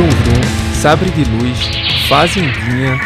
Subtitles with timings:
[0.00, 1.58] Vrum Vrum, Sabre de Luz,
[2.08, 2.98] Fazendinha,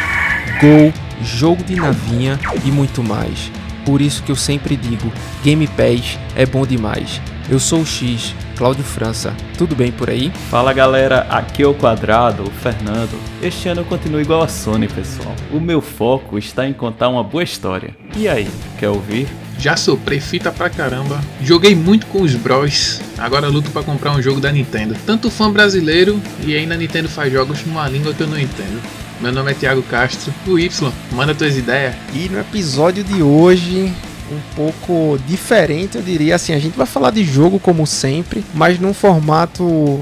[0.61, 3.51] Gol, Jogo de Navinha e muito mais.
[3.83, 5.11] Por isso que eu sempre digo,
[5.43, 7.19] Game Pass é bom demais.
[7.49, 9.35] Eu sou o X, Cláudio França.
[9.57, 10.31] Tudo bem por aí?
[10.49, 13.19] Fala galera, aqui é o Quadrado, o Fernando.
[13.41, 15.35] Este ano eu continuo igual a Sony, pessoal.
[15.51, 17.95] O meu foco está em contar uma boa história.
[18.15, 18.47] E aí,
[18.79, 19.27] quer ouvir?
[19.59, 24.21] Já soprei fita pra caramba, joguei muito com os bros, agora luto pra comprar um
[24.21, 24.95] jogo da Nintendo.
[25.05, 28.81] Tanto fã brasileiro e ainda a Nintendo faz jogos numa língua que eu não entendo.
[29.21, 31.95] Meu nome é Thiago Castro, o Y, manda tuas ideias.
[32.13, 33.93] E no episódio de hoje,
[34.31, 38.79] um pouco diferente, eu diria assim, a gente vai falar de jogo como sempre, mas
[38.79, 39.99] num formato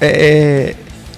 [0.00, 0.74] é,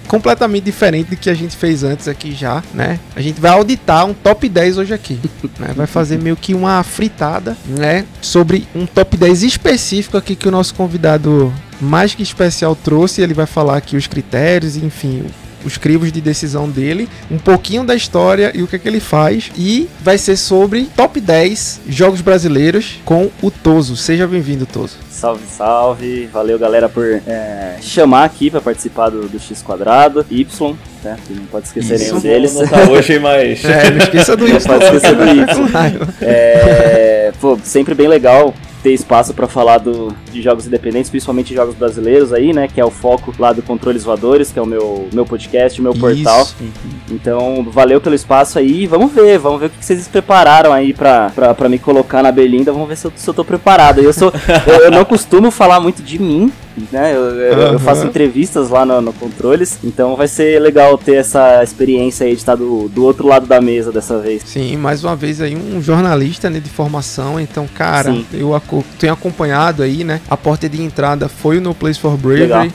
[0.09, 2.99] completamente diferente do que a gente fez antes aqui já, né?
[3.15, 5.21] A gente vai auditar um top 10 hoje aqui,
[5.61, 5.69] né?
[5.77, 8.07] Vai fazer meio que uma fritada, né?
[8.21, 13.35] Sobre um top 10 específico aqui que o nosso convidado mais que especial trouxe, ele
[13.35, 15.25] vai falar aqui os critérios, enfim,
[15.69, 19.01] os crivos de decisão dele, um pouquinho da história e o que é que ele
[19.01, 19.53] faz.
[19.57, 23.97] E vai ser sobre top 10 jogos brasileiros com o Toso.
[23.97, 24.97] Seja bem-vindo, Toso.
[25.11, 26.27] Salve, salve.
[26.33, 30.25] Valeu, galera, por é, chamar aqui para participar do, do X Quadrado.
[30.31, 31.17] Y, né?
[31.31, 32.55] Não pode esquecer Isso, nenhum deles.
[32.55, 33.65] Não tá hoje, mas...
[33.65, 34.67] É, não esqueça do Não Y.
[34.67, 36.09] pode esquecer do Y.
[36.23, 38.55] É, pô, sempre bem legal
[38.89, 42.69] ter espaço para falar do, de jogos independentes, principalmente jogos brasileiros aí, né?
[42.69, 45.93] Que é o foco lá do Controles Voadores, que é o meu, meu podcast, meu
[45.93, 46.43] portal.
[46.43, 46.57] Isso.
[47.11, 48.87] Então, valeu pelo espaço aí.
[48.87, 52.33] Vamos ver, vamos ver o que vocês prepararam aí pra, pra, pra me colocar na
[52.33, 52.73] berlinda.
[52.73, 54.01] Vamos ver se eu, se eu tô preparado.
[54.01, 54.33] Eu, sou,
[54.67, 56.51] eu, eu não costumo falar muito de mim,
[56.93, 57.15] né?
[57.15, 59.79] Eu, eu- eu faço entrevistas lá no, no Controles.
[59.85, 63.61] Então vai ser legal ter essa experiência aí de estar do, do outro lado da
[63.61, 64.43] mesa dessa vez.
[64.45, 67.39] Sim, mais uma vez aí um jornalista né, de formação.
[67.41, 68.27] Então, cara, Sim.
[68.33, 70.21] eu aco- tenho acompanhado aí, né?
[70.29, 72.43] A porta de entrada foi o No Place for Bravery.
[72.43, 72.67] Legal.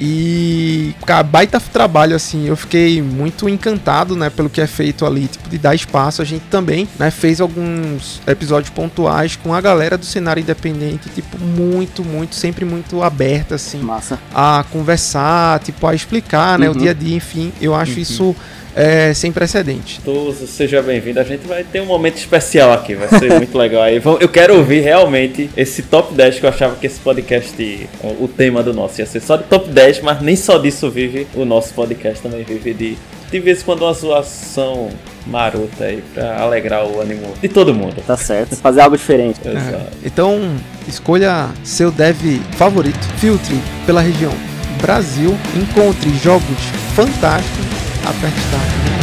[0.00, 2.46] E, cara, baita trabalho, assim.
[2.46, 6.22] Eu fiquei muito encantado, né, pelo que é feito ali, tipo, de dar espaço.
[6.22, 11.38] A gente também, né, fez alguns episódios pontuais com a galera do cenário independente, tipo,
[11.38, 13.02] muito, muito, sempre muito
[13.38, 14.18] aberta, assim Massa.
[14.34, 16.78] a conversar, tipo, a explicar, né, o Uhum.
[16.78, 18.34] dia a dia, enfim, eu acho isso
[18.76, 20.00] é, sem precedente.
[20.04, 21.18] Toso, seja bem-vindo.
[21.18, 24.00] A gente vai ter um momento especial aqui, vai ser muito legal aí.
[24.20, 28.28] Eu quero ouvir realmente esse top 10 que eu achava que esse podcast, o o
[28.28, 31.44] tema do nosso ia ser só de top 10, mas nem só disso vive o
[31.44, 32.98] nosso podcast, também vive de,
[33.30, 34.90] de vez em quando uma zoação
[35.26, 38.02] marota aí pra alegrar o ânimo de todo mundo.
[38.06, 38.56] Tá certo.
[38.56, 39.40] Fazer algo diferente.
[39.46, 39.86] É.
[40.04, 40.38] Então,
[40.86, 44.32] escolha seu dev favorito, filtre pela região
[44.80, 46.58] Brasil, encontre jogos
[46.94, 47.66] fantásticos,
[48.06, 48.97] aperte start.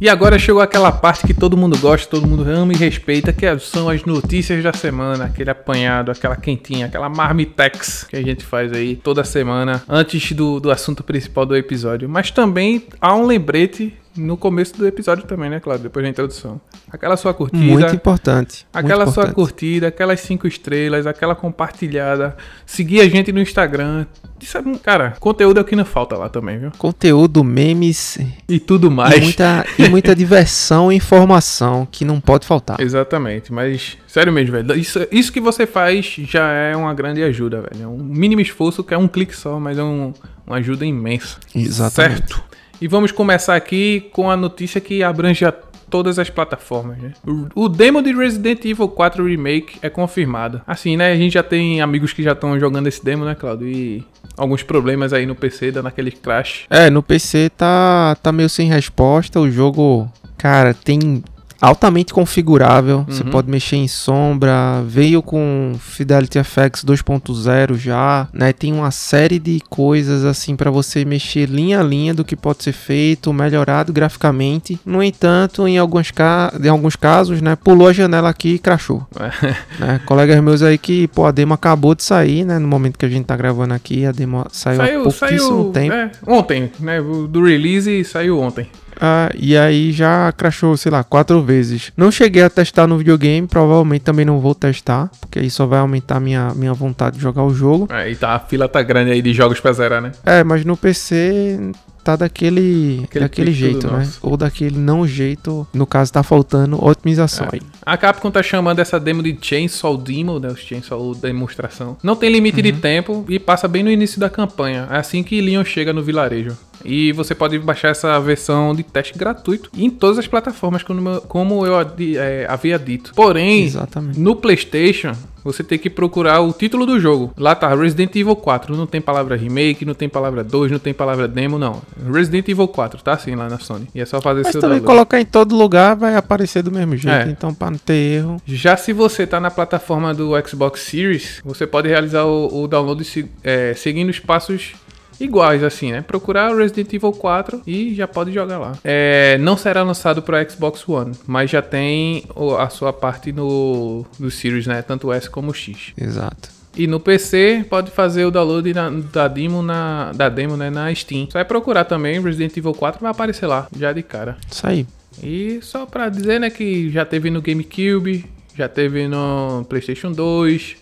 [0.00, 3.44] E agora chegou aquela parte que todo mundo gosta, todo mundo ama e respeita, que
[3.44, 8.44] é- são as notícias da semana, aquele apanhado, aquela quentinha, aquela marmitex que a gente
[8.44, 12.08] faz aí toda semana antes do, do assunto principal do episódio.
[12.08, 16.60] Mas também há um lembrete no começo do episódio também, né, claro, depois da introdução.
[16.90, 18.66] Aquela sua curtida, Muito importante.
[18.72, 19.34] muito Aquela sua importante.
[19.34, 22.36] curtida, aquelas cinco estrelas, aquela compartilhada.
[22.66, 24.06] Seguir a gente no Instagram.
[24.40, 26.70] Isso é, cara, conteúdo é o que não falta lá também, viu?
[26.78, 28.18] Conteúdo, memes
[28.48, 29.16] E tudo mais.
[29.16, 32.80] e muita, e muita diversão e informação que não pode faltar.
[32.80, 34.74] Exatamente, mas sério mesmo, velho.
[34.78, 37.82] Isso, isso que você faz já é uma grande ajuda, velho.
[37.84, 40.12] É um mínimo esforço que é um clique só, mas é um,
[40.46, 41.36] uma ajuda imensa.
[41.54, 42.18] Exatamente.
[42.18, 42.44] Certo?
[42.80, 45.52] E vamos começar aqui com a notícia que abrange a
[45.90, 46.98] todas as plataformas.
[46.98, 47.12] Né?
[47.54, 50.60] O, demo de Resident Evil 4 Remake é confirmado.
[50.66, 51.12] Assim, né?
[51.12, 53.68] A gente já tem amigos que já estão jogando esse demo, né, Claudio?
[53.68, 54.04] E
[54.36, 56.66] alguns problemas aí no PC, dando aquele crash.
[56.70, 59.40] É, no PC tá, tá meio sem resposta.
[59.40, 61.22] O jogo, cara, tem
[61.60, 63.04] altamente configurável.
[63.08, 63.30] Você Uhum.
[63.30, 64.82] pode mexer em sombra.
[64.86, 68.52] Veio com Fidelity FX 2.0 já, né?
[68.52, 72.62] Tem uma série de coisas assim pra você mexer linha a linha do que pode
[72.62, 74.78] ser feito, melhorado graficamente.
[74.84, 79.06] No entanto, em alguns, ca em alguns casos, né, pulou a janela aqui e crashou.
[79.78, 80.00] né?
[80.06, 82.58] Colegas meus aí que, pô, a demo acabou de sair, né?
[82.58, 85.92] No momento que a gente tá gravando aqui, a demo saiu, há pouquíssimo tempo.
[85.92, 87.00] é, ontem, né?
[87.28, 88.68] Do release saiu ontem.
[89.00, 91.92] Ah, e aí já crashou, sei lá, quatro vezes.
[91.96, 95.78] Não cheguei a testar no videogame, provavelmente também não vou testar, porque aí só vai
[95.78, 97.88] aumentar minha, minha vontade de jogar o jogo.
[97.90, 100.12] É, e tá, a fila tá grande aí de jogos pra zerar, né?
[100.24, 101.72] É, mas no PC
[102.08, 103.98] tá daquele, Aquele daquele jeito, né?
[103.98, 104.18] nosso.
[104.22, 105.66] Ou daquele não jeito.
[105.74, 107.56] No caso, tá faltando otimização É.
[107.56, 107.60] aí.
[107.84, 110.48] A Capcom tá chamando essa demo de Chainsaw Demo, né?
[110.48, 111.98] Os Chainsaw demonstração.
[112.02, 114.88] Não tem limite de tempo e passa bem no início da campanha.
[114.90, 116.56] É assim que Leon chega no vilarejo.
[116.84, 121.74] E você pode baixar essa versão de teste gratuito em todas as plataformas, como, eu
[122.16, 123.12] é, havia dito.
[123.14, 124.18] Porém, Exatamente.
[124.18, 125.12] no PlayStation,
[125.52, 127.32] você tem que procurar o título do jogo.
[127.36, 128.76] Lá tá Resident Evil 4.
[128.76, 131.80] Não tem palavra remake, não tem palavra 2, não tem palavra demo, não.
[132.12, 133.88] Resident Evil 4, tá assim lá na Sony.
[133.94, 134.94] E é só fazer Mas seu também download.
[134.96, 137.28] colocar em todo lugar vai aparecer do mesmo jeito.
[137.28, 137.30] É.
[137.30, 138.36] Então, pra não ter erro.
[138.46, 142.98] Já se você tá na plataforma do Xbox Series, você pode realizar o, o download
[143.42, 144.74] é, seguindo os passos
[145.20, 146.02] iguais, assim, né?
[146.02, 148.72] Procurar o Resident Evil 4 e já pode jogar lá.
[148.84, 152.24] É, não será lançado para Xbox One, mas já tem
[152.58, 154.82] a sua parte no, do Series, né?
[154.82, 155.92] Tanto o S como o X.
[155.96, 156.50] Exato.
[156.76, 160.94] E no PC pode fazer o download na- da demo na da demo, né, na
[160.94, 161.26] Steam.
[161.30, 164.36] Só é procurar também Resident Evil 4 vai aparecer lá, já de cara.
[164.48, 164.86] Isso aí.
[165.20, 168.24] E só pra dizer, né, que já teve no GameCube,
[168.54, 170.76] já teve no PlayStation 2,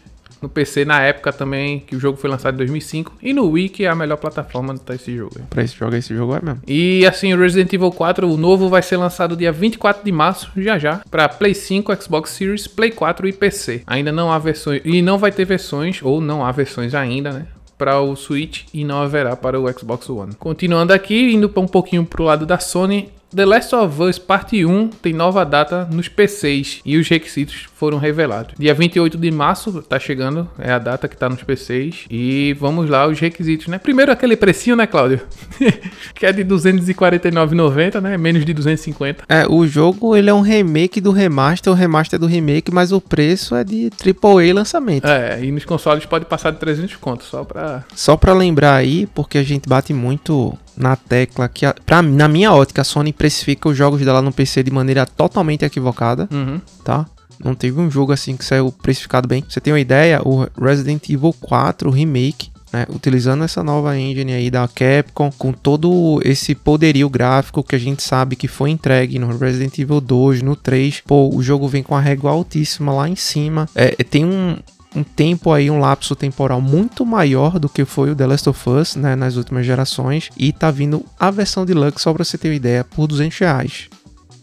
[0.46, 3.68] no PC na época também, que o jogo foi lançado em 2005, e no Wii,
[3.68, 5.32] que é a melhor plataforma pra esse jogo.
[5.36, 5.44] aí.
[5.50, 6.62] Pra esse jogo, esse jogo é mesmo.
[6.66, 10.50] E assim, o Resident Evil 4, o novo, vai ser lançado dia 24 de março,
[10.56, 13.82] já já, pra Play 5, Xbox Series, Play 4 e PC.
[13.86, 17.46] Ainda não há versões, e não vai ter versões, ou não há versões ainda, né?
[17.76, 20.34] Para o Switch e não haverá para o Xbox One.
[20.38, 24.88] Continuando aqui, indo um pouquinho pro lado da Sony, The Last of Us Parte 1
[25.02, 28.54] tem nova data nos PCs e os requisitos foram revelados.
[28.56, 32.04] Dia 28 de março tá chegando, é a data que tá nos PCs.
[32.08, 33.78] E vamos lá, os requisitos, né?
[33.78, 35.20] Primeiro aquele precinho, né, Cláudio?
[36.14, 38.16] que é de 249,90, né?
[38.16, 39.24] Menos de 250.
[39.28, 42.92] É, o jogo ele é um remake do remaster, o remaster é do remake, mas
[42.92, 45.06] o preço é de AAA lançamento.
[45.06, 47.84] É, e nos consoles pode passar de 300 contos, só pra...
[47.94, 52.28] Só pra lembrar aí, porque a gente bate muito na tecla que, a, pra, na
[52.28, 56.60] minha ótica, a Sony precifica os jogos dela no PC de maneira totalmente equivocada, Uhum.
[56.84, 57.06] tá?
[57.42, 59.44] Não teve um jogo assim que saiu precificado bem.
[59.48, 60.22] Você tem uma ideia?
[60.24, 66.18] O Resident Evil 4 Remake, né, utilizando essa nova engine aí da Capcom, com todo
[66.24, 70.56] esse poderio gráfico que a gente sabe que foi entregue no Resident Evil 2, no
[70.56, 71.02] 3.
[71.06, 73.68] Pô, o jogo vem com a régua altíssima lá em cima.
[73.74, 74.56] É, tem um,
[74.96, 78.70] um tempo aí, um lapso temporal muito maior do que foi o The Last of
[78.70, 80.30] Us, né, nas últimas gerações.
[80.36, 83.88] E tá vindo a versão Deluxe, só pra você ter uma ideia, por 200 reais.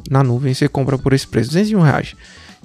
[0.10, 2.16] Na nuvem você compra por esse preço, 201 reais.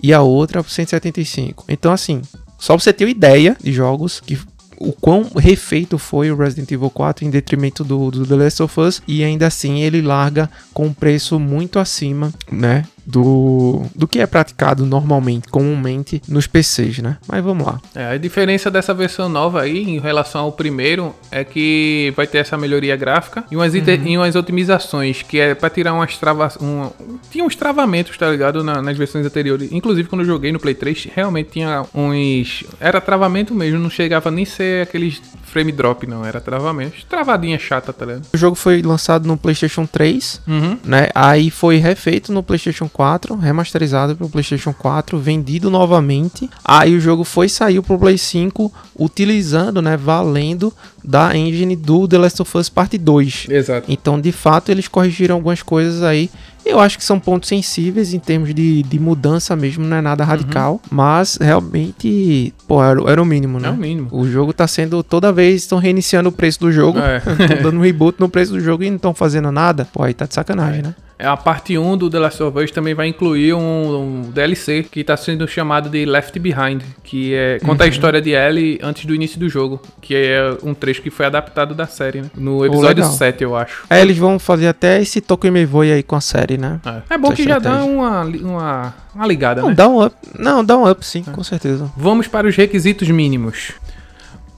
[0.02, 1.64] E a outra por 175.
[1.66, 2.20] Então, assim,
[2.58, 4.38] só pra você ter uma ideia de jogos que
[4.80, 8.80] o quão refeito foi o Resident Evil 4 em detrimento do, do The Last of
[8.80, 14.20] Us e ainda assim ele larga com um preço muito acima, né, do, do que
[14.20, 17.16] é praticado normalmente, comumente nos PCs, né?
[17.26, 17.80] Mas vamos lá.
[17.94, 22.38] É, a diferença dessa versão nova aí em relação ao primeiro é que vai ter
[22.38, 26.58] essa melhoria gráfica e umas, ite- e umas otimizações que é pra tirar umas travas.
[26.60, 26.90] Um,
[27.30, 28.62] tinha uns travamentos, tá ligado?
[28.62, 29.72] Na- nas versões anteriores.
[29.72, 32.64] Inclusive, quando eu joguei no Play 3, realmente tinha uns.
[32.78, 36.24] Era travamento mesmo, não chegava nem ser aqueles frame drop, não.
[36.24, 37.04] Era travamento.
[37.08, 38.26] Travadinha chata, tá ligado?
[38.32, 40.78] O jogo foi lançado no PlayStation 3, Uhum.
[40.84, 41.08] né?
[41.14, 46.48] Aí foi refeito no PlayStation 4, remasterizado pro PlayStation 4, vendido novamente.
[46.64, 50.72] Aí o jogo foi sair pro Play 5 utilizando, né, valendo
[51.08, 53.46] da engine do The Last of Us Parte 2.
[53.48, 53.90] Exato.
[53.90, 56.28] Então, de fato, eles corrigiram algumas coisas aí.
[56.66, 60.22] Eu acho que são pontos sensíveis em termos de, de mudança mesmo, não é nada
[60.22, 60.82] radical.
[60.90, 63.68] Mas realmente, pô, era, era o mínimo, né?
[63.68, 64.08] É o mínimo.
[64.12, 65.02] O jogo tá sendo.
[65.02, 66.98] Toda vez estão reiniciando o preço do jogo.
[66.98, 67.20] É.
[67.20, 69.88] Tão dando um reboot no preço do jogo e não estão fazendo nada.
[69.90, 70.94] Pô, aí tá de sacanagem, né?
[71.18, 74.84] É, A parte 1 do The Last of Us também vai incluir um, um DLC
[74.84, 79.04] que está sendo chamado de Left Behind, que é, conta a história de Ellie antes
[79.04, 82.30] do início do jogo, que é um trecho que foi adaptado da série, né?
[82.36, 83.10] No episódio legal.
[83.10, 83.84] 7, eu acho.
[83.90, 86.80] Aí eles vão fazer até esse Tokyo Voy aí com a série, né?
[86.86, 89.74] É, É bom Essa que já dá uma, uma, uma ligada, Não, né?
[89.74, 90.14] dá um up.
[90.38, 91.90] Não, dá um up sim, com certeza.
[91.96, 93.72] Vamos para os requisitos mínimos.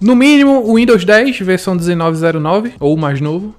[0.00, 3.54] No mínimo, o Windows 10, versão 1909, ou mais novo.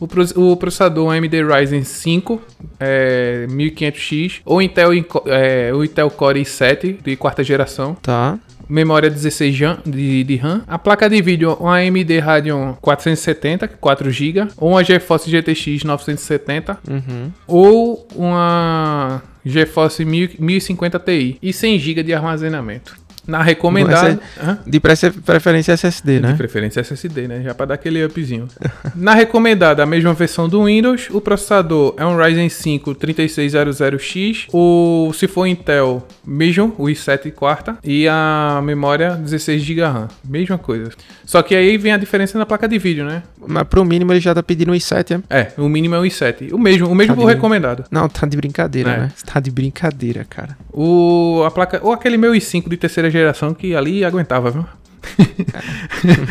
[0.00, 2.40] O, pro- o processador AMD Ryzen 5
[2.80, 4.90] é, 1500X, ou Intel,
[5.26, 7.94] é, o Intel Core i7 de quarta geração.
[8.02, 8.38] Tá.
[8.68, 10.62] Memória 16 jam- de, de RAM.
[10.66, 17.30] A placa de vídeo, uma AMD Radeon 470, 4GB, ou uma GeForce GTX 970, Uhum.
[17.46, 22.96] ou uma GeForce 1000 1050 Ti e 100 GB de armazenamento.
[23.26, 24.20] Na recomendada.
[24.66, 26.32] De preferência SSD, né?
[26.32, 27.42] De preferência SSD, né?
[27.42, 28.48] Já para dar aquele upzinho.
[28.94, 31.08] Na recomendada, a mesma versão do Windows.
[31.10, 34.48] O processador é um Ryzen 5 3600X.
[34.52, 37.78] O, se for Intel, mesmo, o i7 quarta.
[37.82, 40.08] E a memória 16GB RAM.
[40.24, 40.90] Mesma coisa.
[41.24, 43.22] Só que aí vem a diferença na placa de vídeo, né?
[43.46, 45.40] Mas pro mínimo ele já tá pedindo um i7, é?
[45.40, 46.52] É, o mínimo é o i7.
[46.52, 47.84] O mesmo, o mesmo tá recomendado.
[47.90, 48.96] Não, tá de brincadeira, é.
[48.98, 49.12] né?
[49.24, 50.56] Tá de brincadeira, cara.
[50.72, 54.64] O, a placa, ou aquele meu i5 de terceira geração que ali aguentava, viu?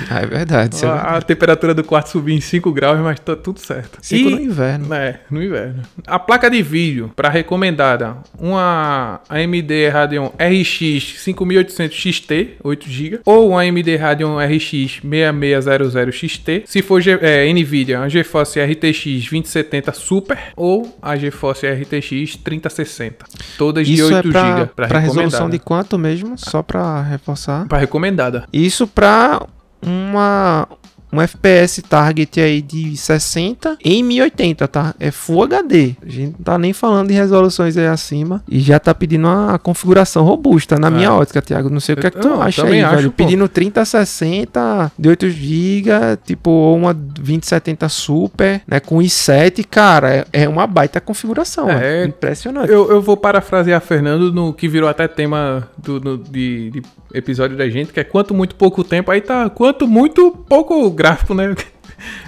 [0.10, 0.86] Ah, é verdade.
[0.86, 1.18] A, é verdade.
[1.18, 4.00] a, temperatura do quarto subiu em 5 graus, mas tá tudo certo.
[4.02, 4.94] 5 no inverno.
[4.94, 5.84] É, no inverno.
[6.06, 13.50] A placa de vídeo, para recomendada, uma AMD Radeon RX 5800 XT, 8 GB, ou
[13.50, 16.64] uma AMD Radeon RX 6600 XT.
[16.66, 23.26] Se for é, NVIDIA, a GeForce RTX 2070 Super ou a GeForce RTX 3060.
[23.58, 24.66] Todas Isso de 8 é GB.
[24.76, 26.38] Para resolução de quanto mesmo?
[26.38, 27.68] Só para reforçar.
[27.68, 28.46] Para recomendada.
[28.52, 29.46] E isso para
[29.82, 30.68] uma
[31.14, 34.96] um FPS target aí de 60 em 1080, tá?
[35.00, 35.96] É Full HD.
[36.06, 39.60] A gente não tá nem falando de resoluções aí acima e já tá pedindo uma
[39.60, 40.92] configuração robusta na é.
[40.92, 41.70] minha ótica, Thiago.
[41.70, 43.12] Não sei o que é que tu não, acha aí, acho, velho.
[43.12, 43.24] Pô.
[43.24, 50.50] Pedindo 3060 de 8 GB, tipo uma 2070 Super, né, com i7, cara, é, é
[50.50, 52.72] uma baita configuração, é, impressionante.
[52.72, 56.82] Eu, eu vou parafrasear Fernando no que virou até tema do, no, de, de
[57.14, 61.34] episódio da gente, que é quanto muito pouco tempo, aí tá quanto muito pouco gráfico,
[61.34, 61.54] né?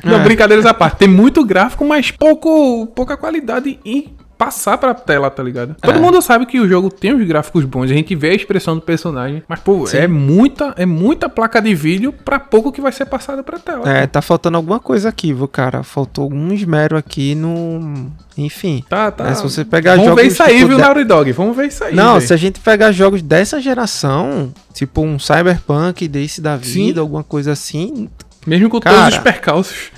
[0.04, 0.24] Não, é.
[0.24, 0.98] brincadeiras à parte.
[0.98, 5.78] Tem muito gráfico, mas pouco, pouca qualidade em passar pra tela, tá ligado?
[5.82, 5.88] É.
[5.88, 8.76] Todo mundo sabe que o jogo tem os gráficos bons, a gente vê a expressão
[8.76, 9.98] do personagem, mas, pô, Sim.
[9.98, 13.90] é muita, é muita placa de vídeo pra pouco que vai ser passado pra tela.
[13.90, 15.84] É, tá faltando alguma coisa aqui, viu, cara?
[15.84, 18.12] Faltou algum esmero aqui no...
[18.38, 18.84] Enfim.
[18.90, 19.24] Tá, tá.
[19.24, 20.22] Né, se você pegar vamos jogos...
[20.22, 21.32] Vamos ver isso aí, tipo, viu, Naughty Dog?
[21.32, 21.96] Vamos ver isso aí.
[21.96, 22.28] Não, véio.
[22.28, 27.00] se a gente pegar jogos dessa geração, tipo um Cyberpunk desse da vida, Sim.
[27.00, 28.10] alguma coisa assim...
[28.46, 29.92] Mesmo com cara, todos os percalços.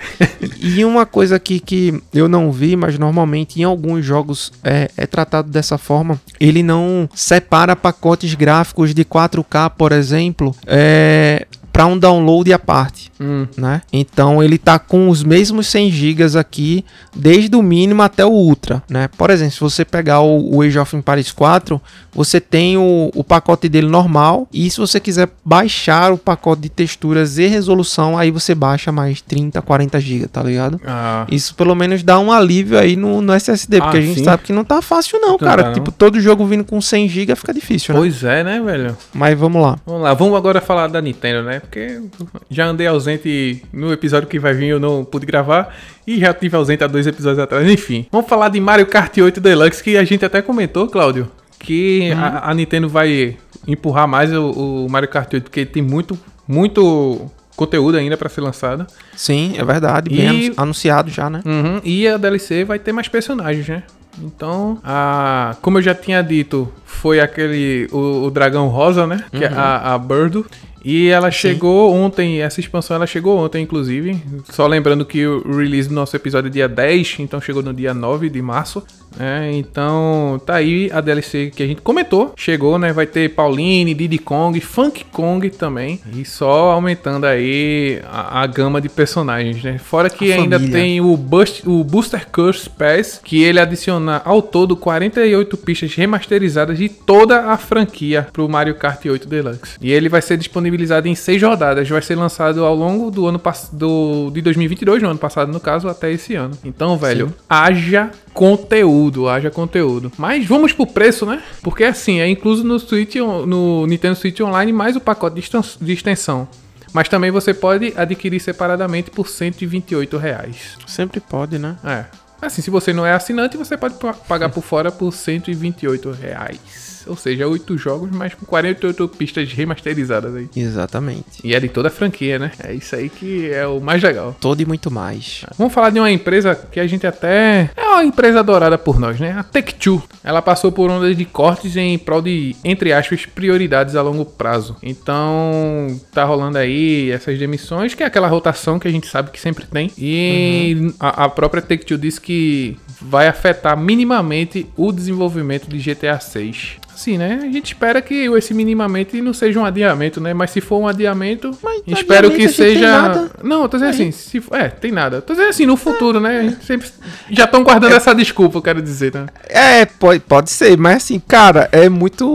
[0.60, 5.06] e uma coisa aqui que eu não vi, mas normalmente em alguns jogos é, é
[5.06, 11.96] tratado dessa forma, ele não separa pacotes gráficos de 4K, por exemplo, é, para um
[11.96, 13.46] download à parte, hum.
[13.56, 13.80] né?
[13.92, 16.84] Então ele tá com os mesmos 100 GB aqui,
[17.16, 19.08] desde o mínimo até o ultra, né?
[19.16, 21.80] Por exemplo, se você pegar o, o Age of Empires 4,
[22.12, 26.68] você tem o, o pacote dele normal e se você quiser baixar o pacote de
[26.68, 30.78] texturas e resolução, aí você baixa mais 30, 40 GB, tá ligado?
[30.86, 31.26] Ah.
[31.30, 34.24] Isso pelo menos dá um alívio aí no, no SSD, porque ah, a gente sim?
[34.24, 35.64] sabe que não tá fácil não, cara.
[35.64, 35.72] Não.
[35.72, 38.00] Tipo, todo jogo vindo com 100 GB fica difícil, né?
[38.00, 38.96] Pois é, né, velho?
[39.14, 39.78] Mas vamos lá.
[39.86, 41.61] Vamos lá, vamos agora falar da Nintendo, né?
[41.62, 42.02] Porque
[42.50, 45.74] já andei ausente no episódio que vai vir, eu não pude gravar.
[46.06, 47.66] E já tive ausente há dois episódios atrás.
[47.70, 52.10] Enfim, vamos falar de Mario Kart 8 Deluxe, que a gente até comentou, Cláudio, que
[52.12, 52.18] hum.
[52.18, 54.50] a, a, Nintendo vai empurrar mais o,
[54.84, 58.86] o Mario Kart 8, porque tem muito, muito conteúdo ainda para ser lançado.
[59.16, 60.14] Sim, é verdade.
[60.14, 60.52] Bem e...
[60.56, 61.42] anunciado já, né?
[61.44, 63.84] Uhum, e a DLC vai ter mais personagens, né?
[64.20, 67.88] Então, a, como eu já tinha dito, foi aquele.
[67.90, 69.24] O, o dragão rosa, né?
[69.30, 69.54] Que é uhum.
[69.54, 70.44] é a, a Birdo.
[70.84, 71.38] E ela Sim.
[71.38, 74.20] chegou ontem, essa expansão ela chegou ontem, inclusive.
[74.50, 77.94] Só lembrando que o release do nosso episódio é dia 10, então chegou no dia
[77.94, 78.82] 9 de março.
[79.18, 82.32] É, então tá aí a DLC que a gente comentou.
[82.36, 82.92] Chegou, né?
[82.92, 86.00] Vai ter Pauline, Diddy Kong, Funk Kong também.
[86.16, 89.78] E só aumentando aí a, a gama de personagens, né?
[89.78, 90.80] Fora que A ainda família.
[90.80, 96.78] tem o, Bust, o Booster Curse Pass, que ele adiciona ao todo 48 pistas remasterizadas
[96.78, 99.76] de toda a franquia pro Mario Kart 8 Deluxe.
[99.80, 101.88] E ele vai ser disponibilizado em seis rodadas.
[101.88, 105.60] Vai ser lançado ao longo do ano pass- do, de 2022, no ano passado, no
[105.60, 106.56] caso, até esse ano.
[106.64, 110.10] Então, velho, haja conteúdo, haja conteúdo.
[110.18, 111.42] Mas vamos pro preço, né?
[111.62, 115.76] Porque assim, é incluso no Switch, no Nintendo Switch Online mais o pacote de extens-
[115.80, 116.46] de extensão.
[116.92, 120.76] Mas também você pode adquirir separadamente por 128 reais.
[120.86, 121.76] Sempre pode, né?
[121.84, 122.04] É.
[122.40, 126.58] Assim, se você não é assinante, você pode pa- pagar por fora por 128 reais.
[127.06, 130.48] Ou seja, 8 jogos, mas com 48 pistas remasterizadas aí.
[130.54, 131.40] Exatamente.
[131.44, 132.52] E é de toda a franquia, né?
[132.62, 134.36] É isso aí que é o mais legal.
[134.40, 135.44] Todo e muito mais.
[135.56, 137.70] Vamos falar de uma empresa que a gente até.
[137.76, 139.32] É uma empresa adorada por nós, né?
[139.32, 140.02] A Take-Two.
[140.24, 144.76] Ela passou por ondas de cortes em prol de, entre aspas, prioridades a longo prazo.
[144.82, 149.40] Então, tá rolando aí essas demissões, que é aquela rotação que a gente sabe que
[149.40, 149.90] sempre tem.
[149.96, 156.76] E a, a própria Take-Two disse que vai afetar minimamente o desenvolvimento de GTA 6.
[156.94, 157.40] Assim, né?
[157.42, 160.32] A gente espera que esse minimamente não seja um adiamento, né?
[160.34, 162.90] Mas se for um adiamento, Mas espero adiamento que a gente tem seja.
[163.02, 163.30] nada.
[163.42, 164.42] Não, eu tô dizendo assim, se...
[164.52, 165.20] é, tem nada.
[165.22, 166.38] Tô dizendo assim, no futuro, né?
[166.38, 166.88] A gente sempre.
[167.30, 169.26] Já estão guardando essa desculpa, eu quero dizer, né?
[169.48, 172.26] É, pode, pode ser, mas assim, cara, é muito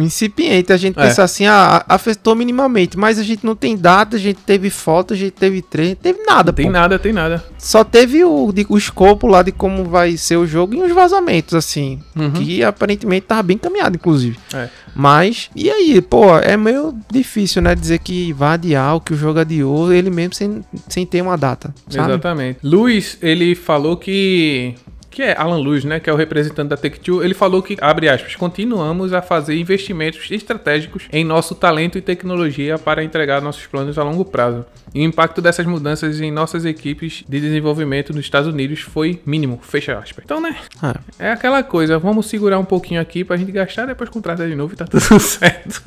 [0.00, 1.02] incipiente a gente É.
[1.06, 5.14] pensar assim, ah, afetou minimamente, mas a gente não tem data, a gente teve foto,
[5.14, 6.72] a gente teve treino, teve nada, Tem pô.
[6.72, 7.44] nada, tem nada.
[7.58, 10.92] Só teve o, de- o escopo lá de como vai ser o jogo e os
[10.92, 12.30] vazamentos, assim, Uhum.
[12.32, 14.38] que aparentemente tava bem caminhado, inclusive.
[14.54, 14.68] É.
[14.94, 19.16] Mas, e aí, pô, é meio difícil, né, dizer que vai adiar o que o
[19.16, 22.12] jogo adiou, ele mesmo sem, sem ter uma data, sabe?
[22.12, 22.60] Exatamente.
[22.62, 24.74] Luiz, ele falou que.
[25.16, 25.98] Que é Alan Luz, né?
[25.98, 27.24] Que é o representante da Take-Two.
[27.24, 32.76] Ele falou que, abre aspas, continuamos a fazer investimentos estratégicos em nosso talento e tecnologia
[32.78, 34.66] para entregar nossos planos a longo prazo.
[34.94, 39.58] E o impacto dessas mudanças em nossas equipes de desenvolvimento nos Estados Unidos foi mínimo.
[39.62, 40.22] Fecha aspas.
[40.22, 40.54] Então, né?
[40.82, 44.54] Ah, É aquela coisa, vamos segurar um pouquinho aqui pra gente gastar, depois contrata de
[44.54, 45.82] novo e tá tudo certo.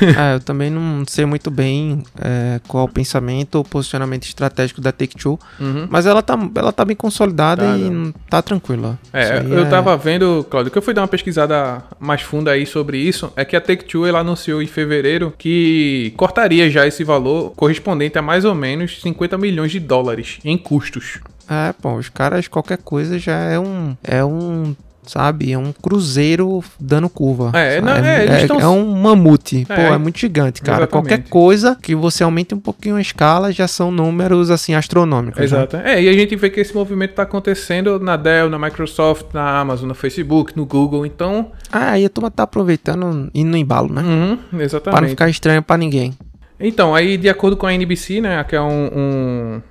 [0.00, 4.92] É, eu também não sei muito bem é, qual o pensamento ou posicionamento estratégico da
[4.92, 5.86] Take-Two, Uhum.
[5.90, 7.90] mas ela tá, ela tá bem consolidada Tá, e né?
[7.90, 8.98] não tá tranquila.
[9.12, 12.98] É, eu tava vendo, Claudio, que eu fui dar uma pesquisada mais funda aí sobre
[12.98, 18.18] isso, é que a Take-Two ela anunciou em fevereiro que cortaria já esse valor correspondente
[18.18, 21.20] a mais ou menos 50 milhões de dólares em custos.
[21.48, 23.96] É, pô, os caras, qualquer coisa já é um.
[24.02, 24.74] É um.
[25.06, 25.52] Sabe?
[25.52, 27.50] É um cruzeiro dando curva.
[27.54, 29.66] É, não, é, eles tão- é um mamute.
[29.68, 30.84] É, pô, é muito gigante, cara.
[30.84, 31.08] exatamente.
[31.08, 35.38] Qualquer coisa que você aumente um pouquinho a escala já são números, assim, astronômicos.
[35.38, 35.44] né?
[35.44, 35.76] Exato.
[35.76, 39.58] É, e a gente vê que esse movimento tá acontecendo na Dell, na Microsoft, na
[39.60, 41.52] Amazon, no Facebook, no Google, então.
[41.70, 44.02] Ah, e a turma tá aproveitando e no embalo, né?
[44.02, 45.10] Uhum, Pra não exatamente.
[45.10, 46.14] ficar estranho pra ninguém.
[46.58, 49.62] Então, aí de acordo com a NBC, né, que é um, um-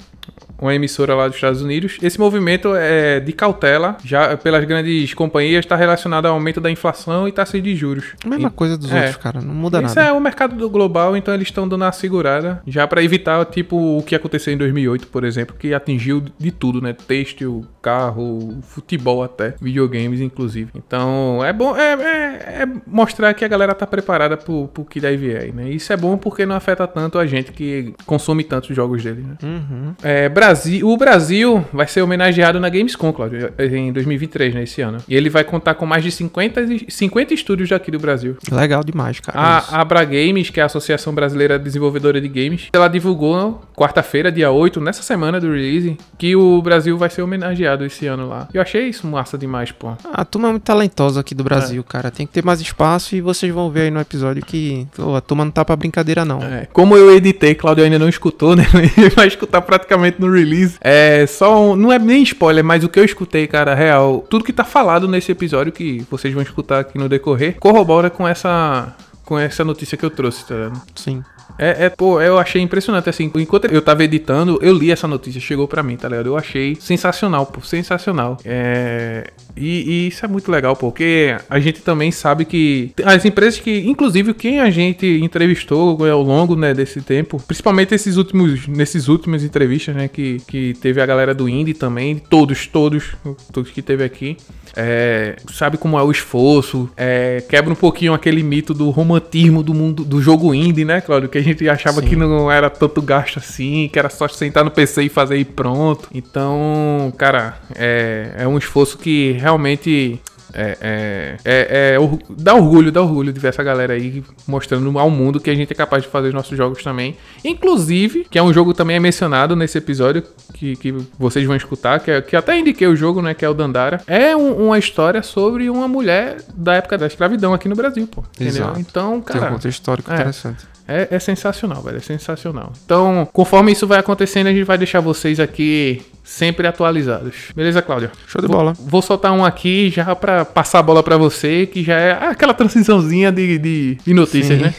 [0.63, 5.65] uma emissora lá dos Estados Unidos, esse movimento é de cautela, já pelas grandes companhias,
[5.65, 8.13] está relacionado ao aumento da inflação e taxas de juros.
[8.25, 8.95] A mesma E- coisa dos é.
[8.97, 9.41] outros, cara.
[9.41, 10.09] Não muda Isso nada.
[10.09, 13.75] é o mercado do global, então eles estão dando uma segurada já para evitar tipo
[13.97, 16.93] o que aconteceu em 2008, por exemplo, que atingiu de tudo, né?
[16.93, 20.71] Têxtil, carro, futebol até, videogames inclusive.
[20.75, 24.99] Então é bom é, é- é mostrar que a galera tá preparada pro, pro que
[24.99, 25.69] daí vier, né?
[25.69, 29.21] Isso é bom porque não afeta tanto a gente que consome tanto os jogos dele,
[29.27, 29.35] né?
[29.43, 29.93] Uhum.
[30.01, 30.52] É, Brasil,
[30.83, 34.97] o Brasil vai ser homenageado na Gamescom, Claudio, em 2023, né, esse ano.
[35.07, 38.37] E ele vai contar com mais de 50, e- 50 estúdios daqui do Brasil.
[38.51, 39.39] Legal demais, cara.
[39.39, 44.51] A Abra Games, que é a Associação Brasileira Desenvolvedora de Games, ela divulgou quarta-feira, dia
[44.51, 48.47] 8, nessa semana do release, que o Brasil vai ser homenageado esse ano lá.
[48.53, 49.93] Eu achei isso massa demais, pô.
[50.13, 52.11] A turma é muito talentosa aqui do Brasil, cara.
[52.11, 55.21] Tem que ter mais espaço e vocês vão ver aí no episódio que pô, a
[55.21, 56.41] turma não tá pra brincadeira, não.
[56.41, 58.65] É, como eu editei, Claudio ainda não escutou, né?
[58.97, 60.42] Ele vai escutar praticamente no release.
[60.81, 64.43] É só um, não é nem spoiler, mas o que eu escutei, cara, real, tudo
[64.43, 68.95] que tá falado nesse episódio que vocês vão escutar aqui no decorrer, corrobora com essa
[69.25, 70.81] com essa notícia que eu trouxe, tá ligado?
[70.95, 71.23] Sim.
[71.57, 75.39] É, é, pô, eu achei impressionante, assim, enquanto eu tava editando, eu li essa notícia,
[75.39, 76.27] chegou pra mim, tá ligado?
[76.27, 78.37] Eu achei sensacional, pô, sensacional.
[78.43, 83.59] É, e, e isso é muito legal, porque a gente também sabe que as empresas
[83.59, 89.07] que, inclusive, quem a gente entrevistou ao longo, né, desse tempo, principalmente esses últimos, nesses
[89.07, 93.15] últimos entrevistas, né, que, que teve a galera do Indie também, todos, todos,
[93.51, 94.37] todos que teve aqui,
[94.75, 99.73] é, sabe como é o esforço, é, quebra um pouquinho aquele mito do romantismo do
[99.73, 101.29] mundo do jogo indie, né, Claudio?
[101.29, 102.07] Que gente achava Sim.
[102.07, 105.45] que não era tanto gasto assim, que era só sentar no PC e fazer e
[105.45, 106.09] pronto.
[106.13, 110.19] Então, cara, é, é um esforço que realmente
[110.53, 115.09] é, é, é, é, dá orgulho, dá orgulho de ver essa galera aí mostrando ao
[115.09, 117.17] mundo que a gente é capaz de fazer os nossos jogos também.
[117.43, 121.99] Inclusive, que é um jogo também é mencionado nesse episódio que, que vocês vão escutar,
[121.99, 123.33] que, é, que até indiquei o jogo, né?
[123.33, 124.01] Que é o Dandara.
[124.05, 128.23] É um, uma história sobre uma mulher da época da escravidão aqui no Brasil, pô.
[128.35, 128.63] Entendeu?
[128.63, 128.79] Exato.
[128.79, 129.39] Então, cara.
[129.39, 130.72] Tem um contexto histórico é, interessante.
[130.87, 131.97] É, é sensacional, velho.
[131.97, 132.73] É sensacional.
[132.85, 137.35] Então, conforme isso vai acontecendo, a gente vai deixar vocês aqui sempre atualizados.
[137.55, 138.11] Beleza, Cláudio?
[138.27, 138.73] Show de bola.
[138.73, 142.11] Vou, vou soltar um aqui já para passar a bola para você, que já é
[142.11, 144.65] aquela transiçãozinha de, de, de notícias, Sim.
[144.65, 144.73] né?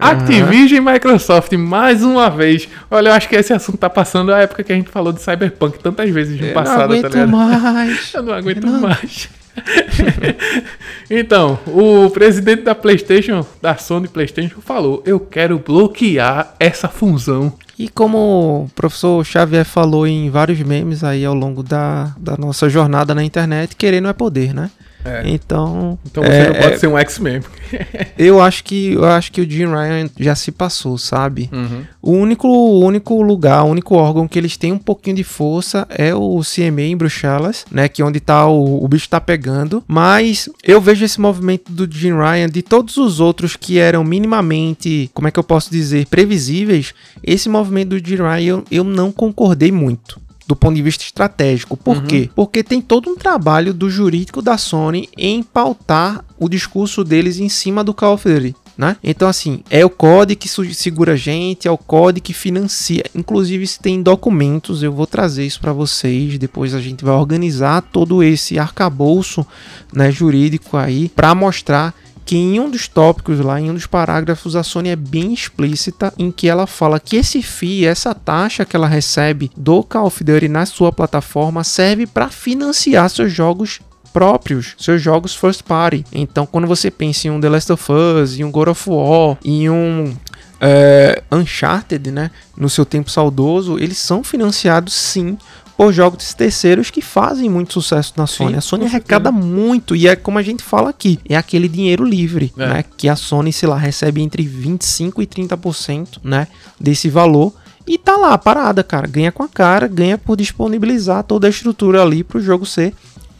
[0.00, 2.66] Activision e Microsoft, mais uma vez.
[2.90, 5.20] Olha, eu acho que esse assunto tá passando a época que a gente falou de
[5.20, 8.12] Cyberpunk tantas vezes no eu passado, não aguento tá mais.
[8.14, 8.80] eu não aguento não.
[8.80, 9.28] mais.
[11.10, 17.52] então, o presidente da PlayStation, da Sony PlayStation, falou: Eu quero bloquear essa função.
[17.78, 22.68] E como o professor Xavier falou em vários memes aí ao longo da, da nossa
[22.68, 24.70] jornada na internet, querer não é poder, né?
[25.04, 25.22] É.
[25.26, 25.98] Então.
[26.04, 27.40] Então você é, não pode é, ser um X-Men.
[28.18, 31.48] eu acho que eu acho que o Jim Ryan já se passou, sabe?
[31.52, 31.84] Uhum.
[32.02, 35.86] O único, o único lugar, o único órgão que eles têm um pouquinho de força
[35.90, 37.88] é o CMA em Bruxelas, né?
[37.88, 39.82] Que é onde tá o, o bicho tá pegando.
[39.86, 45.10] Mas eu vejo esse movimento do Jim Ryan, de todos os outros que eram minimamente,
[45.14, 46.94] como é que eu posso dizer, previsíveis.
[47.22, 51.76] Esse movimento do Jim Ryan eu, eu não concordei muito do ponto de vista estratégico.
[51.76, 52.06] Por uhum.
[52.06, 52.28] quê?
[52.34, 57.48] Porque tem todo um trabalho do jurídico da Sony em pautar o discurso deles em
[57.48, 58.56] cima do Call of Duty.
[58.76, 58.96] Né?
[59.04, 63.04] Então, assim, é o COD que segura a gente, é o COD que financia.
[63.14, 66.36] Inclusive, se tem documentos, eu vou trazer isso para vocês.
[66.36, 69.46] Depois a gente vai organizar todo esse arcabouço
[69.92, 71.94] né, jurídico aí para mostrar
[72.30, 76.14] que em um dos tópicos lá, em um dos parágrafos, a Sony é bem explícita
[76.16, 80.22] em que ela fala que esse FII, essa taxa que ela recebe do Call of
[80.22, 83.80] Duty na sua plataforma serve para financiar seus jogos
[84.12, 86.06] próprios, seus jogos first party.
[86.12, 89.36] Então, quando você pensa em um The Last of Us, em um God of War,
[89.44, 90.16] em um
[90.60, 95.36] é, Uncharted, né, no seu tempo saudoso, eles são financiados sim
[95.80, 98.50] por jogos terceiros que fazem muito sucesso na Sony.
[98.50, 102.04] Sim, a Sony arrecada muito e é como a gente fala aqui, é aquele dinheiro
[102.04, 102.66] livre, é.
[102.66, 102.84] né?
[102.98, 106.48] Que a Sony, sei lá, recebe entre 25 e 30%, né?
[106.78, 107.54] Desse valor.
[107.86, 109.06] E tá lá, parada, cara.
[109.06, 112.92] Ganha com a cara, ganha por disponibilizar toda a estrutura ali pro jogo ser,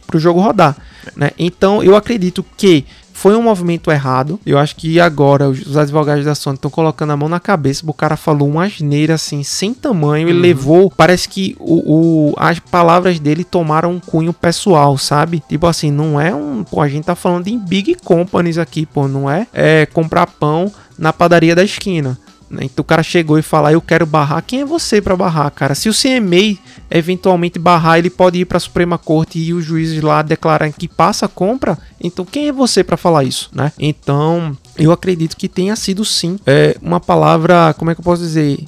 [0.07, 0.75] pro jogo rodar.
[1.15, 1.29] Né?
[1.37, 2.85] Então eu acredito que
[3.21, 4.39] foi um movimento errado.
[4.43, 7.83] Eu acho que agora os advogados da Sony estão colocando a mão na cabeça.
[7.85, 10.27] O cara falou uma asneira assim, sem tamanho.
[10.27, 10.41] Ele uhum.
[10.41, 10.89] levou.
[10.97, 15.43] Parece que o, o, as palavras dele tomaram um cunho pessoal, sabe?
[15.47, 16.63] Tipo assim, não é um.
[16.63, 19.07] Pô, a gente tá falando em big companies aqui, pô.
[19.07, 22.17] Não é, é comprar pão na padaria da esquina.
[22.51, 22.65] Né?
[22.65, 24.43] Então o cara chegou e falar, eu quero barrar.
[24.45, 25.73] Quem é você para barrar, cara?
[25.73, 26.59] Se o CMA
[26.89, 30.87] eventualmente barrar, ele pode ir para a Suprema Corte e os juízes lá declararem que
[30.87, 31.77] passa a compra.
[31.99, 33.71] Então quem é você para falar isso, né?
[33.79, 38.21] Então eu acredito que tenha sido sim é, uma palavra, como é que eu posso
[38.21, 38.59] dizer,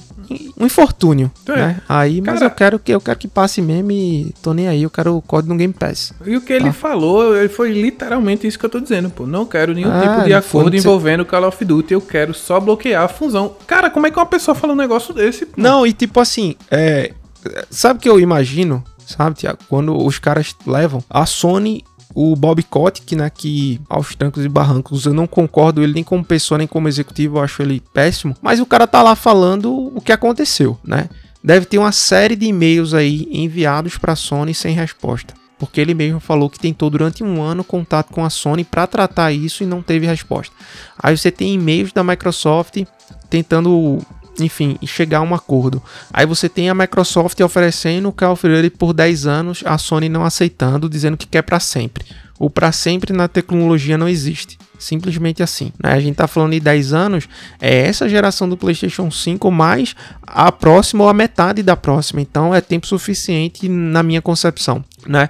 [0.58, 1.52] um infortúnio, é.
[1.52, 1.80] né?
[1.88, 4.82] Aí, mas Cara, eu quero que eu quero que passe mesmo e tô nem aí,
[4.82, 6.12] eu quero o código no Game Pass.
[6.24, 6.54] E o que tá?
[6.54, 9.26] ele falou, ele foi literalmente isso que eu tô dizendo, pô.
[9.26, 13.04] Não quero nenhum ah, tipo de acordo envolvendo Call of Duty, eu quero só bloquear
[13.04, 13.56] a fusão.
[13.66, 15.46] Cara, como é que uma pessoa fala um negócio desse?
[15.46, 15.60] Pô?
[15.60, 17.12] Não, e tipo assim, é,
[17.70, 18.82] sabe o que eu imagino?
[19.06, 19.58] Sabe, Tiago?
[19.68, 21.84] Quando os caras levam a Sony
[22.14, 26.24] o Bob Kotick, né, que aos trancos e barrancos eu não concordo ele nem como
[26.24, 30.00] pessoa nem como executivo, eu acho ele péssimo, mas o cara tá lá falando o
[30.00, 31.08] que aconteceu, né?
[31.42, 35.92] Deve ter uma série de e-mails aí enviados para a Sony sem resposta, porque ele
[35.92, 39.66] mesmo falou que tentou durante um ano contato com a Sony para tratar isso e
[39.66, 40.54] não teve resposta.
[40.98, 42.82] Aí você tem e-mails da Microsoft
[43.28, 43.98] tentando
[44.40, 45.82] enfim, chegar a um acordo.
[46.12, 50.08] Aí você tem a Microsoft oferecendo o Call of Duty por 10 anos, a Sony
[50.08, 52.04] não aceitando, dizendo que quer para sempre.
[52.38, 54.58] O para sempre na tecnologia não existe.
[54.78, 55.72] Simplesmente assim.
[55.82, 55.92] Né?
[55.92, 57.28] A gente tá falando de 10 anos,
[57.60, 62.20] é essa geração do PlayStation 5 mais a próxima ou a metade da próxima.
[62.20, 65.28] Então é tempo suficiente na minha concepção né?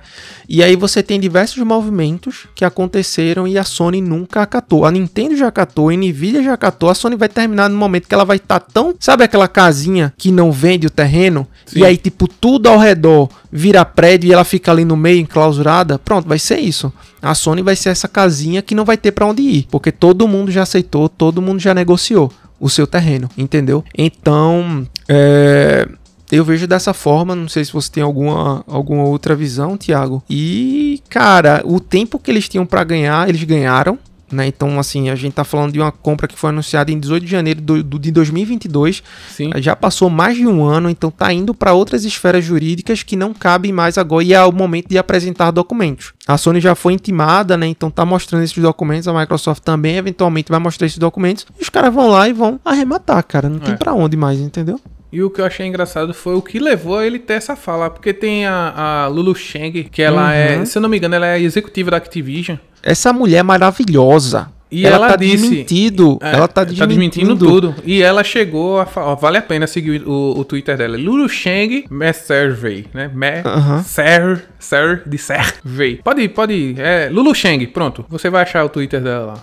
[0.49, 4.85] E aí você tem diversos movimentos que aconteceram e a Sony nunca acatou.
[4.85, 8.15] A Nintendo já acatou, a Nvidia já acatou, a Sony vai terminar no momento que
[8.15, 11.81] ela vai estar tá tão, sabe aquela casinha que não vende o terreno Sim.
[11.81, 15.99] e aí tipo tudo ao redor vira prédio e ela fica ali no meio enclausurada?
[15.99, 16.93] Pronto, vai ser isso.
[17.23, 20.29] A Sony vai ser essa casinha que não vai ter para onde ir, porque todo
[20.29, 23.85] mundo já aceitou, todo mundo já negociou o seu terreno, entendeu?
[23.97, 25.87] Então, é
[26.37, 30.23] eu vejo dessa forma, não sei se você tem alguma, alguma outra visão, Thiago.
[30.29, 33.99] E, cara, o tempo que eles tinham para ganhar, eles ganharam,
[34.33, 34.47] né?
[34.49, 37.31] Então, assim, a gente tá falando de uma compra que foi anunciada em 18 de
[37.31, 39.03] janeiro do, do de 2022.
[39.31, 39.51] Sim.
[39.59, 43.33] Já passou mais de um ano, então tá indo para outras esferas jurídicas que não
[43.33, 46.12] cabem mais agora e é o momento de apresentar documentos.
[46.27, 47.66] A Sony já foi intimada, né?
[47.68, 51.47] Então tá mostrando esses documentos, a Microsoft também eventualmente vai mostrar esses documentos.
[51.59, 53.49] E os caras vão lá e vão arrematar, cara.
[53.49, 53.77] Não tem É.
[53.77, 54.81] pra onde mais, entendeu?
[55.14, 57.88] E o que eu achei engraçado foi o que levou a ele ter essa fala.
[57.88, 60.31] Porque tem a, a Lulu Sheng, que ela Uhum.
[60.31, 62.57] é, se eu não me engano, ela é executiva da Activision.
[62.83, 64.48] Essa mulher é maravilhosa.
[64.70, 66.18] E ela tá disse- desmentido.
[66.20, 67.74] É, ela tá desmentindo, desmentindo tudo.
[67.85, 70.96] E ela chegou a falar, ó, vale a pena seguir o, o Twitter dela.
[70.96, 73.11] Lulu Sheng Messervey, né?
[73.44, 73.77] Aham.
[73.77, 76.00] Messer, Ser, de Servey.
[76.03, 76.81] Pode ir, pode ir.
[76.81, 78.05] É, Lulu Sheng, pronto.
[78.09, 79.35] Você vai achar o Twitter dela lá.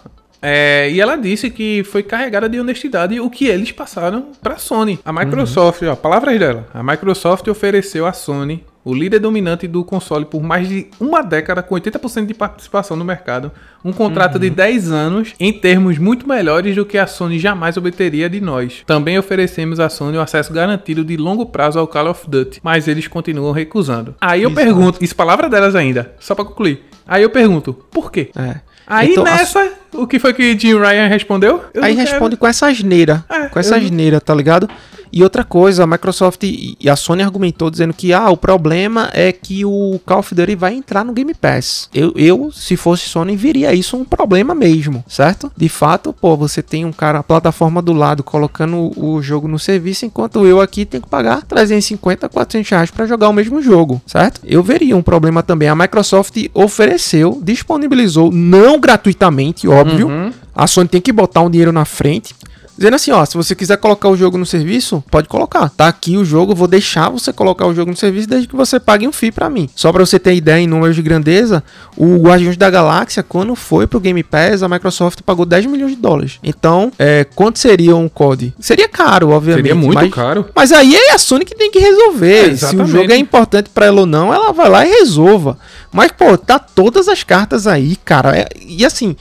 [0.42, 5.00] É, e ela disse que foi carregada de honestidade o que eles passaram pra Sony.
[5.06, 6.68] A Microsoft, ó, palavras dela.
[6.74, 11.62] A Microsoft ofereceu à Sony, o líder dominante do console por mais de uma década,
[11.62, 13.52] com 80% de participação no mercado,
[13.86, 18.28] um contrato de 10 anos em termos muito melhores do que a Sony jamais obteria
[18.28, 18.84] de nós.
[18.88, 22.88] Também oferecemos à Sony o acesso garantido de longo prazo ao Call of Duty, mas
[22.88, 24.16] eles continuam recusando.
[24.20, 24.66] Aí eu Exato.
[24.66, 26.84] pergunto, isso palavra delas ainda, só pra concluir.
[27.08, 28.32] Aí eu pergunto, por quê?
[28.36, 28.71] É.
[28.88, 31.64] Aí Então, a- nessa, o que foi que Jim Ryan respondeu?
[31.74, 33.24] Eu Aí responde com essa asneira.
[33.30, 34.70] É, com essa eu asneira, tá ligado?
[35.12, 39.32] E outra coisa, a Microsoft e a Sony argumentou dizendo que ah, o problema é
[39.32, 41.90] que o Call of Duty vai entrar no Game Pass.
[41.94, 45.52] Eu, eu, se fosse Sony, viria isso um problema mesmo, certo?
[45.56, 49.60] De fato, pô, você tem um cara, a plataforma do lado, colocando o, jogo no
[49.60, 54.02] serviço, enquanto eu aqui tenho que pagar 350, 400 reais pra jogar o mesmo jogo,
[54.06, 54.42] certo?
[54.46, 55.68] Eu veria um problema também.
[55.68, 60.32] A Microsoft ofereceu, disponibilizou, não gratuitamente, óbvio, Uhum.
[60.56, 62.34] a Sony tem que botar um dinheiro na frente.
[62.82, 65.70] Dizendo assim, ó, se você quiser colocar o jogo no serviço, pode colocar.
[65.70, 68.80] Tá aqui o jogo, vou deixar você colocar o jogo no serviço desde que você
[68.80, 69.70] pague um FII pra mim.
[69.76, 71.64] Só pra você ter ideia em números de grandeza,
[71.96, 76.02] o Guardiões da Galáxia, quando foi pro Game Pass, a Microsoft pagou 10 milhões de
[76.02, 76.40] dólares.
[76.42, 78.52] Então, é, quanto seria um COD?
[78.60, 79.68] Seria caro, obviamente.
[79.68, 80.48] Seria muito mas, caro.
[80.56, 82.54] Mas aí é a Sony que tem que resolver.
[82.54, 85.56] É, Se o jogo é importante pra ela ou não, ela vai lá e resolva.
[85.92, 88.36] Mas, pô, tá todas as cartas aí, cara.
[88.36, 89.16] É- e assim,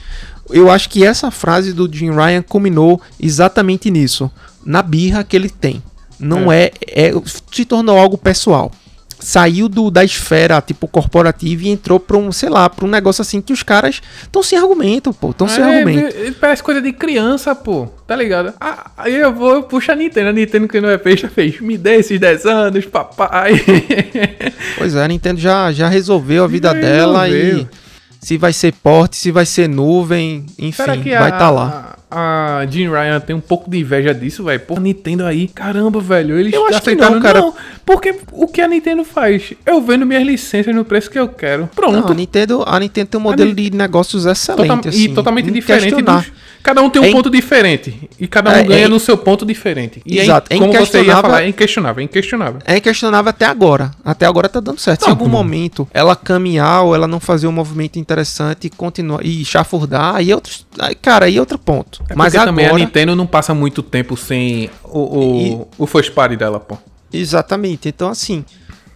[0.53, 4.29] eu acho que essa frase do Jim Ryan culminou exatamente nisso.
[4.65, 5.81] Na birra que ele tem.
[6.19, 6.71] Não é.
[6.87, 7.11] é
[7.51, 8.71] se tornou algo pessoal.
[9.23, 13.21] Saiu do, da esfera, tipo, corporativa e entrou pra um, sei lá, pra um negócio
[13.21, 15.29] assim que os caras estão sem argumento, pô.
[15.29, 16.15] Estão sem É, argumento.
[16.15, 17.87] vê- Parece coisa de criança, pô.
[18.07, 18.51] Tá ligado?
[18.59, 20.29] Ah, aí eu vou, eu puxo a Nintendo.
[20.29, 21.61] A Nintendo que não é peixe, fez.
[21.61, 23.53] Me dê esses 10 anos, papai.
[24.77, 27.57] Pois é, a Nintendo já, já resolveu a vida Já dela resolveu.
[27.59, 27.67] e
[28.21, 30.77] se vai ser porte, se vai ser nuvem, enfim,
[31.19, 31.90] vai estar lá.
[32.11, 34.61] A, Jim Ryan tem um pouco de inveja disso, velho?
[34.75, 36.37] A Nintendo aí, caramba, velho.
[36.37, 37.41] Eles Eu acho que não, cara.
[37.85, 39.53] porque o que a Nintendo faz?
[39.65, 41.61] Eu vendo minhas licenças no preço que eu quero.
[41.61, 42.11] Não, Pronto.
[42.11, 45.53] a Nintendo, a Nintendo tem um modelo de negócios excelente, Total- assim, e totalmente não
[45.53, 46.31] diferente dos.
[46.63, 48.07] Cada um tem um É ponto diferente.
[48.19, 49.99] E cada um É, ganha é- no seu ponto diferente.
[50.05, 52.59] E Exato, é é, in- como você ia falar, é inquestionável, é inquestionável.
[52.67, 53.89] É inquestionável até agora.
[54.05, 54.99] Até agora tá dando certo.
[54.99, 58.69] Se em Não, algum momento ela caminhar ou ela não fazer um movimento interessante e
[58.69, 62.00] continuar e chafurdar, aí é outro, aí, cara, aí é outro ponto.
[62.09, 65.87] É Mas porque também a agora, Nintendo não passa muito tempo sem o, o, o
[65.87, 66.77] first party dela, pô.
[67.11, 67.87] exatamente.
[67.89, 68.43] Então assim,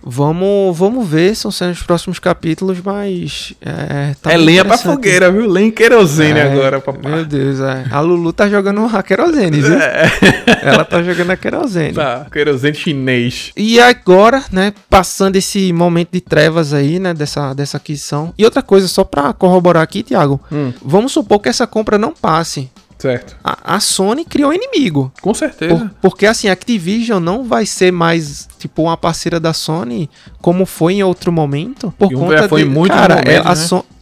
[0.05, 5.31] vamos, vamos ver, são sendo os próximos capítulos, mas é, tá é lenha pra fogueira,
[5.31, 5.47] viu?
[5.49, 7.11] Lenha em querosene É, agora, papai.
[7.11, 7.85] Meu Deus, é.
[7.89, 9.75] A Lulu tá jogando a querosene, viu?
[10.61, 11.89] Ela tá jogando a querosene.
[11.89, 11.93] É.
[11.93, 13.51] Tá, querosene chinês.
[13.57, 18.31] E agora, né, passando esse momento de trevas aí, né, dessa, dessa aquisição.
[18.37, 20.39] E outra coisa, só pra corroborar aqui, Thiago.
[20.51, 20.71] Hum.
[20.83, 22.69] Vamos supor que essa compra não passe.
[23.05, 23.35] Certo.
[23.43, 25.11] A, a Sony criou inimigo.
[25.21, 25.75] Com certeza.
[25.75, 30.09] Por- porque assim, a Activision não vai ser mais, tipo, uma parceira da Sony
[30.41, 31.93] como foi em outro momento.
[31.97, 33.55] Por E conta foi em de, muitos cara, é, a né?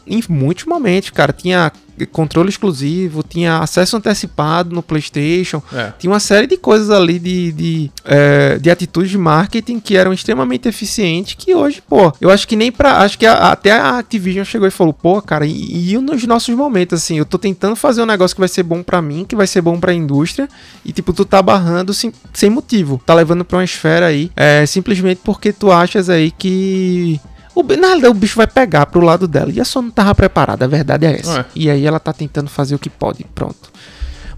[0.05, 1.71] Em muitos momentos, cara, tinha
[2.11, 5.93] controle exclusivo, tinha acesso antecipado no PlayStation, É.
[5.99, 10.11] tinha uma série de coisas ali de, de, é, de atitudes de marketing que eram
[10.11, 11.35] extremamente eficientes.
[11.35, 12.97] Que hoje, pô, eu acho que nem pra.
[12.97, 16.53] Acho que a- até a Activision chegou e falou, pô, cara, e, e nos nossos
[16.55, 19.35] momentos, assim, eu tô tentando fazer um negócio que vai ser bom pra mim, que
[19.35, 20.49] vai ser bom pra indústria,
[20.83, 22.99] e tipo, tu tá barrando sem, sem motivo.
[23.05, 27.21] Tá levando pra uma esfera aí, é, simplesmente porque tu achas aí que.
[27.55, 29.51] O, na realidade, o bicho vai pegar pro lado dela.
[29.51, 31.41] E a Sony não tava preparada, a verdade é essa.
[31.41, 31.45] É.
[31.55, 33.71] E aí ela tá tentando fazer o que pode, pronto.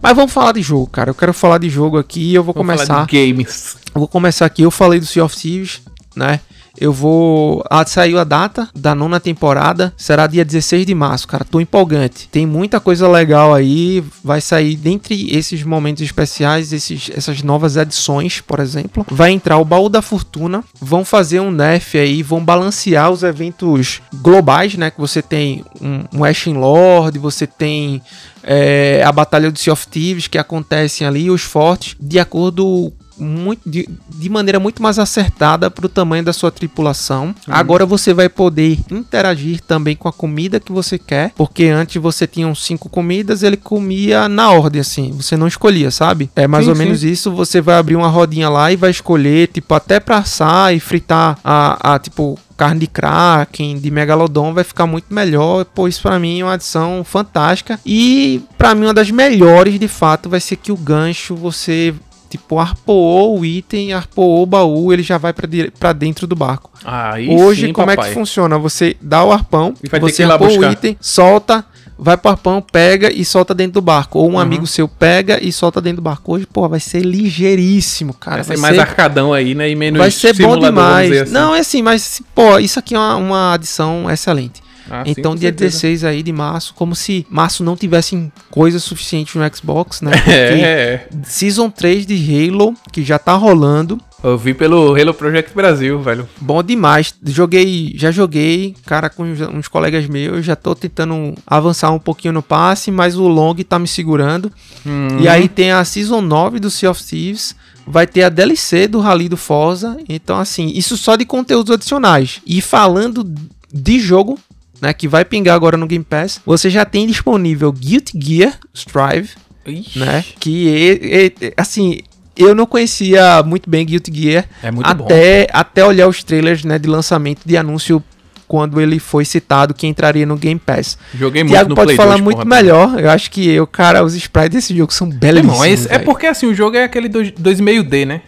[0.01, 1.10] Mas vamos falar de jogo, cara.
[1.10, 2.86] Eu quero falar de jogo aqui e eu vou Vamos começar.
[2.93, 3.78] falar de games.
[3.93, 4.62] Eu vou começar aqui.
[4.62, 5.82] Eu falei do Sea of Thieves,
[6.15, 6.39] né?
[6.78, 7.64] Eu vou.
[7.70, 9.94] Ah, saiu a data da nona temporada.
[9.98, 11.46] Será dia 16 de março, cara.
[11.46, 12.28] Tô empolgante.
[12.30, 14.04] Tem muita coisa legal aí.
[14.24, 19.06] Vai sair dentre esses momentos especiais, esses, essas novas edições, por exemplo.
[19.10, 20.64] Vai entrar o baú da fortuna.
[20.80, 22.22] Vão fazer um nerf aí.
[22.22, 24.92] Vão balancear os eventos globais, né?
[24.92, 28.02] Que você tem um, um Ashen Lord, você tem
[28.44, 33.69] é, a Batalha do Sea of Thieves que acontecem ali, os fortes, de acordo muito,
[33.69, 37.28] de, de maneira muito mais acertada para o tamanho da sua tripulação.
[37.28, 37.34] Uhum.
[37.54, 42.28] Agora você vai poder interagir também com a comida que você quer, porque antes você
[42.28, 46.30] tinha cinco comidas, ele comia na ordem assim, você não escolhia, sabe?
[46.36, 46.84] É mais sim, ou sim.
[46.84, 47.32] menos isso.
[47.32, 51.38] Você vai abrir uma rodinha lá e vai escolher, tipo, até para assar e fritar
[51.43, 56.39] a, a tipo carne de Kraken, de Megalodon vai ficar muito melhor, pois para mim
[56.39, 60.71] é uma adição fantástica e para mim uma das melhores de fato vai ser que
[60.71, 61.93] o gancho você
[62.30, 66.72] tipo, arpoou o item, arpoou o baú, ele já vai para dentro do barco.
[66.84, 68.06] Aí Hoje, sim, como papai.
[68.06, 68.58] é que funciona?
[68.58, 71.66] Você dá o arpão, você arpou o item, solta,
[71.98, 74.20] vai pro arpão, pega e solta dentro do barco.
[74.20, 74.40] Ou um uhum.
[74.40, 76.34] amigo seu pega e solta dentro do barco.
[76.34, 78.38] Hoje, pô, vai ser ligeiríssimo, cara.
[78.38, 79.70] Vai, vai ser mais arcadão aí, né?
[79.70, 81.12] E menos Vai ser bom demais.
[81.12, 81.32] Assim.
[81.32, 84.64] Não, é assim, mas, pô, isso aqui é uma, uma adição excelente.
[84.89, 85.71] Ah, então, sim, dia certeza.
[85.71, 90.12] 16 aí de março, como se março não tivesse coisa suficiente no Xbox, né?
[90.28, 91.08] é.
[91.24, 94.00] Season 3 de Halo, que já tá rolando.
[94.24, 96.28] Eu vi pelo Halo Project Brasil, velho.
[96.41, 97.13] Bom demais.
[97.24, 100.43] Joguei, já joguei, cara, com uns colegas meus.
[100.43, 104.52] Já tô tentando avançar um pouquinho no passe, mas o long tá me segurando.
[104.84, 105.19] Uhum.
[105.19, 107.56] E aí tem a Season 9 do Sea of Thieves.
[107.86, 109.95] Vai ter a DLC do Rally do Forza.
[110.10, 112.41] Então, assim, isso só de conteúdos adicionais.
[112.48, 113.32] E falando
[113.71, 114.39] de jogo,
[114.86, 119.30] né, que vai pingar agora no Game Pass, você já tem disponível Guilty Gear Strive,
[119.65, 119.98] Ixi.
[120.00, 122.02] né, que é, é, assim,
[122.38, 125.48] eu não conhecia muito bem Guilty Gear é muito até, bom.
[125.54, 128.04] até olhar os trailers né, de lançamento de anúncio
[128.48, 131.00] quando ele foi citado que entraria no Game Pass.
[131.15, 133.00] Joguei muito Thiago no pode Play falar 2, muito porra, melhor.
[133.00, 135.88] Eu acho que eu, cara, os sprites desse jogo são belíssimos.
[135.88, 138.21] É, é porque assim, o jogo é aquele 2,5D, né?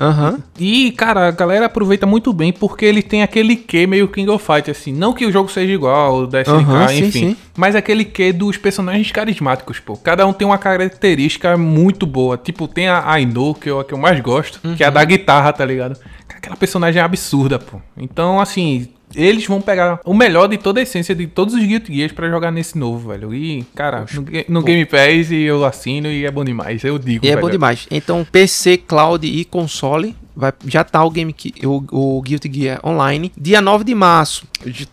[0.00, 0.38] Uhum.
[0.58, 4.44] E, cara, a galera aproveita muito bem porque ele tem aquele que meio King of
[4.44, 4.92] Fight, assim.
[4.92, 7.10] Não que o jogo seja igual, da SNK, uhum, enfim.
[7.10, 7.36] Sim, sim.
[7.56, 9.96] Mas aquele que dos personagens carismáticos, pô.
[9.96, 12.36] Cada um tem uma característica muito boa.
[12.36, 14.74] Tipo, tem a Aino, que é a que eu mais gosto, uhum.
[14.74, 15.06] que é a da uhum.
[15.06, 15.98] guitarra, tá ligado?
[16.28, 17.80] Aquela personagem é absurda, pô.
[17.96, 21.94] Então, assim, eles vão pegar o melhor de toda a essência de todos os Guilty
[21.94, 23.34] Gears pra jogar nesse novo, velho.
[23.34, 24.24] E, cara, no,
[24.60, 27.38] no Game Pass eu assino e é bom demais, eu digo, E velho.
[27.38, 27.86] é bom demais.
[27.90, 33.32] Então, PC, cloud e console, vai, já tá o Game o, o Guilty Gear online.
[33.36, 34.46] Dia 9 de março,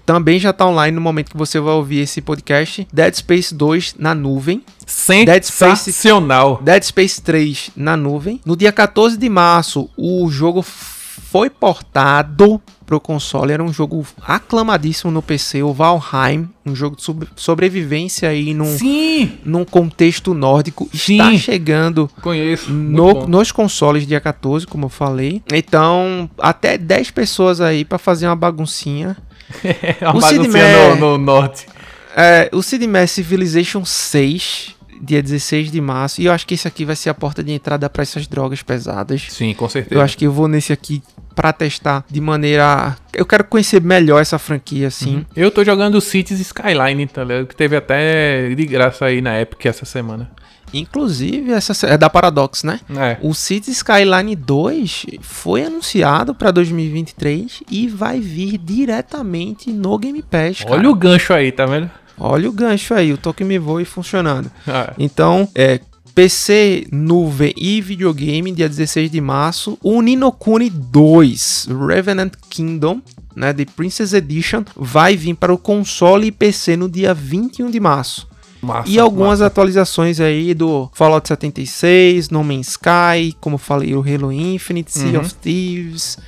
[0.06, 2.88] também já tá online no momento que você vai ouvir esse podcast.
[2.92, 4.64] Dead Space 2 na nuvem.
[4.86, 5.26] Sensacional.
[5.26, 8.40] Dead Space, Dead Space 3 na nuvem.
[8.46, 13.54] No dia 14 de março, o jogo foi portado pro console.
[13.54, 17.04] Era um jogo aclamadíssimo no PC, o Valheim, um jogo de
[17.38, 19.40] sobrevivência aí num, Sim.
[19.46, 20.90] num contexto nórdico.
[20.94, 21.14] Sim.
[21.14, 22.70] Está chegando Conheço.
[22.70, 25.42] No, nos consoles dia 14, como eu falei.
[25.54, 29.16] Então, até 10 pessoas aí para fazer uma baguncinha.
[30.02, 31.68] uma o baguncinha no, no norte.
[32.14, 36.22] É, o Sid Meier Civilization 6 dia 16 de março.
[36.22, 38.62] E eu acho que esse aqui vai ser a porta de entrada para essas drogas
[38.62, 39.28] pesadas.
[39.30, 39.96] Sim, com certeza.
[39.96, 41.02] Eu acho que eu vou nesse aqui
[41.36, 42.96] para testar de maneira.
[43.14, 45.18] Eu quero conhecer melhor essa franquia, assim.
[45.18, 45.26] Uhum.
[45.36, 47.48] Eu tô jogando Cities Skyline, tá ligado?
[47.48, 50.30] Que teve até de graça aí na Epic essa semana.
[50.74, 52.80] Inclusive, essa é da Paradox, né?
[52.96, 53.18] É.
[53.22, 60.64] O Cities Skyline 2 foi anunciado para 2023 e vai vir diretamente no Game Pass.
[60.68, 61.90] Olha o gancho aí, tá vendo?
[62.18, 64.52] Olha o gancho aí, o Toque Me Voe funcionando.
[64.68, 64.94] Ah.
[64.98, 65.80] Então, é,
[66.14, 69.78] PC, nuvem e videogame, dia 16 de março.
[69.82, 73.02] O Ninokuni 2, Revenant Kingdom,
[73.36, 77.80] né, The Princess Edition, vai vir para o console e PC no dia 21 de
[77.80, 78.30] março.
[78.62, 79.48] Massa, e algumas massa.
[79.48, 85.22] atualizações aí do Fallout 76, No Man's Sky, como falei, o Halo Infinite, Sea Uhum.
[85.22, 86.20] of Thieves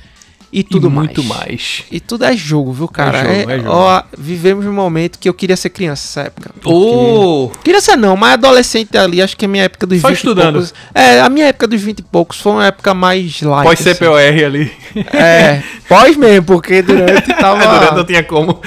[0.54, 1.06] e tudo e mais.
[1.08, 1.82] muito mais.
[1.90, 3.18] E tudo é jogo, viu, cara?
[3.18, 3.70] É jogo, é jogo.
[3.70, 6.50] Ó, vivemos um momento que eu queria ser criança nessa época.
[6.54, 7.50] porque- Ô!
[7.64, 10.48] Queria ser não, mas adolescente ali, acho que a minha época dos Só 20 estudando.
[10.56, 10.74] e poucos.
[10.94, 13.64] É, a minha época dos 20 e poucos foi uma época mais light.
[13.66, 14.72] Pós CPOR ali.
[14.90, 15.04] assim.
[15.16, 18.60] É, pós mesmo, porque durante tava, Durante não tinha como.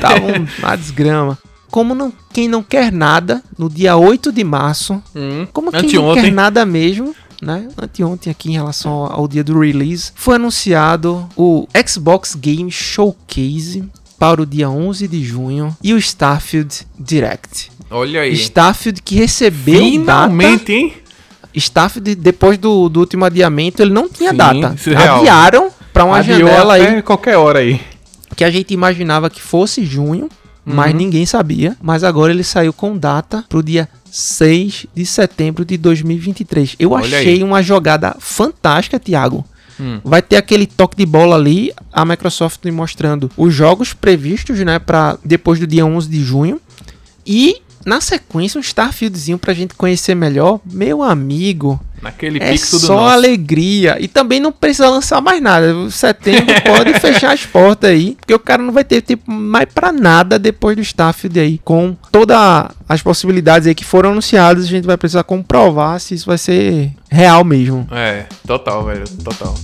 [0.00, 1.38] tava um- uma desgrama.
[1.70, 5.44] Como não, quem não quer nada, no dia 8 de março, Hum.
[5.52, 7.12] como quem não quer nada mesmo,
[7.44, 7.68] né?
[7.80, 13.84] Anteontem aqui em relação ao, dia do release, foi anunciado o Xbox Game Showcase
[14.18, 17.70] para o dia 11 de junho e o Starfield Direct.
[17.90, 18.32] Olha aí.
[18.32, 20.88] Starfield que recebeu Finalmente, hein?
[20.88, 21.04] data.
[21.54, 24.74] Starfield depois do, do último adiamento ele não tinha Sim, data.
[25.18, 27.80] Adiaram para uma Adiou janela até aí qualquer hora aí.
[28.34, 30.28] que a gente imaginava que fosse junho,
[30.64, 30.96] mas Uhum.
[30.98, 31.76] ninguém sabia.
[31.80, 36.76] Mas agora ele saiu com data pro dia 6 de setembro de 2023.
[36.78, 37.42] Eu Olha achei aí.
[37.42, 39.44] uma jogada fantástica, Thiago.
[39.78, 40.00] Hum.
[40.04, 45.18] Vai ter aquele toque de bola ali, a Microsoft mostrando os jogos previstos, né, para
[45.24, 46.60] depois do dia 11 de junho.
[47.26, 50.60] E na sequência um Starfieldzinho pra gente conhecer melhor.
[50.64, 53.14] Meu amigo, Naquele é pixel do só nosso.
[53.14, 53.96] alegria.
[53.98, 55.90] E também não precisa lançar mais nada.
[55.90, 58.14] Setembro pode fechar as portas aí.
[58.20, 61.58] Porque o cara não vai ter tempo mais pra nada depois do Starfield aí.
[61.64, 62.36] Com todas
[62.86, 66.90] as possibilidades aí que foram anunciadas, a gente vai precisar comprovar se isso vai ser
[67.10, 67.88] real mesmo.
[67.90, 69.54] É, total, velho, total.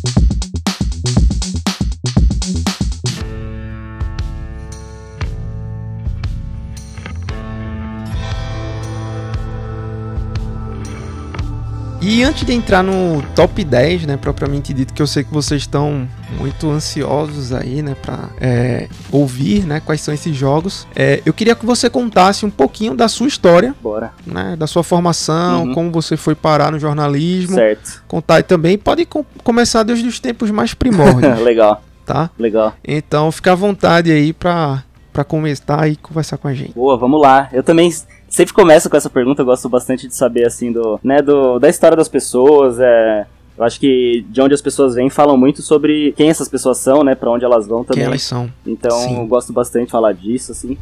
[12.03, 15.61] E antes de entrar no top 10, né, propriamente dito, que eu sei que vocês
[15.63, 21.33] estão muito ansiosos aí, né, pra é, ouvir, né, quais são esses jogos, é, eu
[21.35, 24.13] queria que você contasse um pouquinho da sua história, Bora.
[24.27, 25.75] né, da sua formação, Uhum.
[25.75, 28.03] como você foi parar no jornalismo, Certo.
[28.09, 32.31] contar aí também, pode com- começar desde os tempos mais primórdios, legal, tá?
[32.39, 32.73] legal.
[32.83, 34.83] Então fica à vontade aí pra,
[35.13, 36.73] pra começar e conversar com a gente.
[36.73, 37.49] Boa, vamos lá.
[37.53, 37.93] Eu também
[38.31, 41.69] sempre começo com essa pergunta, eu gosto bastante de saber, assim, do, né, do, da
[41.69, 43.27] história das pessoas, é...
[43.59, 47.05] Eu acho que de onde as pessoas vêm falam muito sobre quem essas pessoas são,
[47.05, 48.05] né, pra onde elas vão também.
[48.05, 48.51] Quem elas são?
[48.67, 49.19] Então Sim.
[49.19, 50.79] eu gosto bastante de falar disso, assim.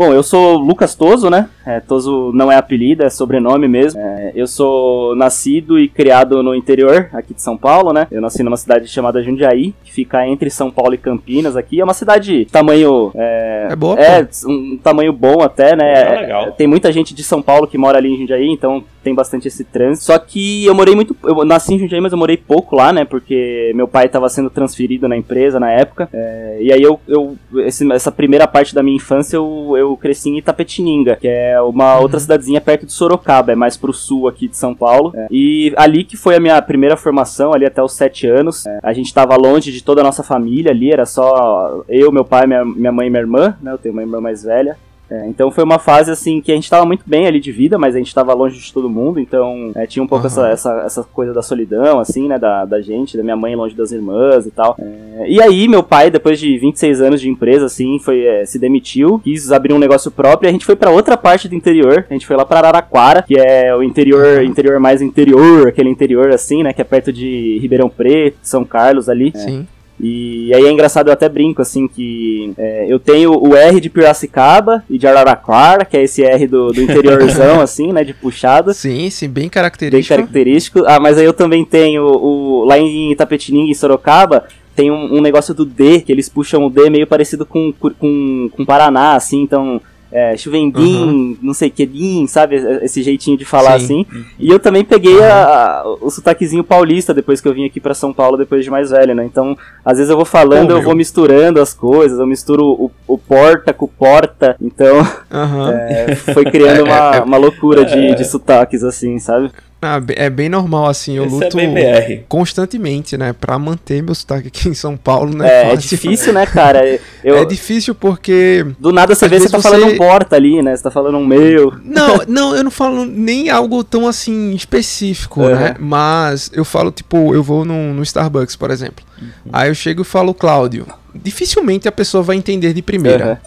[0.00, 1.50] Bom, eu sou Lucas Toso, né?
[1.66, 4.00] É, Toso não é apelido, é sobrenome mesmo.
[4.00, 8.06] É, eu sou nascido e criado no interior aqui de São Paulo, né?
[8.10, 11.82] Eu nasci numa cidade chamada Jundiaí, que fica entre São Paulo e Campinas aqui.
[11.82, 13.12] É uma cidade de tamanho.
[13.14, 14.50] É, É boa, é pô.
[14.50, 15.92] um tamanho bom até, né?
[15.92, 16.52] É, legal.
[16.52, 19.64] Tem muita gente de São Paulo que mora ali em Jundiaí, então tem bastante esse
[19.64, 20.04] trânsito.
[20.06, 21.16] Só que eu morei muito.
[21.24, 23.04] Eu nasci em Jundiaí, mas eu morei pouco lá, né?
[23.04, 26.08] Porque meu pai estava sendo transferido na empresa na época.
[26.12, 27.00] É, e aí eu.
[27.08, 31.60] eu esse- essa primeira parte da minha infância eu, eu cresci em Itapetininga, que é
[31.60, 35.12] uma outra cidadezinha perto de Sorocaba, é mais pro sul aqui de São Paulo.
[35.14, 38.66] É, e ali que foi a minha primeira formação, ali até os sete anos.
[38.66, 42.24] É, a gente tava longe de toda a nossa família ali, era só eu, meu
[42.24, 43.72] pai, minha, minha mãe e minha irmã, né?
[43.72, 44.76] Eu tenho uma irmã mais velha.
[45.10, 47.76] É, então foi uma fase assim que a gente tava muito bem ali de vida,
[47.76, 50.48] mas a gente tava longe de todo mundo, então é, tinha um pouco Aham.
[50.48, 53.74] essa, essa, essa coisa da solidão, assim, né, da, da gente, da minha mãe longe
[53.74, 54.76] das irmãs e tal.
[54.78, 58.58] É, e aí meu pai, depois de 26 anos de empresa, assim, foi é, se
[58.58, 62.06] demitiu, quis abrir um negócio próprio, e a gente foi pra outra parte do interior,
[62.08, 66.30] a gente foi lá pra Araraquara, que é o interior, interior mais interior, aquele interior
[66.32, 69.32] assim, né, que é perto de Ribeirão Preto, São Carlos ali.
[69.34, 69.66] Sim.
[70.02, 73.90] E aí é engraçado, eu até brinco, assim, que é, eu tenho o R de
[73.90, 78.72] Piracicaba e de Araraquara, que é esse R do, do interiorzão, assim, né, de puxada.
[78.72, 80.16] Sim, sim, bem Bem característico.
[80.16, 80.84] característico.
[80.86, 82.64] Ah, mas aí eu também tenho o.
[82.64, 84.44] Lá em Itapetininga, em Sorocaba,
[84.74, 88.48] tem um, um negócio do D, que eles puxam o D meio parecido com, com,
[88.50, 89.80] com Paraná, assim, então.
[90.12, 92.56] É, chuvendim, não sei que din, sabe?
[92.82, 93.84] Esse jeitinho de falar Sim.
[93.84, 94.06] assim.
[94.38, 95.44] E eu também peguei a-
[95.82, 98.90] a- o sotaquezinho paulista depois que eu vim aqui pra São Paulo, depois de mais
[98.90, 99.24] velho, né?
[99.24, 100.84] Então, às vezes eu vou falando, Pô, eu meu.
[100.84, 104.96] vou misturando as coisas, eu misturo o, o porta com o porta, então
[105.30, 105.70] Aham.
[105.88, 109.50] é, foi criando uma, uma loucura de, de sotaques, assim, sabe?
[109.82, 111.16] Ah, é bem normal, assim.
[111.16, 112.24] Eu Esse luto é bem BR.
[112.28, 113.32] constantemente, né?
[113.32, 115.48] Pra manter meu sotaque aqui em São Paulo, né?
[115.48, 116.80] É, é difícil, né, cara?
[117.24, 118.66] Eu, É difícil porque.
[118.78, 120.76] Do nada você vê, você vezes tá você- falando um porta ali, né?
[120.76, 121.72] Você tá falando um meu.
[121.82, 125.54] Não, não, eu não falo nem algo tão assim específico, Uhum.
[125.54, 125.74] né?
[125.78, 129.04] Mas eu falo, tipo, eu vou no, no Starbucks, por exemplo.
[129.52, 130.86] Aí eu chego e falo Cláudio.
[131.14, 133.40] Dificilmente a pessoa vai entender de primeira.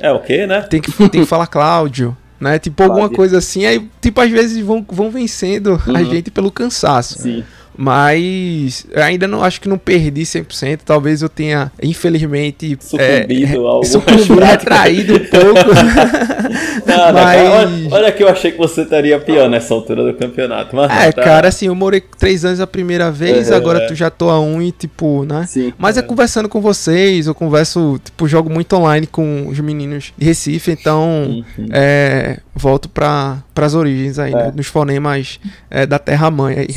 [0.00, 0.62] É o quê, né?
[0.62, 2.16] Tem, que, tem que falar Cláudio.
[2.40, 2.58] Né?
[2.58, 6.04] Tipo, alguma coisa assim, aí, tipo, às vezes vão, vão vencendo a Uhum.
[6.10, 7.20] gente pelo cansaço.
[7.20, 7.42] Sim.
[7.80, 10.80] Mas ainda não acho que não perdi 100%.
[10.84, 15.70] Talvez eu tenha, infelizmente, Sucumbido é, sucumbido, retraído um pouco.
[16.84, 20.12] Nada, Mas- cara, olha, olha que eu achei que você estaria pior nessa altura do
[20.18, 20.74] campeonato.
[20.74, 23.78] Mas é, não, tá- cara, assim, eu morei três anos a primeira vez, Uhum, agora
[23.84, 23.86] é.
[23.86, 25.44] tu já tô a um e, tipo, né?
[25.46, 25.72] Sim.
[25.78, 30.24] Mas é conversando com vocês, eu converso, tipo, jogo muito online com os meninos de
[30.24, 31.68] Recife, então Uhum.
[31.72, 34.36] é, volto pra, pras origens aí, É.
[34.36, 35.40] né, nos fonemas
[35.70, 36.68] é, da terra-mãe aí.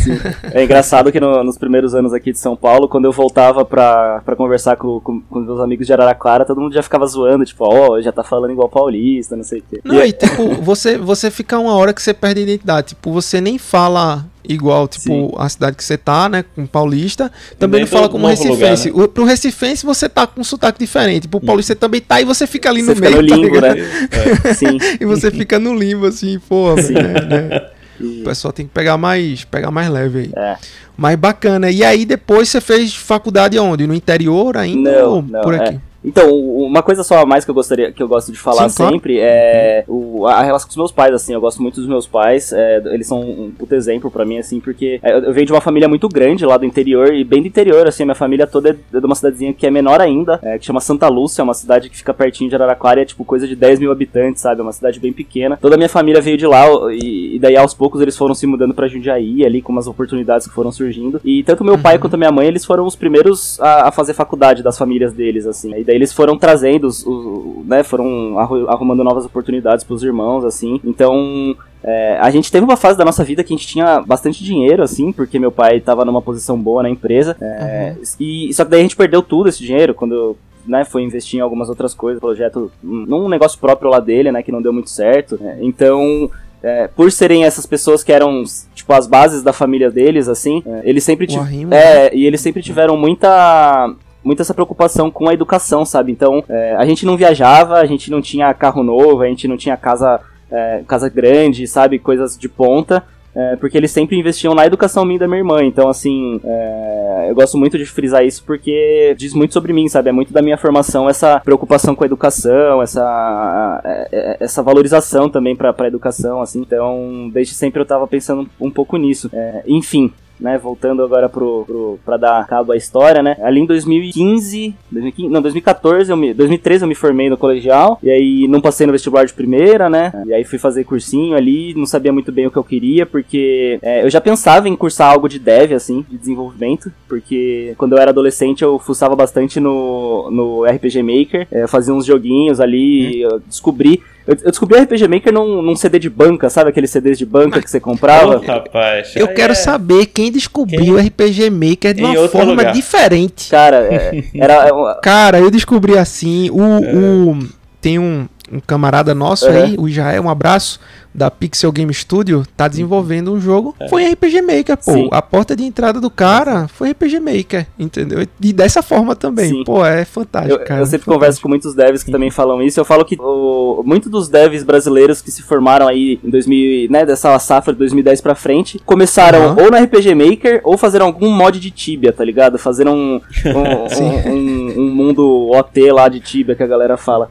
[0.53, 4.21] É engraçado que no- nos primeiros anos aqui de São Paulo, quando eu voltava pra,
[4.23, 7.65] pra conversar com, com, com meus amigos de Araraquara, todo mundo já ficava zoando, tipo,
[7.65, 9.81] ó, já tá falando igual paulista, não sei o quê.
[9.83, 12.87] Não, e tipo, você, você fica uma hora que você perde a identidade.
[12.89, 15.31] Tipo, você nem fala igual, tipo, Sim.
[15.37, 16.43] a cidade que você tá, né?
[16.55, 17.31] Com paulista.
[17.59, 18.89] Também não fala como recifense.
[18.89, 21.27] lugar, O- Pro recifense você tá com um sotaque diferente.
[21.27, 23.21] Pro paulista você também tá e você fica ali Você no fica meio.
[23.21, 23.75] no tá limbo, ligado?
[23.75, 24.53] né?
[24.53, 24.77] Sim.
[24.99, 27.67] E você fica no limbo, assim, pô, né, né?
[28.01, 30.31] O pessoal tem que pegar mais, pegar mais leve aí.
[30.35, 30.55] É.
[30.97, 31.69] Mas bacana.
[31.69, 33.85] E aí depois você fez faculdade onde?
[33.85, 35.75] No interior ainda Não, ou não, por aqui?
[35.75, 35.90] é.
[36.03, 38.75] Então, uma coisa só a mais que eu gostaria, que eu gosto de falar Sim,
[38.75, 38.93] claro.
[38.93, 42.07] sempre é o, a relação com os meus pais, assim, eu gosto muito dos meus
[42.07, 45.47] pais, é, eles são um puto exemplo pra mim, assim, porque é, eu eu venho
[45.47, 48.45] de uma família muito grande lá do interior, e bem do interior, assim, minha família
[48.45, 51.43] toda é de uma cidadezinha que é menor ainda, é, que chama Santa Lúcia, é
[51.43, 54.59] uma cidade que fica pertinho de Araraquara, é tipo coisa de 10 mil habitantes, sabe,
[54.59, 55.57] é uma cidade bem pequena.
[55.57, 58.45] Toda a minha família veio de lá, e, e daí aos poucos eles foram se
[58.45, 62.15] mudando pra Jundiaí, ali, com umas oportunidades que foram surgindo, e tanto meu pai quanto
[62.15, 65.73] a minha mãe, eles foram os primeiros a, a fazer faculdade das famílias deles, assim,
[65.75, 70.43] e daí eles foram trazendo, os, os- né, foram arru- arrumando novas oportunidades pros irmãos,
[70.45, 71.55] assim, então...
[71.83, 74.83] é, a gente teve uma fase da nossa vida que a gente tinha bastante dinheiro,
[74.83, 77.35] assim, porque meu pai tava numa posição boa na empresa.
[77.41, 81.39] é, e Só que daí a gente perdeu tudo esse dinheiro quando né, foi investir
[81.39, 84.91] em algumas outras coisas, projeto, num negócio próprio lá dele, né, que não deu muito
[84.91, 85.39] certo.
[85.41, 85.57] né.
[85.59, 86.29] então,
[86.61, 88.43] é, por serem essas pessoas que eram,
[88.75, 92.61] tipo, as bases da família deles, assim, é, eles sempre arrimo, É, e eles sempre
[92.61, 93.91] tiveram muita.
[94.23, 96.11] Muita essa preocupação com a educação, sabe?
[96.11, 99.57] Então, é, a gente não viajava, a gente não tinha carro novo, a gente não
[99.57, 100.19] tinha casa,
[100.51, 101.97] é, casa grande, sabe?
[101.99, 103.03] Coisas de ponta.
[103.33, 105.63] é, porque eles sempre investiam na educação minha e da minha irmã.
[105.63, 110.09] Então, assim, é, eu gosto muito de frisar isso porque diz muito sobre mim, sabe?
[110.09, 115.29] É muito da minha formação essa preocupação com a educação, essa, é, é, essa valorização
[115.29, 116.59] também pra, pra educação, assim.
[116.59, 119.29] Então, desde sempre eu tava pensando um pouco nisso.
[119.33, 120.11] É, enfim,
[120.41, 125.29] né, voltando agora pro, pro, pra dar cabo à história, né, ali em 2015, 2015
[125.29, 128.91] não, 2014, eu me, 2013 eu me formei no colegial, e aí não passei no
[128.91, 132.51] vestibular de primeira, né, e aí fui fazer cursinho ali, não sabia muito bem o
[132.51, 136.17] que eu queria, porque é, eu já pensava em cursar algo de dev, assim, de
[136.17, 141.93] desenvolvimento, porque quando eu era adolescente eu fuçava bastante no, no RPG Maker, é, fazia
[141.93, 146.09] uns joguinhos ali, eu descobri eu, eu descobri o RPG Maker num, num CD de
[146.09, 148.37] banca, sabe aqueles CDs de banca que você comprava?
[148.37, 149.13] Ô, rapaz.
[149.15, 152.73] Eu quero é- saber quem descobriu o RPG Maker de Em uma forma lugar.
[152.73, 153.49] diferente.
[153.49, 154.53] Cara, é, era.
[154.67, 157.47] é uma- Cara, eu descobri assim, o, o
[157.81, 159.63] tem um, um camarada nosso Uhum.
[159.63, 160.79] aí, o Israel, um abraço,
[161.13, 164.93] da Pixel Game Studio, tá desenvolvendo um jogo, foi em RPG Maker, pô.
[164.93, 165.09] Sim.
[165.11, 168.25] A porta de entrada do cara foi RPG Maker, entendeu?
[168.41, 169.63] E dessa forma também, Sim.
[169.65, 170.79] pô, é fantástico, Eu, cara.
[170.79, 171.13] eu sempre fantástico.
[171.13, 172.79] converso com muitos devs que também falam isso.
[172.79, 177.05] Eu falo que o, muito dos devs brasileiros que se formaram aí em 2000, né,
[177.05, 179.63] dessa safra de 2010 pra frente, começaram Aham.
[179.63, 182.57] ou no RPG Maker ou fazeram algum mod de Tibia, tá ligado?
[182.57, 183.21] Fazeram um,
[183.89, 184.03] Sim.
[184.03, 187.29] um, um- um mundo OT lá de Tibia que a galera fala.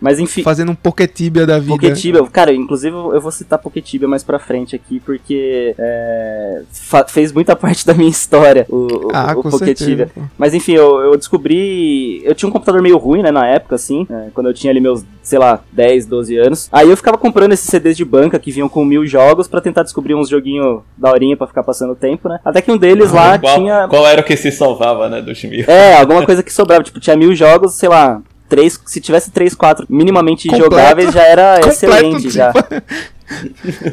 [0.00, 1.72] Mas enfim, Fazendo um Poketibia da vida.
[1.72, 6.62] Poketibia, cara, inclusive eu vou citar Poketibia mais pra frente aqui, porque é,
[7.08, 10.06] fez muita parte da minha história, o, o- Ah, o com Poketibia.
[10.06, 10.30] certeza.
[10.38, 12.22] Mas enfim, eu, eu descobri.
[12.24, 14.80] Eu tinha um computador meio ruim, né, na época, assim, é, quando eu tinha ali
[14.80, 16.68] meus, sei lá, 10, 12 anos.
[16.72, 19.82] Aí eu ficava comprando esses CDs de banca que vinham com mil jogos pra tentar
[19.82, 22.40] descobrir uns joguinhos daorinha pra ficar passando o tempo, né?
[22.44, 23.86] Até que um deles lá qual, tinha.
[23.88, 25.64] qual era o que se salvava, né, dos mil?
[25.68, 26.82] É, alguma coisa que sobrava.
[26.82, 28.22] Tipo, tinha mil jogos, sei lá.
[28.50, 30.70] Três, se tivesse três, quatro minimamente Completo.
[30.74, 32.52] jogáveis, já era Completo, excelente já.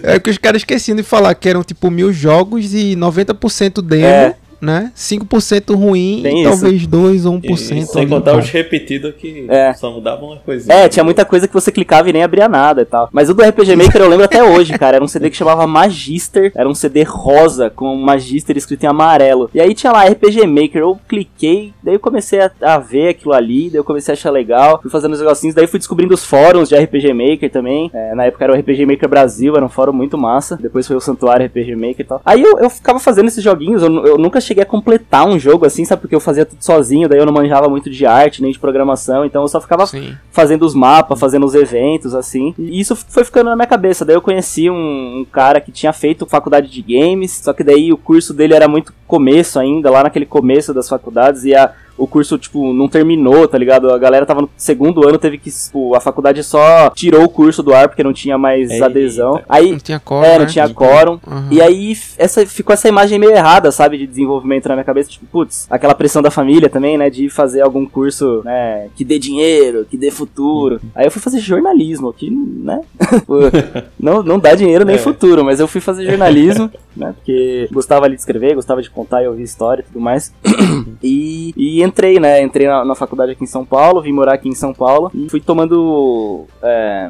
[0.02, 4.04] É que os caras esqueciam de falar que eram tipo mil jogos e 90% demo,
[4.04, 4.36] É.
[4.62, 4.92] né?
[4.96, 6.50] 5% ruim Tem e isso.
[6.62, 7.58] talvez 2 ou E 1%.
[7.86, 8.40] sem ali contar bom.
[8.40, 9.74] os repetidos que É.
[9.74, 10.76] só mudavam uma coisinha.
[10.76, 13.10] É, tinha muita coisa que você clicava e nem abria nada e tal.
[13.12, 14.98] Mas o do RPG Maker eu lembro até hoje, cara.
[14.98, 16.52] Era um CD que chamava Magister.
[16.56, 19.50] Era um CD rosa com Magister escrito em amarelo.
[19.54, 20.82] E aí tinha lá RPG Maker.
[20.82, 23.70] Eu cliquei, daí eu comecei a, a ver aquilo ali.
[23.70, 24.80] Daí eu comecei a achar legal.
[24.82, 25.56] Fui fazendo os negocinhos.
[25.56, 27.90] Daí fui descobrindo os fóruns de RPG Maker também.
[27.94, 30.58] É, na época era o RPG Maker Brasil, era um fórum muito massa.
[30.62, 32.22] Depois foi o Santuário RPG Maker e tal.
[32.26, 33.82] Aí eu, eu ficava fazendo esses joguinhos.
[33.82, 36.02] Eu, eu nunca cheguei a completar um jogo assim, sabe?
[36.02, 37.08] Porque eu fazia tudo sozinho.
[37.08, 39.26] Daí eu não manjava muito de arte nem de programação.
[39.26, 40.16] Então eu só ficava Sim.
[40.32, 42.54] fazendo os mapas, fazendo os eventos, assim.
[42.58, 44.06] E isso foi ficando na minha cabeça.
[44.06, 47.92] Daí eu conheci um, um cara que tinha feito faculdade de games, só que daí
[47.92, 52.06] o curso dele era muito começo ainda, lá naquele começo das faculdades, e a, o
[52.08, 53.92] curso, tipo, não terminou, tá ligado?
[53.92, 57.64] A galera tava no segundo ano, teve que, tipo, a faculdade só tirou o curso
[57.64, 58.86] do ar porque não tinha mais Eita.
[58.86, 59.42] adesão.
[59.50, 60.40] Aí, Não tinha cor, é, né?
[60.40, 61.20] não tinha quórum.
[61.28, 61.48] Aham.
[61.52, 65.10] E aí essa, ficou essa imagem meio errada, sabe, de desenvolvimento na minha cabeça.
[65.10, 69.18] Tipo, putz, aquela pressão da família também, né, de fazer algum curso, né, que dê
[69.20, 70.80] dinheiro, que dê futuro.
[70.94, 72.82] Aí eu fui fazer jornalismo, que, né,
[74.00, 75.00] não, não dá dinheiro nem É.
[75.00, 79.24] futuro, mas eu fui fazer jornalismo, né, porque gostava ali de escrever, gostava de contar
[79.24, 80.34] e ouvir história e tudo mais.
[81.04, 84.50] E, e entrei, né, entrei na, na faculdade aqui em São Paulo, vim morar aqui
[84.50, 86.46] em São Paulo e fui tomando...
[86.62, 87.10] é,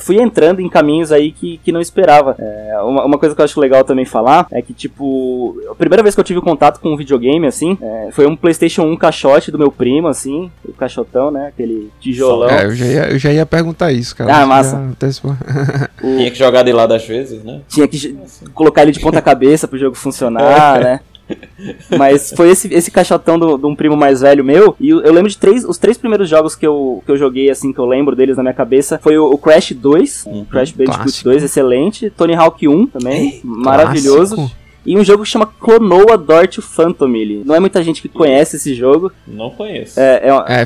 [0.00, 2.34] fui entrando em caminhos aí que, que não esperava.
[2.38, 6.02] É, uma, uma coisa que eu acho legal também falar é que, tipo, a primeira
[6.02, 9.50] vez que eu tive contato com um videogame, assim, é, foi um PlayStation 1 caixote
[9.50, 11.48] do meu primo, assim, o caixotão, né?
[11.48, 12.50] Aquele tijolão.
[12.50, 14.34] É, eu já ia, eu já ia perguntar isso, cara.
[14.34, 14.76] Ah, massa.
[14.78, 14.96] o...
[16.00, 17.60] Tinha que jogar de lado às vezes, né?
[17.68, 18.16] Tinha que
[18.54, 21.00] colocar ele de ponta cabeça pro jogo funcionar, né?
[21.96, 24.76] Mas foi esse, esse caixotão de um primo mais velho meu.
[24.78, 25.64] E eu, eu, lembro de três.
[25.64, 28.42] Os três primeiros jogos que eu, que eu joguei, assim, que eu lembro deles na
[28.42, 30.24] minha cabeça, foi o, o Crash 2.
[30.26, 32.10] Uhum, Crash Bandicoot 2, excelente.
[32.10, 34.36] Tony Hawk 1 também, Ei, maravilhoso.
[34.36, 34.66] Clássico.
[34.86, 37.42] E um jogo que chama Clonoa Dort Family.
[37.44, 39.10] Não é muita gente que conhece esse jogo.
[39.26, 39.98] Não conheço.
[39.98, 40.44] É, é, uma...
[40.48, 40.64] é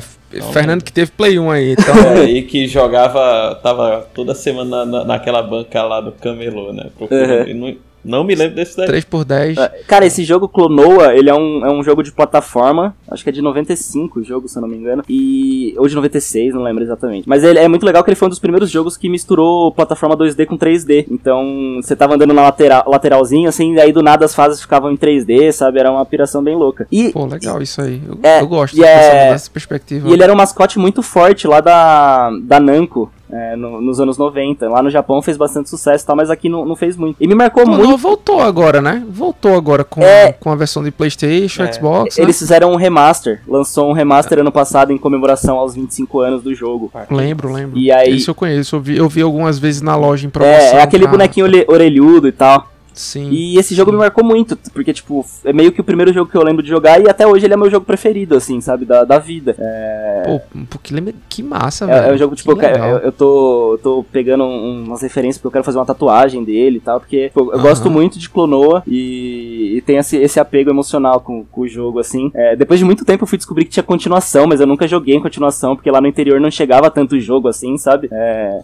[0.53, 1.95] Fernando que teve Play 1 aí, então.
[1.95, 6.91] É, e que jogava, tava toda semana na, naquela banca lá do Camelô, né?
[6.95, 7.77] Procurando, uhum.
[8.03, 8.87] Não me lembro desse daí.
[8.87, 12.11] 3 por 10 é, Cara, esse jogo Clonoa, ele é um, é um jogo de
[12.11, 12.95] plataforma.
[13.09, 15.03] Acho que é de 95 o jogo, se eu não me engano.
[15.07, 15.73] E.
[15.77, 17.27] Ou de 96, não lembro exatamente.
[17.27, 20.17] Mas ele é muito legal que ele foi um dos primeiros jogos que misturou plataforma
[20.17, 21.05] 2D com 3D.
[21.09, 24.91] Então, você tava andando na lateral, lateralzinho, assim, e aí do nada as fases ficavam
[24.91, 25.79] em 3D, sabe?
[25.79, 26.87] Era uma piração bem louca.
[26.91, 28.01] E, Pô, legal isso aí.
[28.07, 30.09] Eu, é, eu gosto é, dessa perspectiva.
[30.09, 34.17] E ele era um mascote muito forte lá da, da Namco é, no, nos anos
[34.17, 34.67] 90.
[34.69, 37.17] Lá no Japão fez bastante sucesso e tal, mas aqui não, não fez muito.
[37.19, 37.89] E me marcou não, muito.
[37.89, 39.03] Não, voltou agora, né?
[39.07, 42.17] Voltou agora com, é, com a versão de PlayStation, é, Xbox.
[42.17, 42.39] Eles né?
[42.39, 43.41] fizeram um remaster.
[43.47, 46.91] Lançou um remaster ano passado em comemoração aos 25 anos do jogo.
[47.09, 47.77] Lembro, lembro.
[47.77, 48.75] E aí, Isso eu conheço.
[48.75, 50.57] Eu vi, eu vi algumas vezes na loja em promoção.
[50.57, 52.70] É, é aquele bonequinho orelhudo e tal.
[52.93, 53.29] Sim.
[53.31, 56.37] E esse jogo me marcou muito, porque, tipo, é meio que o primeiro jogo que
[56.37, 59.03] eu lembro de jogar e até hoje ele é meu jogo preferido, assim, sabe, da,
[59.03, 59.55] da vida.
[59.57, 60.23] É...
[60.69, 61.13] Pô, que, lembra...
[61.29, 62.11] que massa, é, velho.
[62.11, 65.47] É um jogo, tipo, eu, eu, eu, tô, eu tô pegando um, umas referências porque
[65.47, 69.77] eu quero fazer uma tatuagem dele e tal, porque eu gosto muito de Clonoa e,
[69.77, 72.31] e tem esse, esse apego emocional com, com o jogo, assim.
[72.33, 75.15] É, depois de muito tempo eu fui descobrir que tinha continuação, mas eu nunca joguei
[75.15, 78.09] em continuação, porque lá no interior não chegava tanto jogo assim, sabe?
[78.11, 78.59] É,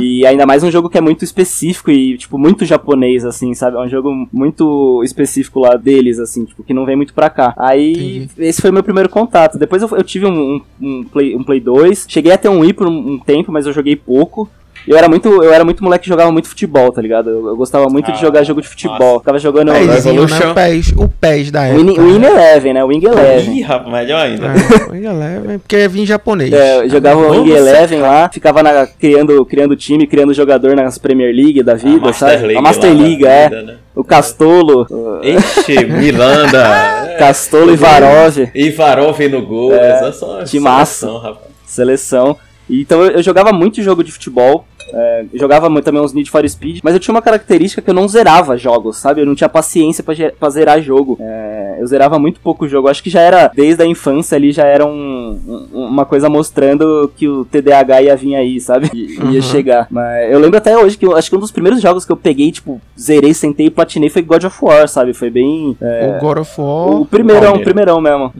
[0.00, 3.71] E ainda mais um jogo que é muito específico e, tipo, muito japonês, assim, sabe?
[3.78, 7.54] É um jogo muito específico lá deles, assim, tipo, que não vem muito pra cá.
[7.56, 9.58] Aí, esse foi o meu primeiro contato.
[9.58, 12.06] Depois eu, eu tive um, um, um, Play, um Play 2.
[12.08, 14.48] Cheguei a ter um Wii por um, um tempo, mas eu joguei pouco.
[14.86, 17.30] Eu era muito, eu era muito moleque que jogava muito futebol, tá ligado?
[17.30, 18.98] Eu, eu gostava muito ah, de jogar jogo de futebol.
[18.98, 19.18] Nossa.
[19.20, 20.12] Ficava jogando PES, né?
[20.20, 21.84] o PES, o PES da época.
[21.84, 22.84] Win, Win Eleven, né?
[22.84, 23.58] Wing Eleven.
[23.58, 24.46] Ih, rapaz, melhor ainda.
[24.46, 26.52] É, Wing Eleven, porque é em japonês.
[26.52, 30.98] É, eu jogava o Wing Eleven lá, ficava na, criando, criando time, criando jogador nas
[30.98, 32.38] Premier League da vida, a sabe?
[32.38, 33.48] League a Master League, é.
[33.48, 33.76] Vida, né?
[33.94, 34.86] O Castolo.
[35.22, 37.16] Ixi, Milanda.
[37.18, 37.74] Castolo é.
[37.74, 38.38] e Varov.
[38.54, 39.74] E Varov no gol.
[39.74, 41.52] É, essa só seleção, rapaz.
[41.66, 42.36] Seleção.
[42.68, 44.64] Então eu, eu jogava muito jogo de futebol.
[44.92, 48.08] É, jogava também uns Need for Speed, mas eu tinha uma característica que eu não
[48.08, 49.20] zerava jogos, sabe?
[49.20, 51.16] Eu não tinha paciência para zerar jogo.
[51.20, 52.88] É, eu zerava muito pouco jogo.
[52.88, 57.10] Acho que já era, desde a infância ali, já era um, um, uma coisa mostrando
[57.16, 58.90] que o TDAH ia vir aí, sabe?
[58.92, 59.30] I, uhum.
[59.32, 59.86] Ia chegar.
[59.90, 62.16] Mas eu lembro até hoje que eu, acho que um dos primeiros jogos que eu
[62.16, 65.12] peguei, tipo, zerei, sentei e platinei foi God of War, sabe?
[65.12, 65.76] Foi bem.
[65.80, 66.90] É, o God of War.
[67.00, 68.32] O primeirão, o primeirão mesmo.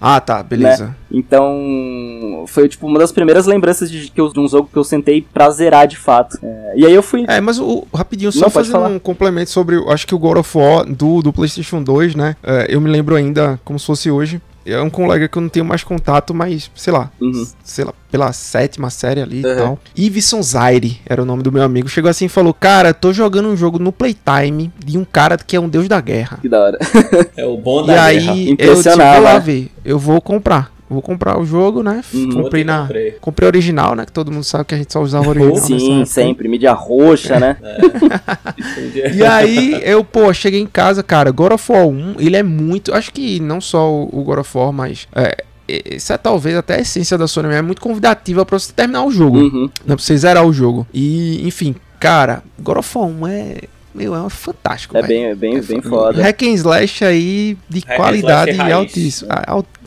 [0.00, 0.86] Ah, tá, beleza.
[0.86, 0.94] Né?
[1.12, 4.84] Então, foi tipo uma das primeiras lembranças de, que eu, de um jogo que eu
[4.84, 6.38] sentei pra zerar de fato.
[6.42, 7.24] É, e aí eu fui.
[7.28, 9.76] É, mas o, rapidinho, só fazer um complemento sobre.
[9.88, 12.36] Acho que o God of War do, do PlayStation 2, né?
[12.42, 14.40] É, eu me lembro ainda como se fosse hoje.
[14.64, 17.46] É um colega que eu não tenho mais contato, mas, sei lá, uhum.
[17.64, 19.52] sei lá, pela sétima série ali uhum.
[19.52, 19.78] e tal.
[19.96, 21.88] Iveson Zaire era o nome do meu amigo.
[21.88, 25.56] Chegou assim e falou: Cara, tô jogando um jogo no Playtime de um cara que
[25.56, 26.38] é um deus da guerra.
[26.42, 26.78] Que da hora.
[27.36, 28.34] é o bom da e guerra.
[28.34, 32.02] E aí, eu vou lá ver, eu vou comprar vou comprar o jogo, né?
[32.12, 32.82] Hum, comprei na.
[32.82, 33.10] Comprei.
[33.20, 34.04] comprei original, né?
[34.04, 35.56] Que todo mundo sabe que a gente só usava original.
[35.56, 36.48] Sim, sempre.
[36.48, 37.56] Mídia roxa, né?
[37.62, 39.12] É.
[39.14, 41.30] e aí, eu, pô, cheguei em casa, cara.
[41.30, 42.92] God of War 1, ele é muito.
[42.92, 45.06] Acho que não só o God of War, mas.
[45.14, 49.04] É, essa é talvez até a essência da Sony é muito convidativa para você terminar
[49.04, 49.38] o jogo.
[49.38, 49.70] Uhum.
[49.86, 50.84] Né, pra você zerar o jogo.
[50.92, 53.56] E, enfim, cara, God of War 1 é.
[53.92, 54.96] Meu, é fantástico.
[54.96, 56.22] É bem, é bem, é bem foda.
[56.22, 59.42] Hack and Slash aí de Hack qualidade altíssima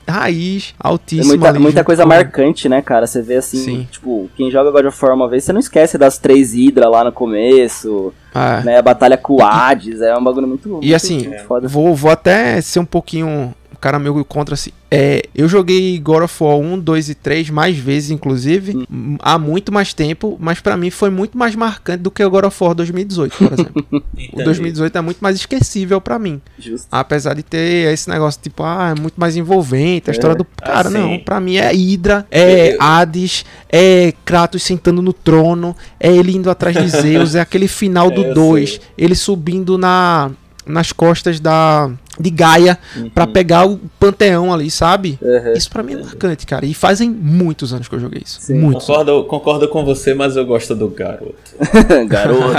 [0.07, 1.35] raiz, altíssima.
[1.35, 3.07] Muita, muita coisa marcante, né, cara?
[3.07, 3.87] Você vê assim, Sim.
[3.91, 7.03] tipo, quem joga God of War uma vez, você não esquece das três Hydra lá
[7.03, 8.13] no começo.
[8.33, 8.61] Ah.
[8.61, 10.79] Né, a batalha com o Hades, é um bagulho muito.
[10.81, 11.67] E assim, muito foda.
[11.67, 14.71] Vou, vou até ser um pouquinho cara meu contra assim.
[14.89, 19.17] É, eu joguei God of War 1, 2 e 3 mais vezes, inclusive, hum.
[19.19, 22.45] há muito mais tempo, mas para mim foi muito mais marcante do que o God
[22.45, 23.85] of War 2018, por exemplo.
[24.31, 26.41] o 2018 é muito mais esquecível para mim.
[26.57, 26.87] Justo.
[26.89, 30.15] Apesar de ter esse negócio, tipo, ah, é muito mais envolvente, a é.
[30.15, 30.45] história do.
[30.45, 30.97] Cara, assim.
[30.97, 36.49] não, pra mim é Hydra, é Hades, é Kratos sentando no trono, é ele indo
[36.49, 40.31] atrás de Zeus, é aquele final do 2, ele subindo na
[40.65, 43.09] nas costas da de Gaia uhum.
[43.09, 45.17] para pegar o panteão ali, sabe?
[45.21, 45.53] Uhum.
[45.53, 46.65] Isso para mim é marcante, cara.
[46.65, 48.39] E fazem muitos anos que eu joguei isso.
[48.41, 48.59] Sim.
[48.59, 48.85] Muitos.
[48.85, 51.33] Concordo, concordo com você, mas eu gosto do garoto.
[52.07, 52.53] garoto.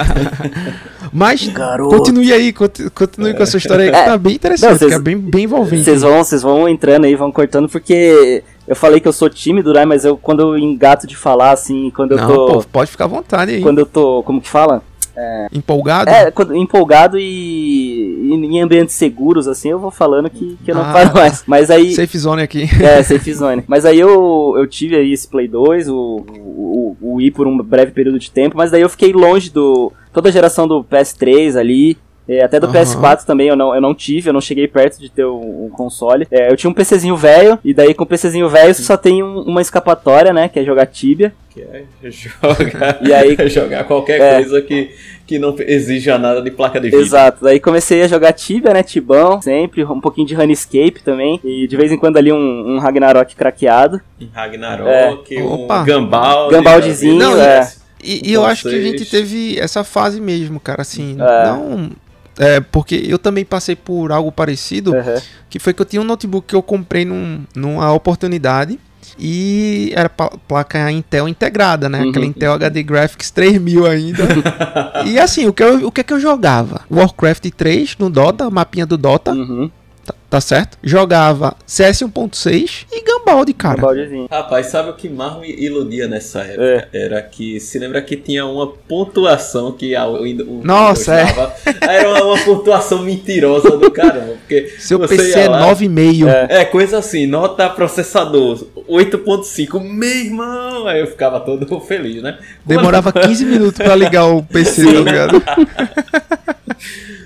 [1.12, 1.96] mas garoto.
[1.96, 3.34] continue aí, continue é.
[3.34, 4.04] com a sua história aí, que é.
[4.04, 5.84] tá bem interessante, Não, cês, é bem, bem envolvente.
[5.84, 9.72] Vocês vão, vocês vão entrando aí, vão cortando, porque eu falei que eu sou tímido,
[9.72, 9.84] né?
[9.84, 12.46] Mas eu quando eu engato de falar, assim, quando eu Não, tô.
[12.46, 13.60] Pô, pode ficar à vontade aí.
[13.60, 14.22] Quando eu tô.
[14.24, 14.82] Como que fala?
[15.16, 16.10] É, empolgado?
[16.10, 20.82] É, empolgado e, e, em ambientes seguros, assim, eu vou falando que, que eu não
[20.82, 21.44] ah, paro mais.
[21.46, 21.92] Mas aí.
[21.94, 22.68] Safe zone aqui.
[22.82, 23.62] É, safe zone.
[23.66, 27.58] Mas aí eu, eu tive aí esse Play 2, o, o, o Wii por um
[27.58, 29.92] breve período de tempo, mas daí eu fiquei longe do.
[30.12, 31.96] toda a geração do PS3 ali.
[32.28, 32.72] É, até do uhum.
[32.72, 35.70] PS4 também eu não, eu não tive, eu não cheguei perto de ter um, um
[35.70, 36.26] console.
[36.30, 39.22] É, eu tinha um PCzinho velho, e daí com o PCzinho velho você só tem
[39.22, 40.48] um, uma escapatória, né?
[40.48, 41.34] Que é jogar Tibia.
[41.50, 44.90] Que é jogar, e aí, jogar qualquer é, coisa que,
[45.26, 47.02] que não exija nada de placa de vídeo.
[47.02, 48.82] Exato, daí comecei a jogar Tibia, né?
[48.82, 51.38] Tibão, sempre, um pouquinho de Runescape também.
[51.44, 54.00] E de vez em quando ali um, um Ragnarok craqueado.
[54.32, 55.42] Ragnarok, é.
[55.42, 55.84] um Opa.
[55.84, 56.54] Gambaldi.
[56.54, 57.70] Gambaldizinho, não, é.
[58.02, 61.46] E, e eu acho que a gente teve essa fase mesmo, cara, assim, é.
[61.46, 61.90] não
[62.38, 65.20] é, porque eu também passei por algo parecido, uhum.
[65.48, 68.78] que foi que eu tinha um notebook que eu comprei num, numa oportunidade
[69.18, 72.02] e era placa Intel integrada, né?
[72.02, 72.10] Uhum.
[72.10, 74.22] Aquela Intel HD Graphics 3000 ainda.
[75.06, 76.82] e assim, o que, eu, o que é que eu jogava?
[76.90, 79.32] Warcraft 3 no Dota, mapinha do Dota.
[79.32, 79.70] Uhum
[80.34, 80.76] tá certo?
[80.82, 83.76] Jogava CS 1.6 e Gambaldi, cara.
[83.76, 84.26] Gambaldizinho.
[84.28, 86.88] Rapaz, sabe o que mais me iludia nessa época?
[86.92, 87.04] É.
[87.04, 91.26] Era que, se lembra que tinha uma pontuação que a, o, o Nossa, é.
[91.80, 94.34] Era uma, uma, pontuação mentirosa do caramba.
[94.40, 96.26] Porque Seu PC é 9,5.
[96.26, 96.62] É.
[96.62, 99.80] é, coisa assim, nota processador 8.5.
[99.80, 100.88] Meu irmão!
[100.88, 102.38] Aí eu ficava todo feliz, né?
[102.66, 105.42] Demorava 15 minutos pra ligar o PC, tá ligado?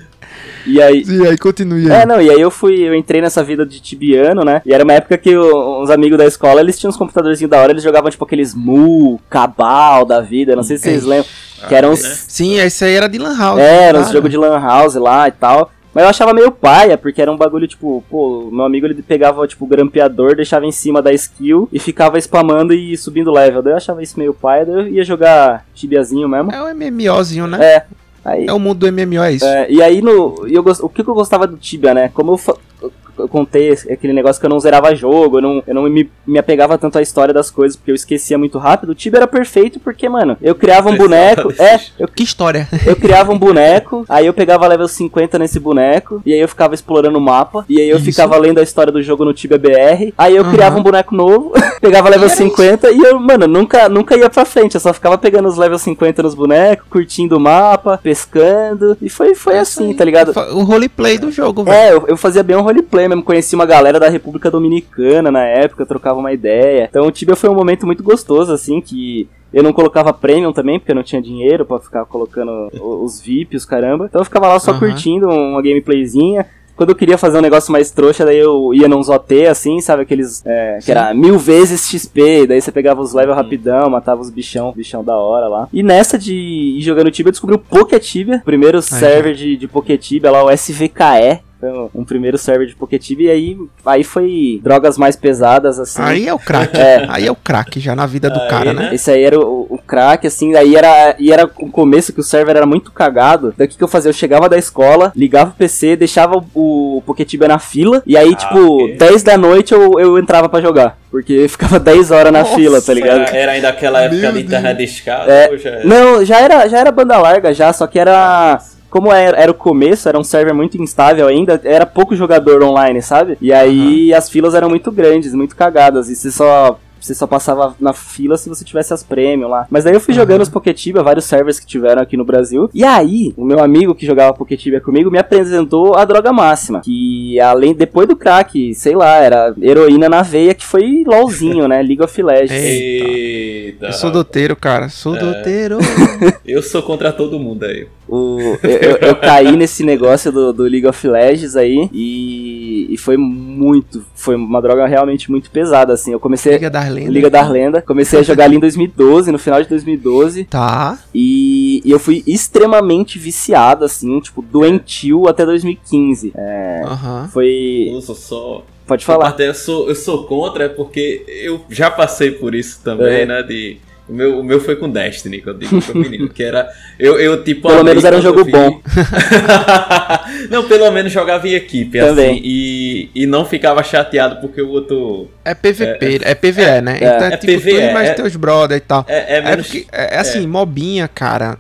[0.69, 1.03] E aí.
[1.07, 1.91] E aí continue.
[1.91, 4.62] É, não, e aí eu fui, eu entrei nessa vida de tibiano, né?
[4.64, 7.73] E era uma época que os amigos da escola, eles tinham uns computadorzinhos da hora,
[7.73, 11.31] eles jogavam tipo aqueles Mu, Cabal da vida, não sei se vocês lembram.
[11.69, 12.01] Que eram uns...
[12.01, 13.61] Sim, esse aí era de Lan House.
[13.61, 15.73] É, era uns jogos de Lan House lá e tal.
[15.95, 19.47] Mas eu achava meio paia, porque era um bagulho, tipo, pô, meu amigo ele pegava,
[19.49, 23.62] tipo, o grampeador, deixava em cima da skill e ficava spamando e subindo level.
[23.62, 26.53] Daí eu achava isso meio paia, daí eu ia jogar tibiazinho mesmo.
[26.53, 27.64] É o MMOzinho, né?
[27.64, 27.85] É.
[28.25, 29.45] Aí, é o mundo do MMO, é isso.
[29.45, 32.09] É, e aí, no, eu, o que, que eu gostava do Tibia, né?
[32.09, 35.83] Como eu, eu contei aquele negócio que eu não zerava jogo, eu não, eu não
[35.85, 38.91] me, me apegava tanto à história das coisas, porque eu esquecia muito rápido.
[38.91, 41.53] O Tibia era perfeito porque, mano, eu criava um boneco.
[41.59, 42.69] É, eu, que história.
[42.87, 46.75] Eu criava um boneco, aí eu pegava level 50 nesse boneco, e aí eu ficava
[46.75, 48.07] explorando o mapa, e aí eu isso.
[48.07, 50.51] ficava lendo a história do jogo no Tibia BR, aí eu uhum.
[50.51, 53.01] criava um boneco novo, pegava level 50 isso.
[53.01, 56.23] e eu, mano, nunca, nunca ia pra frente, eu só ficava pegando os level 50
[56.23, 60.33] nos bonecos, curtindo o mapa, pescando, e foi, foi é assim, tá ligado?
[60.53, 61.77] O roleplay do jogo, velho.
[61.77, 65.44] É, eu, eu fazia bem um roleplay mesmo, conheci uma galera da República Dominicana na
[65.44, 66.86] época, trocava uma ideia.
[66.88, 70.78] Então o Tibia foi um momento muito gostoso, assim, que eu não colocava premium também,
[70.78, 74.06] porque eu não tinha dinheiro para ficar colocando os VIPs, caramba.
[74.06, 74.78] Então eu ficava lá só uhum.
[74.78, 76.46] curtindo uma gameplayzinha.
[76.76, 80.02] Quando eu queria fazer um negócio mais trouxa, daí eu ia nos OT, assim, sabe?
[80.02, 80.44] Aqueles.
[80.46, 84.70] É, que era mil vezes XP, daí você pegava os levels rapidão, matava os bichão,
[84.70, 85.68] bichão da hora lá.
[85.72, 90.30] E nessa de ir jogando Tibia, eu descobri o Poketibia, primeiro server de, de Poketibia
[90.30, 91.40] lá, o SVKE.
[91.61, 96.00] Foi um, primeiro server de Poketib e aí, aí foi drogas mais pesadas, assim.
[96.00, 96.76] Aí é o crack.
[96.78, 97.04] É.
[97.09, 98.90] Aí é o crack já na vida do aí, cara, né?
[98.94, 102.22] Esse aí era o, o crack, assim, aí era, e era o começo que o
[102.22, 103.52] server era muito cagado.
[103.56, 104.09] Daí o que eu fazia?
[104.09, 108.32] Eu chegava da escola, ligava o PC, deixava o, o Poketibia na fila, e aí,
[108.32, 108.96] ah, tipo, okay.
[108.96, 110.96] 10 da noite eu, eu entrava para jogar.
[111.11, 113.20] Porque ficava 10 horas na Nossa, fila, tá ligado?
[113.22, 115.32] Era, era ainda aquela época de internet de escada?
[115.32, 118.61] É, já Não, já era, já era banda larga já, só que era
[118.91, 123.03] como era, era, o começo, era um server muito instável ainda, era pouco jogador online,
[123.03, 123.36] sabe?
[123.41, 124.18] E aí uhum.
[124.18, 128.36] as filas eram muito grandes, muito cagadas, e você só você só passava na fila
[128.36, 129.66] se você tivesse as prêmios lá.
[129.70, 130.20] Mas aí eu fui uhum.
[130.20, 132.68] jogando os Poketibia, vários servers que tiveram aqui no Brasil.
[132.74, 136.80] E aí, o meu amigo que jogava Poketibia comigo me apresentou a droga máxima.
[136.80, 141.82] Que além, depois do crack, sei lá, era heroína na veia, que foi LOLzinho, né?
[141.82, 142.53] League of Legends.
[142.53, 143.86] Eita.
[143.86, 144.89] Eu sou doteiro, cara.
[144.89, 145.18] Sou é.
[145.18, 145.78] doteiro.
[146.45, 147.86] eu sou contra todo mundo aí.
[148.09, 153.18] O, eu, eu, caí nesse negócio do, do, League of Legends aí e, e, foi
[153.18, 154.04] muito.
[154.14, 156.12] Foi uma droga realmente muito pesada, assim.
[156.12, 156.52] Eu comecei.
[156.52, 157.11] Liga da Lenda.
[157.11, 157.82] Liga da Lenda.
[157.82, 160.44] Comecei a jogar ali em 2012, no final de 2012.
[160.44, 160.98] Tá.
[161.14, 166.32] E, e eu fui extremamente viciado, assim, tipo, doentio até 2015.
[166.34, 166.82] É.
[166.86, 167.28] Uhum.
[167.28, 167.90] Foi.
[167.92, 168.64] Nossa, só.
[168.86, 169.38] Pode falar.
[169.38, 173.26] Eu sou, eu sou contra, é porque eu já passei por isso também, é.
[173.26, 173.42] né?
[173.42, 173.76] De
[174.09, 176.68] o meu, o meu foi com Destiny, que eu digo pro menino, que era.
[176.98, 177.68] Eu, eu tipo.
[177.68, 178.80] Pelo menos era um jogo bom.
[180.49, 182.30] Não, pelo menos jogava em equipe, Também.
[182.30, 185.28] assim, e, e não ficava chateado porque o outro...
[185.44, 186.92] É PVP, é, é PVE, é, né?
[186.92, 189.05] É, então é, é tipo, PVE, mais é, teus brother e tal.
[189.09, 191.57] É, é, menos, é, porque, é, assim, mobinha, cara,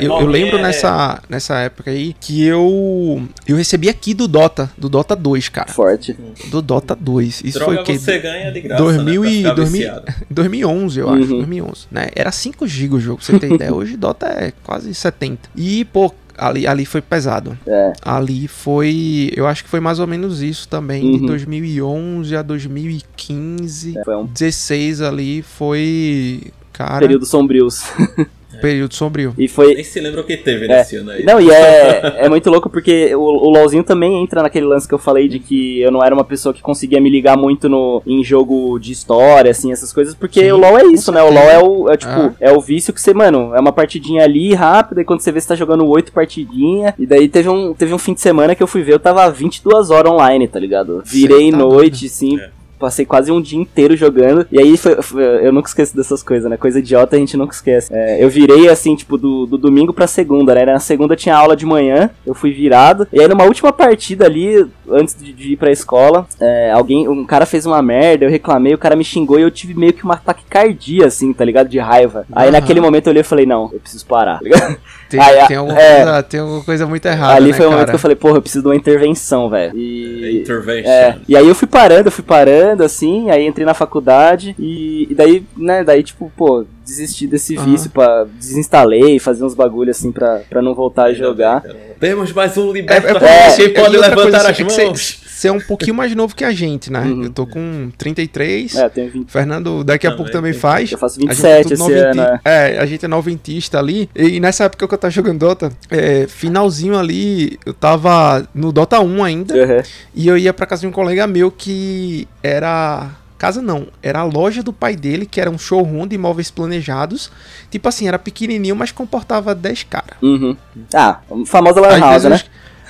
[0.00, 4.70] eu, mobinha eu, lembro nessa, nessa época aí que eu eu recebi aqui do Dota,
[4.76, 5.72] do Dota 2, cara.
[5.72, 6.16] Forte.
[6.46, 7.42] Do Dota 2.
[7.44, 7.98] Isso Droga foi o que?
[7.98, 9.92] você ganha de graça, 2000 né, e, 2000,
[10.30, 11.14] 2011, eu uhum.
[11.14, 12.08] acho, 2011, né?
[12.14, 13.74] Era 5 GB o jogo, pra você ter ideia.
[13.74, 15.50] Hoje Dota é quase 70.
[15.56, 17.58] E, pô, Ali, ali foi pesado.
[17.66, 17.92] É.
[18.02, 19.30] Ali foi.
[19.36, 21.04] Eu acho que foi mais ou menos isso também.
[21.04, 21.20] Uhum.
[21.20, 23.98] De 2011 a 2015.
[23.98, 24.26] É, foi um...
[24.26, 26.42] 16 ali foi.
[26.72, 27.00] Cara.
[27.00, 27.84] Período sombrios.
[28.62, 29.34] período sombrio.
[29.36, 29.74] E foi...
[29.74, 30.68] Nem se lembra o que teve é.
[30.68, 31.24] nesse ano aí.
[31.24, 34.94] Não, e é, é muito louco porque o, o LoLzinho também entra naquele lance que
[34.94, 38.02] eu falei de que eu não era uma pessoa que conseguia me ligar muito no,
[38.06, 41.22] em jogo de história, assim, essas coisas, porque Sim, o LoL é isso, né?
[41.22, 42.32] O LoL é o, é, tipo, ah.
[42.40, 45.40] é o vício que você, mano, é uma partidinha ali rápida e quando você vê
[45.40, 46.94] você tá jogando oito partidinhas.
[46.98, 49.28] E daí teve um, teve um fim de semana que eu fui ver, eu tava
[49.30, 51.02] 22 horas online, tá ligado?
[51.04, 52.38] Virei tá noite, sim.
[52.38, 54.44] É passei quase um dia inteiro jogando.
[54.50, 56.56] E aí foi, foi, eu nunca esqueço dessas coisas, né?
[56.56, 57.88] Coisa idiota a gente nunca esquece.
[57.94, 60.64] É, eu virei assim, tipo, do, do domingo pra segunda, né?
[60.64, 63.06] Na segunda tinha aula de manhã, eu fui virado.
[63.12, 67.24] E aí numa última partida ali, antes de, de ir pra escola, é, alguém, um
[67.24, 70.06] cara fez uma merda, eu reclamei, o cara me xingou e eu tive meio que
[70.06, 71.68] um ataque cardíaco, assim, tá ligado?
[71.68, 72.26] De raiva.
[72.32, 72.52] Aí uhum.
[72.52, 74.76] naquele momento eu olhei e falei, não, eu preciso parar, tá ligado?
[75.08, 77.34] Tem, aí, tem, alguma é, coisa, tem alguma coisa muito errada.
[77.34, 79.76] Ali né, foi o momento que eu falei, porra, eu preciso de uma intervenção, velho.
[79.76, 80.24] E.
[80.24, 80.90] É, intervention.
[80.90, 85.06] É, e aí eu fui parando, eu fui parando, assim, aí entrei na faculdade e,
[85.10, 87.64] e daí, né, daí, tipo, pô, desisti desse uhum.
[87.64, 91.62] vício, pra, desinstalei, fazer uns bagulho assim pra, pra não voltar a jogar.
[92.00, 95.21] Temos mais um libertador, é, é, pode levantar as mãos.
[95.42, 97.00] Você é um pouquinho mais novo que a gente, né?
[97.00, 97.24] Uhum.
[97.24, 98.76] Eu tô com 33.
[98.76, 99.28] É, tenho 20.
[99.28, 100.92] Fernando daqui a pouco também faz.
[100.92, 102.22] Eu faço 27 esse ano.
[102.22, 102.40] Né?
[102.44, 104.08] É, a gente é noventista ali.
[104.14, 109.00] E nessa época que eu tava jogando Dota, é, finalzinho ali, eu tava no Dota
[109.00, 109.54] 1 ainda.
[109.54, 109.82] Uhum.
[110.14, 114.24] E eu ia pra casa de um colega meu que era casa não, era a
[114.24, 117.32] loja do pai dele, que era um showroom de imóveis planejados.
[117.68, 120.16] Tipo assim, era pequenininho, mas comportava 10 caras.
[120.22, 120.56] Uhum.
[120.94, 122.40] Ah, famosa lan house, né?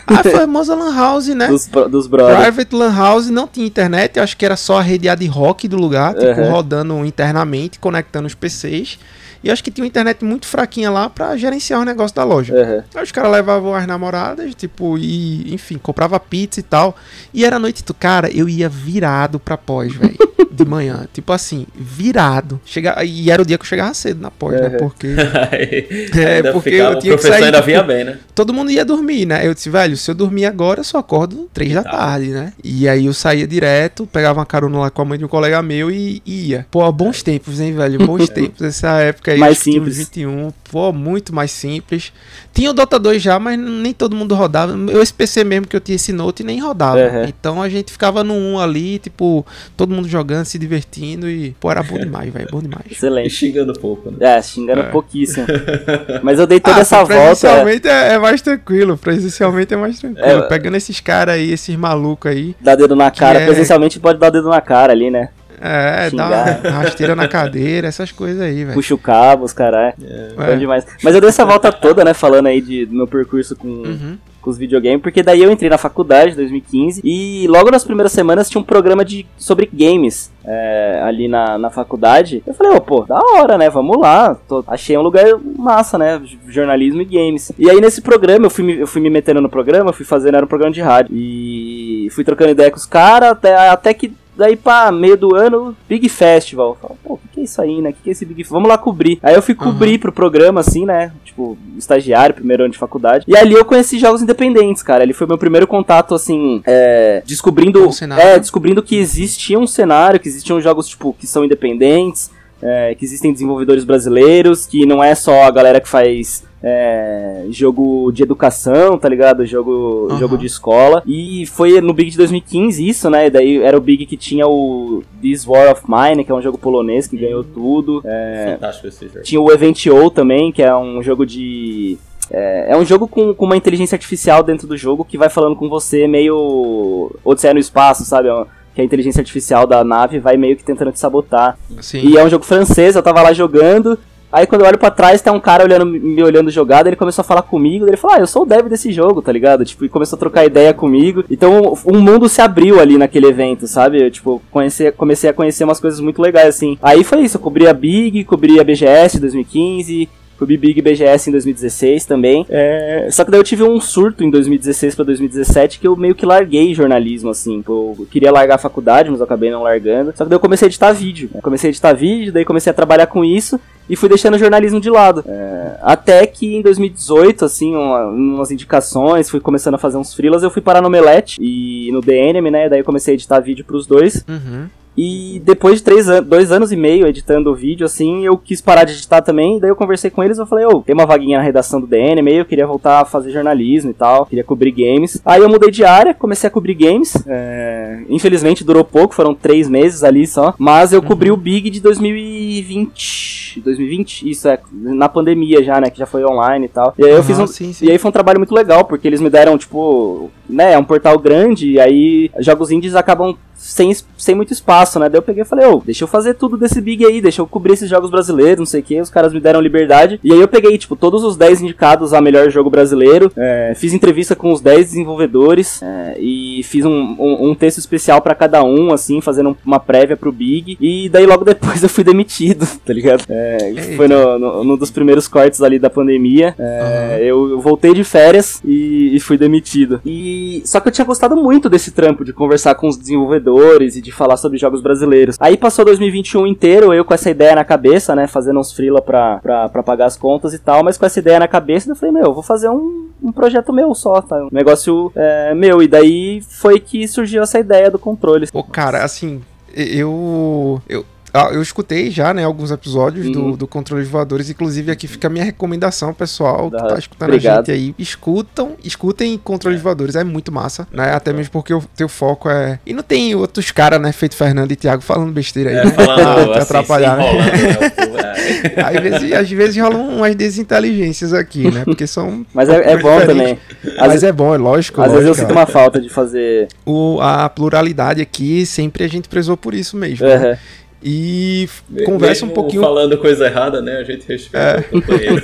[0.06, 1.48] A famosa Lan House, né?
[1.48, 2.40] Dos, dos brothers.
[2.40, 5.64] Private Lan House não tinha internet, eu acho que era só a rede ad hoc
[5.64, 6.50] do lugar, tipo, uhum.
[6.50, 8.98] rodando internamente, conectando os PCs.
[9.44, 12.54] E acho que tinha uma internet muito fraquinha lá para gerenciar o negócio da loja.
[12.54, 12.82] Uhum.
[12.94, 16.94] Aí os caras levavam as namoradas, tipo, e, enfim, comprava pizza e tal.
[17.34, 20.16] E era noite do cara, eu ia virado pra pós, velho.
[20.52, 21.06] De manhã.
[21.12, 22.60] Tipo assim, virado.
[22.64, 24.68] Chega, e era o dia que eu chegava cedo na pós, uhum.
[24.68, 24.70] né?
[24.78, 25.08] Porque.
[26.18, 28.18] é, porque ficava, eu tinha o professor que sair, ainda vinha tipo, bem, né?
[28.34, 29.46] Todo mundo ia dormir, né?
[29.46, 31.90] Eu disse, velho, se eu dormir agora, eu só acordo três da tá.
[31.90, 32.52] tarde, né?
[32.62, 35.62] E aí eu saía direto, pegava uma carona lá com a mãe de um colega
[35.62, 36.66] meu e ia.
[36.70, 38.06] Pô, bons tempos, hein, velho?
[38.06, 38.60] Bons tempos.
[38.62, 39.98] Essa época aí, mais simples.
[39.98, 42.12] 21, pô, muito mais simples.
[42.52, 44.72] Tinha o Dota 2 já, mas nem todo mundo rodava.
[44.90, 46.98] Eu, PC mesmo que eu tinha esse Note, nem rodava.
[46.98, 47.24] Uhum.
[47.24, 49.46] Então a gente ficava no 1 ali, tipo,
[49.76, 52.84] todo mundo jogando, se divertindo e, pô, era bom demais, velho, bom demais.
[52.90, 53.26] Excelente.
[53.26, 54.38] E xingando pouco, né?
[54.38, 54.84] É, xingando é.
[54.84, 55.46] pouquíssimo.
[56.22, 57.14] Mas eu dei toda ah, essa volta.
[57.14, 58.14] Presencialmente é...
[58.14, 58.18] é...
[58.18, 60.26] mais tranquilo, presencialmente é mais tranquilo.
[60.26, 62.54] É, Pegando esses caras aí, esses malucos aí.
[62.60, 63.46] Dá dedo na cara, é...
[63.46, 65.28] presencialmente pode dar dedo na cara ali, né?
[65.64, 66.60] É, Xingar.
[66.60, 68.74] dá rasteira na cadeira, essas coisas aí, velho.
[68.74, 69.94] Puxa o cabo, os caralho.
[70.02, 70.56] É.
[70.56, 70.84] demais.
[71.04, 74.18] Mas eu dei essa volta toda, né, falando aí de, do meu percurso com, uhum.
[74.40, 78.10] com os videogames, porque daí eu entrei na faculdade em 2015 e logo nas primeiras
[78.10, 82.42] semanas tinha um programa de, sobre games é, ali na, na faculdade.
[82.44, 83.70] Eu falei, oh, pô, da hora, né?
[83.70, 84.34] Vamos lá.
[84.48, 86.20] Tô, achei um lugar massa, né?
[86.48, 87.52] Jornalismo e games.
[87.56, 90.44] E aí nesse programa, eu fui, eu fui me metendo no programa, fui fazendo, era
[90.44, 91.14] um programa de rádio.
[91.14, 95.76] E fui trocando ideia com os caras, até, até que Daí, pá, meio do ano,
[95.88, 96.76] Big Festival.
[96.80, 97.90] Falo, Pô, o que, que é isso aí, né?
[97.90, 98.60] O que, que é esse Big Festival?
[98.60, 99.18] Vamos lá cobrir.
[99.22, 99.98] Aí eu fui cobrir uhum.
[99.98, 101.12] pro programa, assim, né?
[101.24, 103.24] Tipo, estagiário, primeiro ano de faculdade.
[103.28, 105.02] E ali eu conheci jogos independentes, cara.
[105.02, 107.88] Ele foi meu primeiro contato, assim, é, descobrindo.
[107.88, 112.30] Um é, descobrindo que existia um cenário, que existiam jogos, tipo, que são independentes.
[112.62, 118.12] É, que existem desenvolvedores brasileiros, que não é só a galera que faz é, jogo
[118.12, 119.44] de educação, tá ligado?
[119.44, 120.18] Jogo, uhum.
[120.18, 121.02] jogo de escola.
[121.06, 123.28] E foi no Big de 2015 isso, né?
[123.28, 126.56] Daí era o Big que tinha o This War of Mine, que é um jogo
[126.56, 127.22] polonês que uhum.
[127.22, 128.00] ganhou tudo.
[128.04, 129.22] É, Fantástico esse jogo.
[129.22, 131.98] Tinha o Event.o também, que é um jogo de
[132.30, 135.56] é, é, um jogo com, com, uma inteligência artificial dentro do jogo que vai falando
[135.56, 138.28] com você meio Odisseia no espaço, sabe?
[138.28, 141.58] É que a inteligência artificial da nave vai meio que tentando te sabotar.
[141.80, 142.00] Sim.
[142.06, 143.98] E é um jogo francês, eu tava lá jogando,
[144.32, 147.20] Aí quando eu olho pra trás, tem um cara olhando, me olhando jogada, ele começou
[147.20, 149.62] a falar comigo, ele falou, ah, eu sou o dev desse jogo, tá ligado?
[149.62, 151.22] Tipo, e começou a trocar ideia comigo.
[151.30, 154.02] Então, um mundo se abriu ali naquele evento, sabe?
[154.02, 156.78] Eu, tipo, conheci, comecei a conhecer umas coisas muito legais, assim.
[156.80, 160.08] Aí foi isso, eu cobri a Big, cobri a BGS 2015,
[160.46, 162.44] Fui Big BGS em 2016 também.
[162.48, 166.14] É, só que daí eu tive um surto em 2016 para 2017 que eu meio
[166.14, 167.62] que larguei jornalismo, assim.
[167.66, 170.12] Eu queria largar a faculdade, mas eu acabei não largando.
[170.16, 171.30] Só que daí eu comecei a editar vídeo.
[171.32, 171.40] Né?
[171.40, 174.80] Comecei a editar vídeo, daí comecei a trabalhar com isso e fui deixando o jornalismo
[174.80, 175.24] de lado.
[175.26, 180.42] É, até que em 2018, assim, uma, umas indicações, fui começando a fazer uns freelas,
[180.42, 182.68] eu fui parar no Omelete e no DNM, né?
[182.68, 184.24] Daí eu comecei a editar vídeo pros dois.
[184.28, 184.66] Uhum.
[184.96, 188.60] E depois de três anos, dois anos e meio editando o vídeo, assim, eu quis
[188.60, 189.58] parar de editar também.
[189.58, 191.86] Daí eu conversei com eles, eu falei, ô, oh, tem uma vaguinha na redação do
[191.86, 195.20] DN, meio, eu queria voltar a fazer jornalismo e tal, queria cobrir games.
[195.24, 197.16] Aí eu mudei de área, comecei a cobrir games.
[197.26, 198.02] É...
[198.08, 200.54] Infelizmente durou pouco, foram três meses ali só.
[200.58, 201.06] Mas eu uhum.
[201.06, 203.60] cobri o Big de 2020.
[203.60, 204.30] 2020?
[204.30, 205.90] Isso, é, na pandemia já, né?
[205.90, 206.94] Que já foi online e tal.
[206.98, 207.46] E aí eu uhum, fiz um.
[207.46, 207.86] Sim, sim.
[207.86, 210.84] E aí foi um trabalho muito legal, porque eles me deram, tipo, né, é um
[210.84, 215.08] portal grande, e aí jogos indies acabam sem, sem muito espaço, né?
[215.08, 217.40] Daí eu peguei e falei, ô, oh, deixa eu fazer tudo desse big aí, deixa
[217.40, 219.00] eu cobrir esses jogos brasileiros, não sei o que.
[219.00, 220.18] Os caras me deram liberdade.
[220.22, 223.92] E aí eu peguei, tipo, todos os 10 indicados a melhor jogo brasileiro, é, fiz
[223.92, 228.64] entrevista com os 10 desenvolvedores é, e fiz um, um, um texto especial para cada
[228.64, 230.76] um, assim, fazendo uma prévia pro Big.
[230.80, 233.24] E daí logo depois eu fui demitido, tá ligado?
[233.28, 236.56] É, foi no, no, no, dos primeiros cortes ali da pandemia.
[236.58, 237.16] Uhum.
[237.18, 240.00] Eu, eu, voltei de férias e, e fui demitido.
[240.04, 243.51] E só que eu tinha gostado muito desse trampo de conversar com os desenvolvedores
[243.96, 245.36] e de falar sobre jogos brasileiros.
[245.40, 248.26] Aí passou 2021 inteiro, eu com essa ideia na cabeça, né?
[248.26, 251.38] Fazendo uns freela pra, pra, pra pagar as contas e tal, mas com essa ideia
[251.38, 254.36] na cabeça, eu falei, meu, vou fazer um, um projeto meu só, tá?
[254.44, 255.82] Um negócio é, meu.
[255.82, 258.46] E daí foi que surgiu essa ideia do controle.
[258.50, 259.40] Pô, cara, assim,
[259.74, 260.80] eu.
[260.88, 261.04] Eu,
[261.34, 263.32] ah, eu escutei já, né, alguns episódios uhum.
[263.32, 264.50] do, do Controle de Voadores.
[264.50, 267.54] Inclusive, aqui fica a minha recomendação, pessoal, que tá escutando Obrigado.
[267.54, 267.94] a gente aí.
[267.98, 271.14] Escutam, escutem Controle de Voadores, é muito massa, né?
[271.14, 272.78] Até mesmo porque o teu foco é.
[272.84, 275.76] E não tem outros caras, né, feito Fernando e Thiago falando besteira aí.
[275.76, 275.90] É, né?
[275.90, 277.32] falando, assim, atrapalhar, né?
[277.32, 278.82] né?
[278.84, 281.84] às, vezes, às vezes rolam umas desinteligências aqui, né?
[281.84, 282.44] Porque são.
[282.52, 283.58] Mas é, é bom também.
[283.98, 285.00] Mas vezes, é bom, é lógico.
[285.00, 286.68] Às lógico, vezes eu sinto uma falta de fazer.
[286.84, 290.26] O, a pluralidade aqui, sempre a gente prezou por isso mesmo.
[290.26, 290.38] Uhum.
[290.38, 290.58] Né?
[291.02, 291.68] E
[292.04, 292.82] conversa um pouquinho.
[292.82, 293.96] Falando coisa errada, né?
[293.96, 294.78] A gente respeita é.
[294.80, 295.42] o companheiro.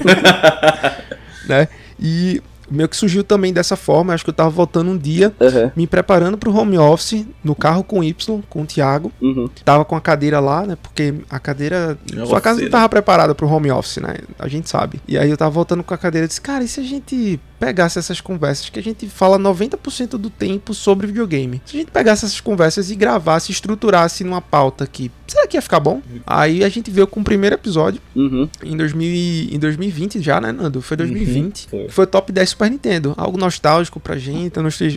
[1.49, 1.69] né?
[2.01, 2.41] E
[2.71, 4.13] meio que surgiu também dessa forma.
[4.13, 5.71] Acho que eu tava voltando um dia, uhum.
[5.75, 9.13] me preparando pro home office, no carro com Y, com o Thiago.
[9.21, 9.49] Uhum.
[9.65, 10.77] Tava com a cadeira lá, né?
[10.81, 11.99] Porque a cadeira.
[12.15, 14.17] É sua casa não tava preparada pro home office, né?
[14.39, 15.01] A gente sabe.
[15.09, 17.41] E aí eu tava voltando com a cadeira e disse, cara, e se a gente
[17.59, 21.61] pegasse essas conversas que a gente fala 90% do tempo sobre videogame?
[21.67, 25.63] Se a gente pegasse essas conversas e gravasse, estruturasse numa pauta aqui, será que ia
[25.63, 26.01] ficar bom?
[26.27, 28.49] Aí a gente veio com o primeiro episódio uhum.
[28.63, 30.81] em, 2000, em 2020 já, né, Nando?
[30.81, 31.65] Foi 2020.
[31.65, 31.71] Uhum.
[31.71, 31.89] Foi.
[31.89, 33.15] foi top 10 Super Nintendo.
[33.17, 34.55] Algo nostálgico pra gente,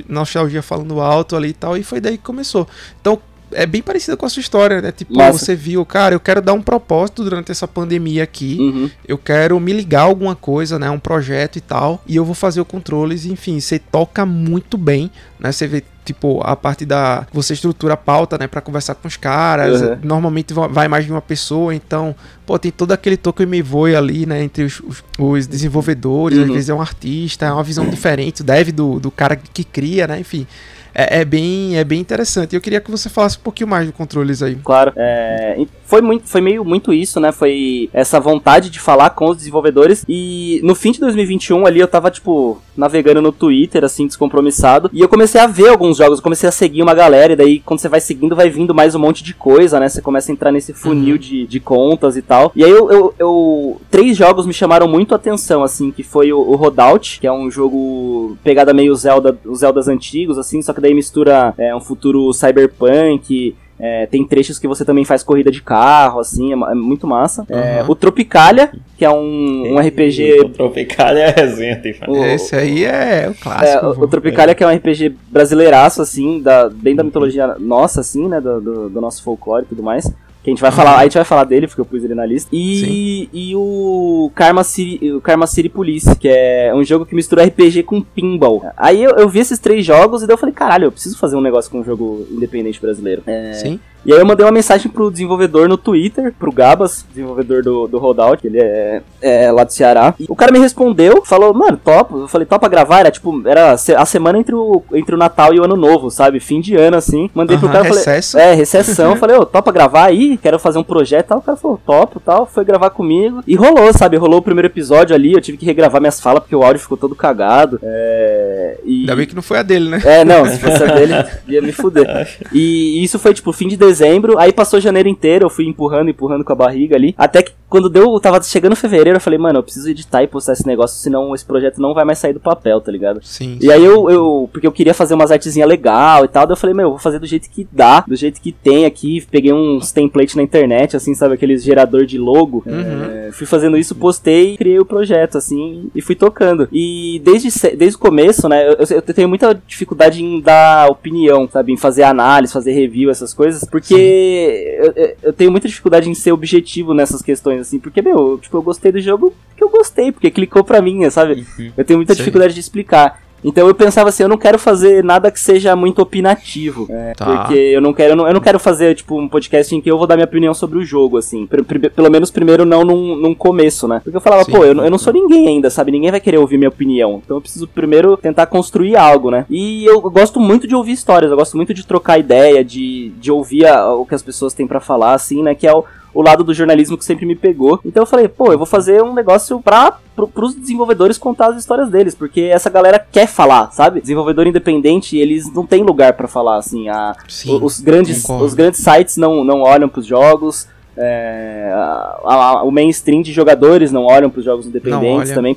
[0.07, 2.67] nostalgia falando alto ali e tal, e foi daí que começou.
[2.99, 3.19] Então,
[3.53, 4.91] é bem parecida com a sua história, né?
[4.91, 5.37] Tipo, Massa.
[5.37, 8.57] você viu, cara, eu quero dar um propósito durante essa pandemia aqui.
[8.59, 8.89] Uhum.
[9.07, 10.89] Eu quero me ligar a alguma coisa, né?
[10.89, 12.01] Um projeto e tal.
[12.07, 15.51] E eu vou fazer o controles, enfim, você toca muito bem, né?
[15.51, 17.25] Você vê tipo, a parte da.
[17.31, 19.81] Você estrutura a pauta, né, para conversar com os caras.
[19.81, 19.97] Uhum.
[20.03, 24.25] Normalmente vai mais de uma pessoa, então, pô, tem todo aquele toque me voe ali,
[24.25, 26.37] né, entre os, os, os desenvolvedores.
[26.37, 26.45] Uhum.
[26.45, 30.07] Às vezes é um artista, é uma visão diferente, deve do, do cara que cria,
[30.07, 30.47] né, enfim
[30.93, 32.55] é, é, bem, é bem interessante.
[32.55, 34.55] Eu queria que você falasse um pouquinho mais do controles aí.
[34.55, 34.93] Claro.
[34.95, 37.31] É, foi, muito, foi meio muito isso, né?
[37.31, 40.05] Foi essa vontade de falar com os desenvolvedores.
[40.07, 44.89] E no fim de 2021 ali eu tava, tipo, navegando no Twitter, assim, descompromissado.
[44.93, 47.33] E eu comecei a ver alguns jogos, eu comecei a seguir uma galera.
[47.33, 49.87] E daí, quando você vai seguindo, vai vindo mais um monte de coisa, né?
[49.87, 51.21] Você começa a entrar nesse funil uhum.
[51.21, 52.51] de, de contas e tal.
[52.55, 56.33] E aí eu, eu, eu, Três jogos me chamaram muito a atenção, assim, que foi
[56.33, 60.73] o, o Rodout, que é um jogo pegada meio Zelda, os Zeldas antigos, assim, só
[60.73, 65.49] que daí mistura é, um futuro cyberpunk, é, tem trechos que você também faz corrida
[65.49, 67.41] de carro, assim, é, é muito massa.
[67.49, 67.57] Uhum.
[67.57, 70.41] É, o Tropicalia, que é um, um RPG.
[70.41, 71.95] O Tropicalia é resenha, tem
[72.31, 73.85] Esse aí é o clássico.
[73.85, 78.01] É, o, o Tropicalia, que é um RPG brasileiraço, assim, da, bem da mitologia nossa,
[78.01, 80.13] assim, né, do, do, do nosso folclore e tudo mais.
[80.43, 82.25] Que a gente vai falar, a gente vai falar dele, porque eu pus ele na
[82.25, 82.49] lista.
[82.51, 87.45] E, e o Karma City, o Karma City Police, que é um jogo que mistura
[87.45, 88.65] RPG com pinball.
[88.75, 91.35] Aí eu, eu vi esses três jogos e daí eu falei, caralho, eu preciso fazer
[91.35, 93.21] um negócio com um jogo independente brasileiro.
[93.27, 93.79] É, Sim.
[94.05, 97.99] E aí eu mandei uma mensagem pro desenvolvedor no Twitter, pro Gabas, desenvolvedor do, do
[97.99, 100.13] Rollout, que ele é, é, lá do Ceará.
[100.19, 102.15] E o cara me respondeu, falou, mano, topa.
[102.15, 103.01] Eu falei, topa gravar?
[103.01, 106.39] Era tipo, era a semana entre o, entre o Natal e o Ano Novo, sabe?
[106.39, 107.29] Fim de ano, assim.
[107.33, 108.33] Mandei pro cara, recesso.
[108.33, 109.15] falei, é, recessão.
[109.17, 110.37] falei, ô, topa gravar aí?
[110.37, 111.37] Quero fazer um projeto tal.
[111.37, 112.45] O cara falou, topo tal.
[112.45, 113.43] Foi gravar comigo.
[113.45, 114.17] E rolou, sabe?
[114.17, 116.97] Rolou o primeiro episódio ali, eu tive que regravar minhas falas porque o áudio ficou
[116.97, 117.79] todo cagado.
[117.83, 118.79] É...
[118.83, 119.01] E...
[119.01, 120.01] Ainda bem que não foi a dele, né?
[120.03, 121.13] É, não, se fosse a dele,
[121.47, 122.39] ia me fuder.
[122.51, 126.43] E isso foi, tipo, fim de dezembro aí passou janeiro inteiro, eu fui empurrando, empurrando
[126.43, 127.13] com a barriga ali.
[127.17, 130.51] Até que quando deu, tava chegando fevereiro, eu falei, mano, eu preciso editar e postar
[130.51, 133.21] esse negócio, senão esse projeto não vai mais sair do papel, tá ligado?
[133.23, 133.57] Sim.
[133.61, 136.57] E aí eu, eu porque eu queria fazer umas artezinhas legal e tal, daí eu
[136.57, 139.25] falei, meu, eu vou fazer do jeito que dá, do jeito que tem aqui.
[139.31, 142.61] Peguei uns templates na internet, assim, sabe, aqueles gerador de logo.
[142.65, 143.03] Uhum.
[143.09, 146.67] É, fui fazendo isso, postei, criei o projeto, assim, e fui tocando.
[146.73, 151.71] E desde, desde o começo, né, eu, eu tenho muita dificuldade em dar opinião, sabe,
[151.71, 156.31] em fazer análise, fazer review, essas coisas, porque eu, eu, tenho muita dificuldade em ser
[156.31, 160.29] objetivo nessas questões, assim, porque, meu, tipo, eu gostei do jogo porque eu gostei, porque
[160.29, 161.45] clicou pra mim, sabe?
[161.57, 161.71] Uhum.
[161.75, 162.21] Eu tenho muita Sei.
[162.21, 163.21] dificuldade de explicar.
[163.43, 166.87] Então eu pensava assim, eu não quero fazer nada que seja muito opinativo.
[166.89, 167.25] É, tá.
[167.25, 169.89] Porque eu não quero, eu não, eu não, quero fazer, tipo, um podcast em que
[169.89, 171.47] eu vou dar minha opinião sobre o jogo, assim.
[171.47, 174.01] pelo menos primeiro não num, num começo, né?
[174.03, 174.51] Porque eu falava, Sim.
[174.51, 175.91] pô, eu, eu, não sou ninguém ainda, sabe?
[175.91, 177.21] Ninguém vai querer ouvir minha opinião.
[177.23, 179.45] Então eu preciso primeiro tentar construir algo, né?
[179.49, 183.31] E eu gosto muito de ouvir histórias, eu gosto muito de trocar ideia, de, de
[183.31, 185.55] ouvir a, o que as pessoas têm para falar, assim, né?
[185.55, 185.83] Que é o,
[186.13, 187.79] o lado do jornalismo que sempre me pegou.
[187.85, 191.57] Então eu falei, pô, eu vou fazer um negócio pra pro, pros desenvolvedores contar as
[191.57, 194.01] histórias deles, porque essa galera quer falar, sabe?
[194.01, 198.81] Desenvolvedor independente, eles não têm lugar para falar, assim, a, Sim, os, grandes, os grandes
[198.81, 204.29] sites não, não olham pros jogos, é, a, a, o mainstream de jogadores não olham
[204.29, 205.55] para os jogos independentes também.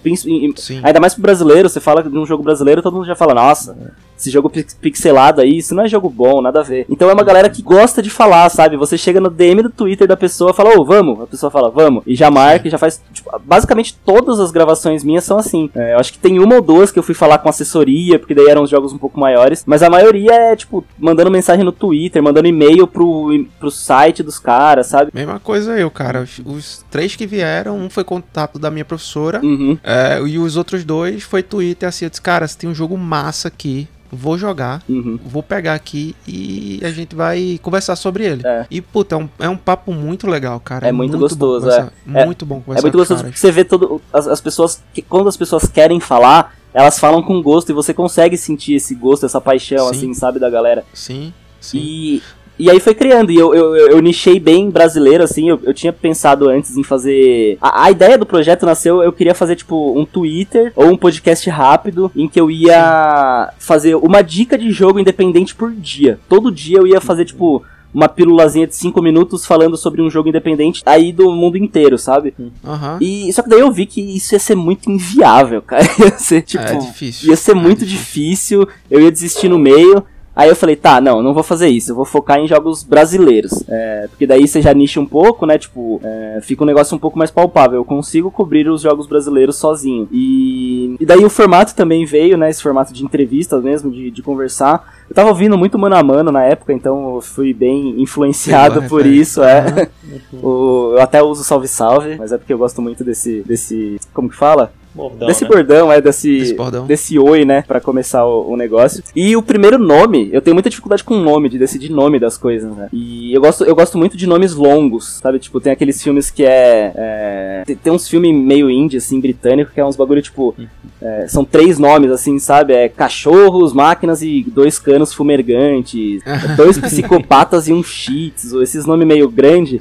[0.82, 3.76] Ainda mais pro brasileiro, você fala de um jogo brasileiro, todo mundo já fala, nossa,
[4.24, 4.50] esse jogo
[4.80, 6.86] pixelado aí, isso não é jogo bom, nada a ver.
[6.88, 8.76] Então é uma galera que gosta de falar, sabe?
[8.76, 11.20] Você chega no DM do Twitter da pessoa e fala, ô, oh, vamos.
[11.20, 12.02] A pessoa fala, vamos.
[12.06, 13.02] E já marca, e já faz.
[13.12, 15.70] Tipo, basicamente todas as gravações minhas são assim.
[15.74, 18.34] É, eu acho que tem uma ou duas que eu fui falar com assessoria, porque
[18.34, 19.62] daí eram os jogos um pouco maiores.
[19.66, 24.38] Mas a maioria é, tipo, mandando mensagem no Twitter, mandando e-mail pro, pro site dos
[24.38, 25.10] caras, sabe?
[25.12, 26.22] Mesma coisa eu, cara.
[26.22, 29.76] Os, os, três que vieram, um foi contato da minha professora, uhum.
[29.82, 32.96] é, e os outros dois foi Twitter, assim, eu disse, cara, você tem um jogo
[32.96, 35.18] massa aqui vou jogar, uhum.
[35.24, 38.42] vou pegar aqui e a gente vai conversar sobre ele.
[38.46, 38.66] É.
[38.70, 40.86] E, puta, é um, é um papo muito legal, cara.
[40.86, 41.90] É, é muito, muito, gostoso, é.
[42.04, 45.28] Muito bom conversar É muito gostoso porque você vê todo, as, as pessoas, que quando
[45.28, 49.40] as pessoas querem falar, elas falam com gosto e você consegue sentir esse gosto, essa
[49.40, 49.96] paixão, sim.
[49.96, 50.84] assim, sabe, da galera.
[50.92, 51.32] Sim.
[51.60, 51.78] Sim.
[51.78, 52.22] E
[52.58, 55.92] e aí foi criando, e eu, eu, eu nichei bem brasileiro, assim, eu, eu tinha
[55.92, 57.58] pensado antes em fazer...
[57.60, 61.48] A, a, ideia do projeto nasceu, eu queria fazer, tipo, um Twitter ou um podcast
[61.50, 66.18] rápido, em que eu ia fazer uma dica de jogo independente por dia.
[66.28, 70.28] Todo dia eu ia fazer, tipo uma pílulazinha de 5 minutos falando sobre um jogo
[70.28, 72.34] independente aí do mundo inteiro, sabe?
[72.36, 72.98] Uhum.
[73.00, 75.84] E só que daí eu vi que isso ia ser muito inviável, cara.
[76.00, 77.30] ia ser, tipo, é difícil.
[77.30, 78.64] ia ser é muito difícil.
[78.64, 80.04] difícil, eu ia desistir no meio.
[80.36, 83.62] Aí eu falei, tá, não, não vou fazer isso, eu vou focar em jogos brasileiros.
[83.68, 85.56] É, porque daí você já nicha um pouco, né?
[85.56, 87.78] Tipo, é, fica um negócio um pouco mais palpável.
[87.78, 90.08] Eu consigo cobrir os jogos brasileiros sozinho.
[90.10, 92.50] E, e daí o formato também veio, né?
[92.50, 94.92] Esse formato de entrevistas mesmo, de, de conversar.
[95.08, 98.88] Eu tava ouvindo muito mano a mano na época, então eu fui bem influenciado Sim,
[98.88, 99.88] por isso, é.
[100.32, 100.40] Uhum.
[100.42, 103.42] o, eu até uso salve salve, mas é porque eu gosto muito desse.
[103.42, 104.00] desse.
[104.12, 104.72] Como que fala?
[104.94, 105.50] Bordão, desse né?
[105.50, 109.02] bordão, é, desse, desse, desse oi, né, para começar o, o, negócio.
[109.14, 112.70] E o primeiro nome, eu tenho muita dificuldade com nome, de decidir nome das coisas,
[112.76, 112.88] né?
[112.92, 115.40] E eu gosto, eu gosto muito de nomes longos, sabe?
[115.40, 116.92] Tipo, tem aqueles filmes que é.
[116.94, 120.54] é tem, tem, uns filmes meio indie, assim, britânico, que é uns bagulho, tipo.
[121.02, 122.72] É, são três nomes, assim, sabe?
[122.72, 126.22] É cachorros, máquinas e dois canos fumergantes.
[126.56, 129.80] dois psicopatas e um cheats, ou esses nomes meio grande.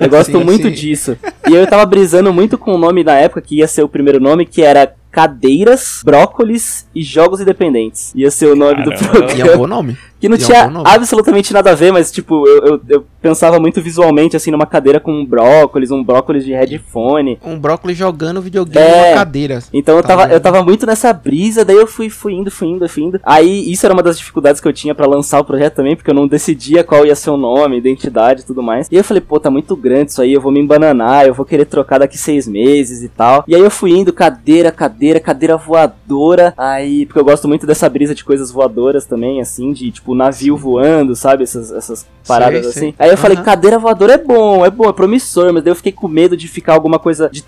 [0.00, 0.74] Eu gosto sim, muito sim.
[0.74, 1.16] disso.
[1.48, 4.18] E eu tava brisando muito com o nome na época, que ia ser o primeiro
[4.18, 8.12] nome, que era Cadeiras, Brócolis e Jogos Independentes.
[8.14, 8.96] Ia ser o nome Caramba.
[8.96, 9.32] do programa.
[9.32, 9.98] E é um bom nome.
[10.24, 13.06] Que não e tinha é um absolutamente nada a ver, mas tipo, eu, eu, eu,
[13.20, 17.38] pensava muito visualmente assim numa cadeira com um brócolis, um brócolis de headphone.
[17.44, 19.58] Um brócolis jogando videogame é, numa cadeira.
[19.70, 22.68] Então eu tá tava, eu tava muito nessa brisa, daí eu fui, fui indo, fui
[22.68, 23.20] indo, fui indo.
[23.22, 26.10] Aí isso era uma das dificuldades que eu tinha para lançar o projeto também, porque
[26.10, 28.88] eu não decidia qual ia ser o nome, identidade e tudo mais.
[28.90, 31.44] E eu falei, pô, tá muito grande isso aí, eu vou me embananar, eu vou
[31.44, 33.44] querer trocar daqui seis meses e tal.
[33.46, 36.54] E aí eu fui indo, cadeira, cadeira, cadeira voadora.
[36.56, 40.56] Aí, porque eu gosto muito dessa brisa de coisas voadoras também, assim, de tipo navio
[40.56, 41.42] voando, sabe?
[41.42, 42.80] Essas, essas paradas sei, assim.
[42.80, 42.94] Sei.
[42.98, 43.18] Aí eu uhum.
[43.18, 46.36] falei, cadeira voadora é bom, é bom, é promissor, mas daí eu fiquei com medo
[46.36, 47.28] de ficar alguma coisa.
[47.30, 47.44] de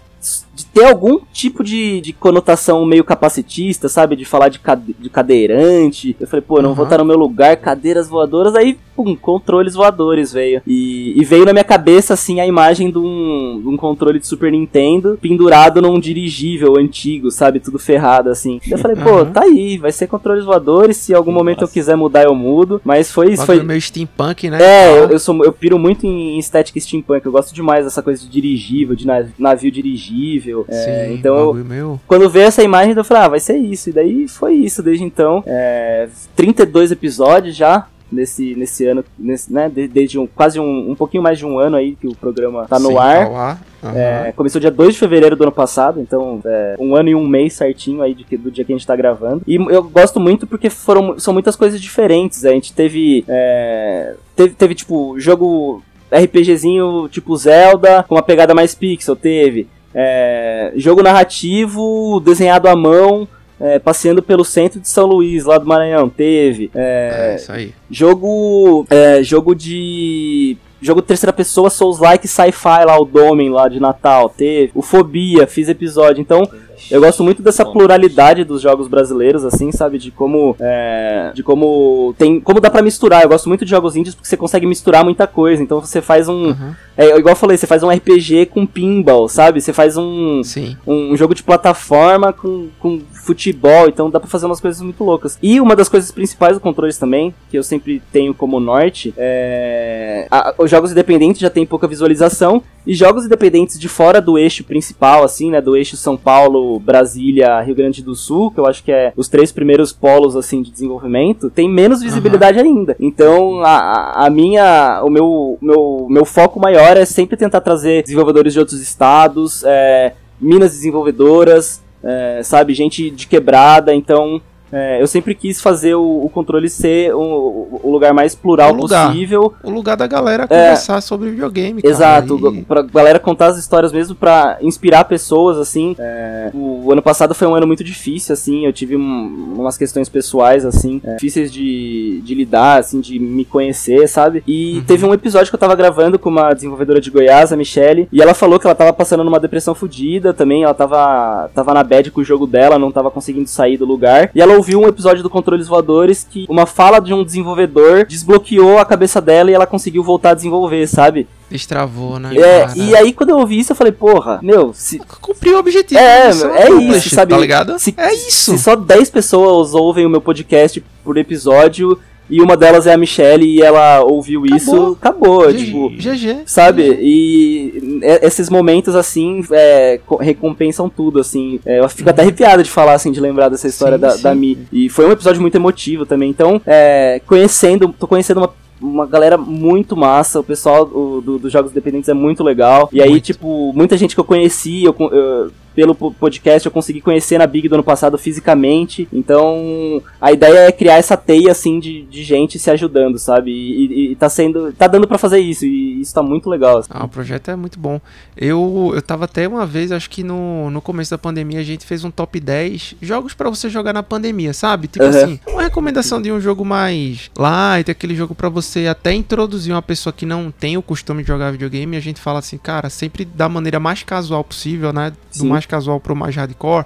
[0.76, 4.14] ter algum tipo de, de conotação meio capacitista, sabe?
[4.14, 6.14] De falar de, cade de cadeirante.
[6.20, 6.74] Eu falei, pô, não uhum.
[6.74, 8.54] vou estar no meu lugar, cadeiras voadoras.
[8.54, 10.60] Aí, pum, controles voadores veio.
[10.66, 14.26] E, e veio na minha cabeça, assim, a imagem de um, de um, controle de
[14.26, 17.58] Super Nintendo pendurado num dirigível antigo, sabe?
[17.58, 18.60] Tudo ferrado, assim.
[18.70, 19.32] Eu falei, pô, uhum.
[19.32, 20.98] tá aí, vai ser controles voadores.
[20.98, 21.42] Se em algum Nossa.
[21.42, 22.82] momento eu quiser mudar, eu mudo.
[22.84, 23.46] Mas foi isso.
[23.46, 24.58] Foi meio steampunk, né?
[24.62, 27.24] É, eu, eu, sou, eu piro muito em estética steampunk.
[27.24, 29.06] Eu gosto demais dessa coisa de dirigível, de
[29.38, 32.00] navio dirigível é, Sim, então, eu, meu.
[32.06, 33.90] quando veio essa imagem, eu falei, ah, vai ser isso.
[33.90, 35.42] E daí foi isso desde então.
[35.46, 37.86] É, 32 episódios já.
[38.10, 41.76] nesse, nesse ano, nesse, né, desde um, quase um, um pouquinho mais de um ano
[41.76, 43.28] aí que o programa tá no Sim, ar.
[43.28, 43.58] Tá.
[43.82, 43.96] Uhum.
[43.96, 47.26] É, começou dia 2 de fevereiro do ano passado, então é, um ano e um
[47.26, 49.42] mês certinho aí de, do dia que a gente tá gravando.
[49.46, 52.44] E eu gosto muito porque foram, são muitas coisas diferentes.
[52.44, 58.74] A gente teve, é, teve, teve tipo, jogo RPGzinho tipo Zelda, com uma pegada mais
[58.74, 59.68] pixel, teve.
[59.98, 63.26] É, jogo narrativo desenhado à mão,
[63.58, 66.70] é, passeando pelo centro de São Luís, lá do Maranhão, teve.
[66.74, 67.72] É, é isso aí.
[67.90, 73.80] Jogo, é, jogo de jogo de terceira pessoa Souls-like sci-fi lá, o Domen lá de
[73.80, 74.70] Natal, teve.
[74.74, 76.20] O Fobia, fiz episódio.
[76.20, 76.46] Então,
[76.90, 79.98] eu gosto muito dessa pluralidade dos jogos brasileiros, assim, sabe?
[79.98, 80.56] De como.
[80.60, 82.14] É, de como.
[82.18, 82.40] Tem.
[82.40, 83.22] Como dá pra misturar.
[83.22, 85.62] Eu gosto muito de jogos indies porque você consegue misturar muita coisa.
[85.62, 86.48] Então você faz um.
[86.48, 86.74] Uhum.
[86.96, 89.60] É, igual eu falei, você faz um RPG com pinball, sabe?
[89.60, 90.42] Você faz um.
[90.42, 90.76] Sim.
[90.86, 93.88] Um, um jogo de plataforma com, com futebol.
[93.88, 95.38] Então dá pra fazer umas coisas muito loucas.
[95.42, 100.26] E uma das coisas principais do controles também, que eu sempre tenho como norte, é.
[100.30, 102.62] A, os jogos independentes já tem pouca visualização.
[102.86, 105.60] E jogos independentes de fora do eixo principal, assim, né?
[105.60, 109.28] Do eixo São Paulo, Brasília, Rio Grande do Sul, que eu acho que é os
[109.28, 112.64] três primeiros polos, assim, de desenvolvimento, tem menos visibilidade uhum.
[112.64, 112.96] ainda.
[112.98, 118.52] Então, a, a minha, o meu, meu, meu foco maior é sempre tentar trazer desenvolvedores
[118.52, 124.40] de outros estados, é, minas desenvolvedoras, é, sabe, gente de quebrada, então
[124.72, 128.76] é, eu sempre quis fazer o, o controle ser o, o, lugar mais plural o
[128.76, 129.54] lugar, possível.
[129.62, 130.46] O lugar da galera é.
[130.46, 131.82] conversar é, sobre videogame.
[131.82, 132.62] Cara, exato, e...
[132.62, 135.94] pra galera contar as histórias mesmo pra inspirar pessoas, assim.
[135.98, 138.66] É, o, ano passado foi um ano muito difícil, assim.
[138.66, 143.44] Eu tive um, umas questões pessoais, assim, é, difíceis de, de lidar, assim, de me
[143.44, 144.42] conhecer, sabe?
[144.46, 144.84] E uhum.
[144.84, 148.20] teve um episódio que eu tava gravando com uma desenvolvedora de Goiás, a Michelle, e
[148.20, 150.64] ela falou que ela tava passando numa depressão fodida também.
[150.64, 154.30] Ela tava, tava na bad com o jogo dela, não tava conseguindo sair do lugar.
[154.34, 158.78] E ela ouviu um episódio do Controles Voadores que uma fala de um desenvolvedor desbloqueou
[158.78, 161.28] a cabeça dela e ela conseguiu voltar a desenvolver, sabe?
[161.50, 162.36] Destravou, né?
[162.36, 162.72] É, cara?
[162.76, 164.98] e aí quando eu ouvi isso, eu falei, porra, meu, se.
[165.20, 166.00] Cumpriu o objetivo.
[166.00, 167.32] É, é, é isso, sabe?
[167.32, 167.78] Tá ligado?
[167.78, 168.52] Se, é isso.
[168.52, 171.98] Se só 10 pessoas ouvem o meu podcast por episódio,
[172.28, 174.56] e uma delas é a Michelle e ela ouviu acabou.
[174.56, 176.42] isso, acabou, G tipo, GG.
[176.46, 176.98] Sabe?
[177.00, 181.60] E esses momentos assim é, recompensam tudo, assim.
[181.64, 184.22] É, eu fico até arrepiado de falar assim, de lembrar dessa história sim, da, sim.
[184.22, 184.58] da Mi.
[184.72, 186.30] E foi um episódio muito emotivo também.
[186.30, 191.50] Então, é, conhecendo, tô conhecendo uma uma galera muito massa, o pessoal dos do, do
[191.50, 192.88] Jogos Independentes é muito legal.
[192.92, 193.24] E aí, muito.
[193.24, 197.68] tipo, muita gente que eu conheci, eu, eu pelo podcast eu consegui conhecer na Big
[197.68, 199.06] do ano passado fisicamente.
[199.12, 203.50] Então, a ideia é criar essa teia assim de, de gente se ajudando, sabe?
[203.50, 204.72] E, e, e tá sendo.
[204.72, 206.78] tá dando para fazer isso, e isso tá muito legal.
[206.78, 206.88] Assim.
[206.90, 208.00] Ah, o projeto é muito bom.
[208.34, 211.84] Eu, eu tava até uma vez, acho que no, no começo da pandemia, a gente
[211.84, 214.88] fez um top 10 jogos para você jogar na pandemia, sabe?
[214.88, 215.10] Tipo uhum.
[215.10, 219.82] assim, uma recomendação de um jogo mais light, aquele jogo para você até introduzir uma
[219.82, 223.26] pessoa que não tem o costume de jogar videogame, a gente fala assim, cara, sempre
[223.26, 225.10] da maneira mais casual possível, né?
[225.10, 225.48] Do Sim.
[225.48, 226.84] mais casual pro mais hardcore.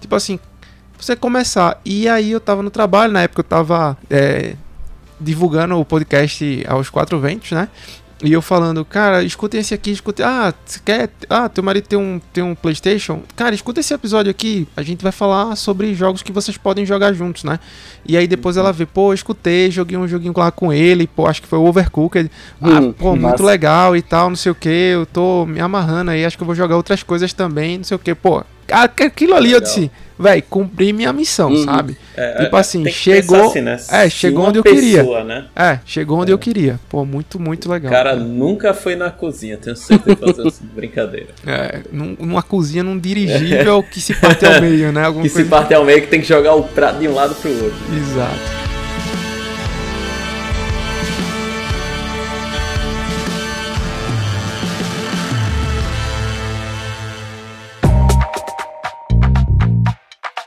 [0.00, 0.38] Tipo assim,
[0.98, 1.80] você começar.
[1.84, 4.54] E aí eu tava no trabalho, na época eu tava é,
[5.20, 7.68] divulgando o podcast aos quatro ventos, né?
[8.22, 10.24] E eu falando, cara, escutem esse aqui, escutem.
[10.24, 11.10] Ah, você quer.
[11.28, 13.22] Ah, teu marido tem um, tem um PlayStation?
[13.34, 14.68] Cara, escuta esse episódio aqui.
[14.76, 17.58] A gente vai falar sobre jogos que vocês podem jogar juntos, né?
[18.06, 21.40] E aí depois ela vê, pô, escutei, joguei um joguinho lá com ele, pô, acho
[21.40, 22.30] que foi Overcooked.
[22.60, 24.68] Ah, hum, pô, muito legal e tal, não sei o que.
[24.68, 27.94] Eu tô me amarrando aí, acho que eu vou jogar outras coisas também, não sei
[27.94, 28.14] o que.
[28.14, 29.60] Pô, aquilo ali legal.
[29.60, 29.90] eu disse
[30.20, 31.64] velho, cumpri minha missão, uhum.
[31.64, 31.96] sabe?
[32.14, 33.48] É, tipo é, assim, chegou.
[33.48, 33.78] Assim, né?
[33.90, 35.24] É, chegou onde eu pessoa, queria.
[35.24, 35.46] Né?
[35.56, 36.34] É, chegou onde é.
[36.34, 36.78] eu queria.
[36.90, 37.90] Pô, muito, muito legal.
[37.90, 38.22] O cara, cara.
[38.22, 41.28] nunca foi na cozinha, tenho certeza de fazer assim, brincadeira.
[41.46, 45.04] É, num, numa cozinha num dirigível que se parte ao meio, né?
[45.06, 47.34] Alguma que se parte ao meio que tem que jogar o prato de um lado
[47.34, 47.78] pro outro.
[47.96, 48.69] Exato.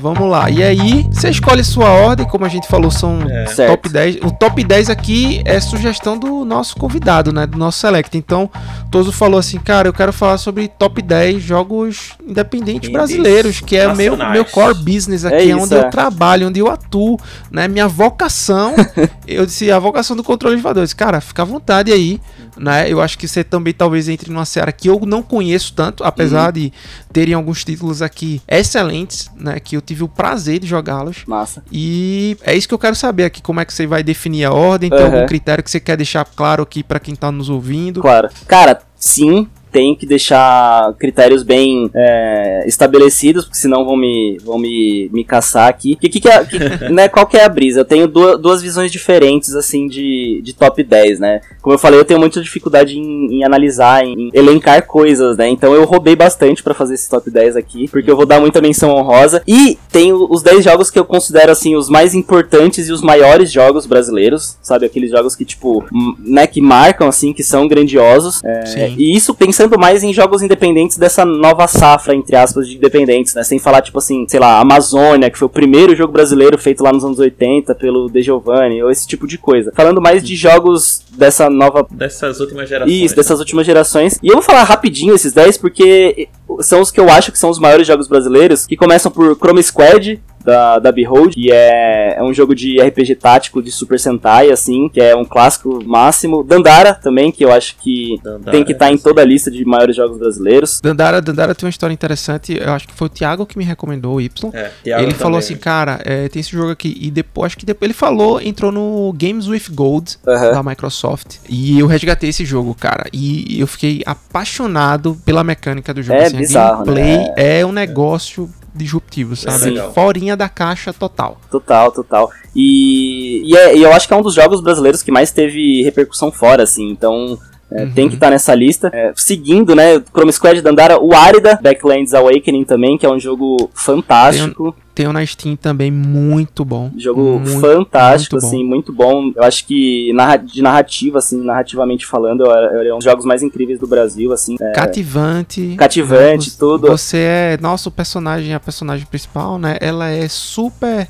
[0.04, 0.50] Vamos lá.
[0.50, 3.46] E aí, você escolhe sua ordem, como a gente falou, são é.
[3.68, 4.18] top 10.
[4.18, 7.48] O top 10 aqui é sugestão do nosso convidado, né?
[7.48, 8.18] Do nosso select.
[8.18, 8.52] Então,
[8.92, 13.88] Toso falou assim, cara, eu quero falar sobre top 10 jogos independentes brasileiros, que é
[13.88, 15.80] o meu, meu core business aqui, é, é onde é.
[15.80, 17.18] eu trabalho, onde eu atuo,
[17.50, 17.70] né?
[17.70, 18.76] Minha vocação.
[19.26, 20.94] eu disse, a vocação do controle de voadores.
[20.94, 22.20] Cara, fica à vontade aí,
[22.58, 22.92] né?
[22.92, 26.48] Eu acho que você também talvez entre numa seara que eu não conheço tanto, apesar
[26.48, 26.54] uhum.
[26.54, 26.74] de
[27.12, 29.60] terem alguns títulos aqui excelentes, né?
[29.60, 31.24] Que eu tive o prazer de jogá-los.
[31.26, 31.64] Massa.
[31.72, 34.54] E é isso que eu quero saber aqui, como é que você vai definir a
[34.54, 35.06] ordem, tem uhum.
[35.06, 38.02] algum critério que você quer deixar claro aqui para quem tá nos ouvindo?
[38.02, 38.30] Claro.
[38.48, 45.10] Cara, sim, tenho que deixar critérios bem é, estabelecidos, porque senão vão me, vão me,
[45.12, 45.96] me caçar aqui.
[45.96, 46.60] Que, que, que, é, que
[46.94, 47.80] né, qual que é a brisa?
[47.80, 51.42] Eu tenho duas, duas visões diferentes, assim, de, de top 10, né?
[51.60, 55.50] Como eu falei, eu tenho muita dificuldade em, em analisar, em, em elencar coisas, né?
[55.50, 58.62] Então eu roubei bastante para fazer esse top 10 aqui, porque eu vou dar muita
[58.62, 59.42] menção honrosa.
[59.48, 63.52] E tenho os 10 jogos que eu considero, assim, os mais importantes e os maiores
[63.52, 64.86] jogos brasileiros, sabe?
[64.86, 65.84] Aqueles jogos que, tipo,
[66.20, 68.44] né, que marcam, assim, que são grandiosos.
[68.44, 69.34] É, e isso
[69.64, 73.44] pensando mais em jogos independentes dessa nova safra, entre aspas, de independentes, né?
[73.44, 76.92] Sem falar, tipo assim, sei lá, Amazônia, que foi o primeiro jogo brasileiro feito lá
[76.92, 79.72] nos anos 80 pelo De Giovanni, ou esse tipo de coisa.
[79.76, 81.88] Falando mais de jogos dessa nova.
[81.90, 83.02] Dessas últimas gerações.
[83.02, 84.20] Isso, dessas últimas gerações.
[84.22, 86.28] E eu vou falar rapidinho esses 10, porque
[86.60, 89.64] são os que eu acho que são os maiores jogos brasileiros, que começam por Chrome
[89.64, 94.52] Squad, da, da Behold, que é, é um jogo de RPG tático de Super Sentai,
[94.52, 96.44] assim, que é um clássico máximo.
[96.44, 99.50] Dandara também, que eu acho que Dandara, tem que estar tá em toda a lista
[99.50, 100.80] de maiores jogos brasileiros.
[100.82, 104.16] Dandara, Dandara tem uma história interessante, eu acho que foi o Thiago que me recomendou
[104.16, 104.52] o Y.
[104.54, 105.12] É, ele também.
[105.14, 108.42] falou assim, cara, é, tem esse jogo aqui, e depois, acho que depois ele falou,
[108.42, 113.68] entrou no Games with Gold da Microsoft, e eu resgatei esse jogo, cara, e eu
[113.68, 116.20] fiquei apaixonado pela mecânica do jogo.
[116.20, 117.34] É assim, bizarro, a gameplay né?
[117.36, 119.78] é um negócio disruptivo, sabe?
[119.78, 121.40] É Forinha da caixa total.
[121.50, 122.32] Total, total.
[122.56, 125.84] E, e, é, e, eu acho que é um dos jogos brasileiros que mais teve
[125.84, 126.90] repercussão fora, assim.
[126.90, 127.38] Então,
[127.74, 127.92] é, uhum.
[127.92, 128.92] Tem que estar tá nessa lista.
[128.94, 130.00] É, seguindo, né?
[130.14, 134.76] Chrome Squad Dandara, o Arida, Backlands Awakening também, que é um jogo fantástico.
[134.94, 136.92] Tem, um na Steam também muito bom.
[136.98, 139.32] Jogo muito, fantástico, muito assim, muito bom.
[139.36, 140.12] Eu acho que
[140.46, 144.56] de narrativa, assim, narrativamente falando, é um dos jogos mais incríveis do Brasil, assim.
[144.62, 145.76] É, cativante.
[145.78, 146.88] Cativante, você, tudo.
[146.88, 147.58] Você é.
[147.60, 149.78] Nosso personagem, a personagem principal, né?
[149.82, 151.08] Ela é super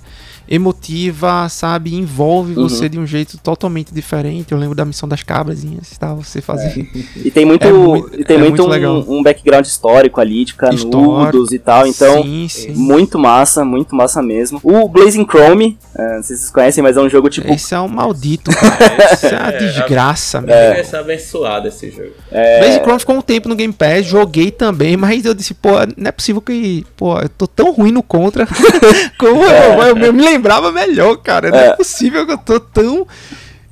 [0.47, 1.95] emotiva, sabe?
[1.95, 2.67] Envolve uhum.
[2.67, 4.51] você de um jeito totalmente diferente.
[4.51, 6.13] Eu lembro da missão das cabrazinhas, tá?
[6.13, 6.83] Você fazia.
[6.83, 6.87] É.
[7.15, 10.45] E tem muito, é muito, e tem é muito, muito um, um, background histórico ali,
[10.45, 11.87] de canudos e tal.
[11.87, 12.73] Então, sim, sim.
[12.73, 14.59] muito massa, muito massa mesmo.
[14.63, 17.51] O Blazing Chrome, uh, não sei se vocês conhecem, mas é um jogo tipo.
[17.51, 19.13] Esse é um maldito, cara.
[19.13, 20.77] Isso é uma desgraça, velho.
[20.77, 20.81] É.
[20.81, 22.11] Esse é abençoado esse jogo.
[22.31, 22.59] É...
[22.59, 26.09] Blazing Chrome ficou um tempo no Game Pass, joguei também, mas eu disse, pô, não
[26.09, 26.85] é possível que.
[26.97, 28.47] Pô, eu tô tão ruim no contra.
[29.17, 29.67] como é.
[29.67, 31.49] eu, eu, eu me lembro lembrava melhor, cara.
[31.49, 33.07] Não é, é possível que eu tô tão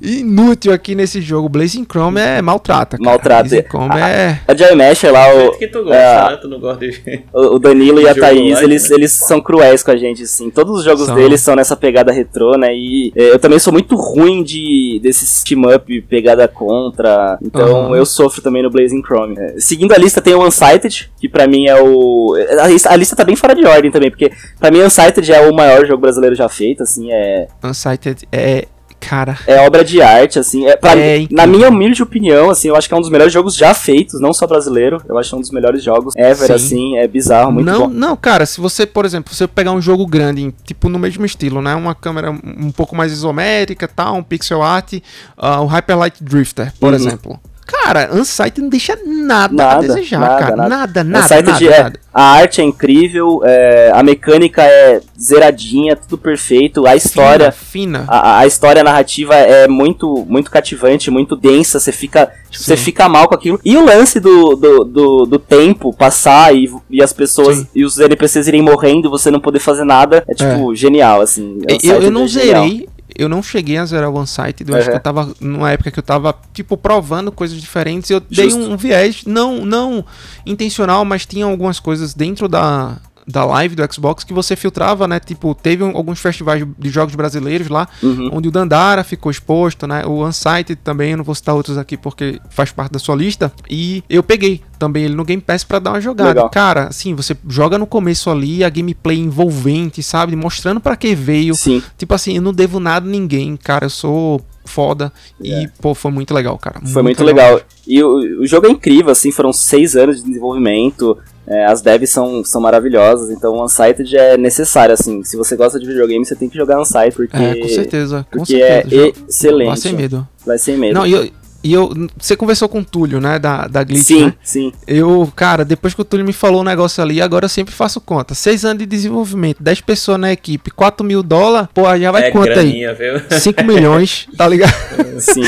[0.02, 1.48] inútil aqui nesse jogo.
[1.48, 2.98] Blazing Chrome é maltrata.
[2.98, 3.10] Cara.
[3.10, 3.48] Maltrata.
[3.48, 4.40] Blazing Chrome é.
[4.46, 5.52] A Joy Mesh lá, o.
[5.52, 6.36] Que tu gosta, é, né?
[6.36, 7.22] Tu não gosta de...
[7.32, 8.96] o, Danilo e a Thaís, eles, né?
[8.96, 10.50] eles são cruéis com a gente, assim.
[10.50, 11.14] Todos os jogos são.
[11.14, 12.74] deles são nessa pegada retrô, né?
[12.74, 17.38] E é, eu também sou muito ruim de desses team-up pegada contra.
[17.40, 17.96] Então uhum.
[17.96, 19.36] eu sofro também no Blazing Chrome.
[19.38, 22.34] É, seguindo a lista tem o Unsighted, que pra mim é o.
[22.60, 25.48] A lista, a lista tá bem fora de ordem também, porque pra mim Unsighted é
[25.48, 27.12] o maior jogo brasileiro já feito, assim.
[27.12, 27.46] É...
[27.62, 28.66] Unsighted é
[29.08, 29.36] Cara.
[29.46, 30.64] É obra de arte, assim.
[30.66, 33.32] É, pra, é na minha humilde opinião, assim, eu acho que é um dos melhores
[33.32, 35.02] jogos já feitos, não só brasileiro.
[35.08, 36.52] Eu acho que é um dos melhores jogos ever, Sim.
[36.52, 36.96] assim.
[36.96, 37.88] É bizarro, muito não, bom.
[37.88, 41.60] Não, cara, se você, por exemplo, você pegar um jogo grande, tipo no mesmo estilo,
[41.60, 41.74] né?
[41.74, 46.72] Uma câmera um pouco mais isométrica, tal, um pixel art, uh, o Hyper Light Drifter,
[46.78, 46.94] por uhum.
[46.94, 47.40] exemplo.
[47.66, 50.56] Cara, Unsight não deixa nada, nada a desejar, nada, cara.
[50.56, 51.42] Nada, nada, nada.
[51.42, 52.00] nada, é, nada.
[52.12, 56.86] A arte é incrível, é, a mecânica é zeradinha, tudo perfeito.
[56.86, 57.50] A história.
[57.50, 58.00] Fina.
[58.00, 58.04] fina.
[58.08, 61.80] A, a, história narrativa é muito, muito cativante, muito densa.
[61.80, 63.60] Você fica, tipo, você fica mal com aquilo.
[63.64, 67.68] E o lance do, do, do, do tempo passar e, e as pessoas Sim.
[67.74, 70.76] e os NPCs irem morrendo, você não poder fazer nada, é tipo é.
[70.76, 71.60] genial, assim.
[71.82, 74.80] Eu, eu não é zerei, eu não cheguei a zerar o OneSite, eu uhum.
[74.80, 78.10] acho que eu tava numa época que eu tava, tipo, provando coisas diferentes.
[78.10, 78.34] Eu Justo.
[78.34, 80.04] dei um, um, viés, não, não
[80.46, 85.20] intencional, mas tinha algumas coisas dentro da, da live do Xbox que você filtrava, né?
[85.20, 88.30] Tipo, teve um, alguns festivais de jogos brasileiros lá, uhum.
[88.32, 90.04] onde o Dandara ficou exposto, né?
[90.06, 93.52] O Unsighted também, eu não vou citar outros aqui porque faz parte da sua lista.
[93.68, 96.30] E eu peguei também ele no Game Pass para dar uma jogada.
[96.30, 96.50] Legal.
[96.50, 100.34] Cara, assim, você joga no começo ali a gameplay envolvente, sabe?
[100.34, 101.54] Mostrando para que veio.
[101.54, 101.82] Sim.
[101.96, 103.86] Tipo assim, eu não devo nada a ninguém, cara.
[103.86, 105.12] Eu sou foda.
[105.40, 105.70] E, é.
[105.80, 106.80] pô, foi muito legal, cara.
[106.84, 107.54] Foi muito, legal.
[107.54, 107.66] legal.
[107.86, 111.18] E o, o jogo é incrível, assim, foram seis anos de desenvolvimento.
[111.46, 115.24] É, as devs são, são maravilhosas, então o Unsighted é necessário, assim.
[115.24, 117.36] Se você gosta de videogame, você tem que jogar Unsighted, porque.
[117.36, 118.26] É, com certeza.
[118.30, 119.02] Com porque certeza.
[119.02, 119.68] é excelente.
[119.68, 120.28] Vai sem medo.
[120.46, 120.94] Vai sem medo.
[120.94, 121.30] Não, e eu,
[121.62, 124.34] e eu, você conversou com o Túlio, né, da, da Glitch, sim, né?
[124.42, 127.48] Sim, Eu, cara, depois que o Túlio me falou o um negócio ali, agora eu
[127.48, 128.34] sempre faço conta.
[128.34, 132.30] Seis anos de desenvolvimento, 10 pessoas na equipe, 4 mil dólares, pô, já vai é
[132.30, 132.96] quanto graninha, aí?
[132.96, 133.40] Viu?
[133.40, 134.74] 5 milhões, tá ligado?
[135.20, 135.42] Sim.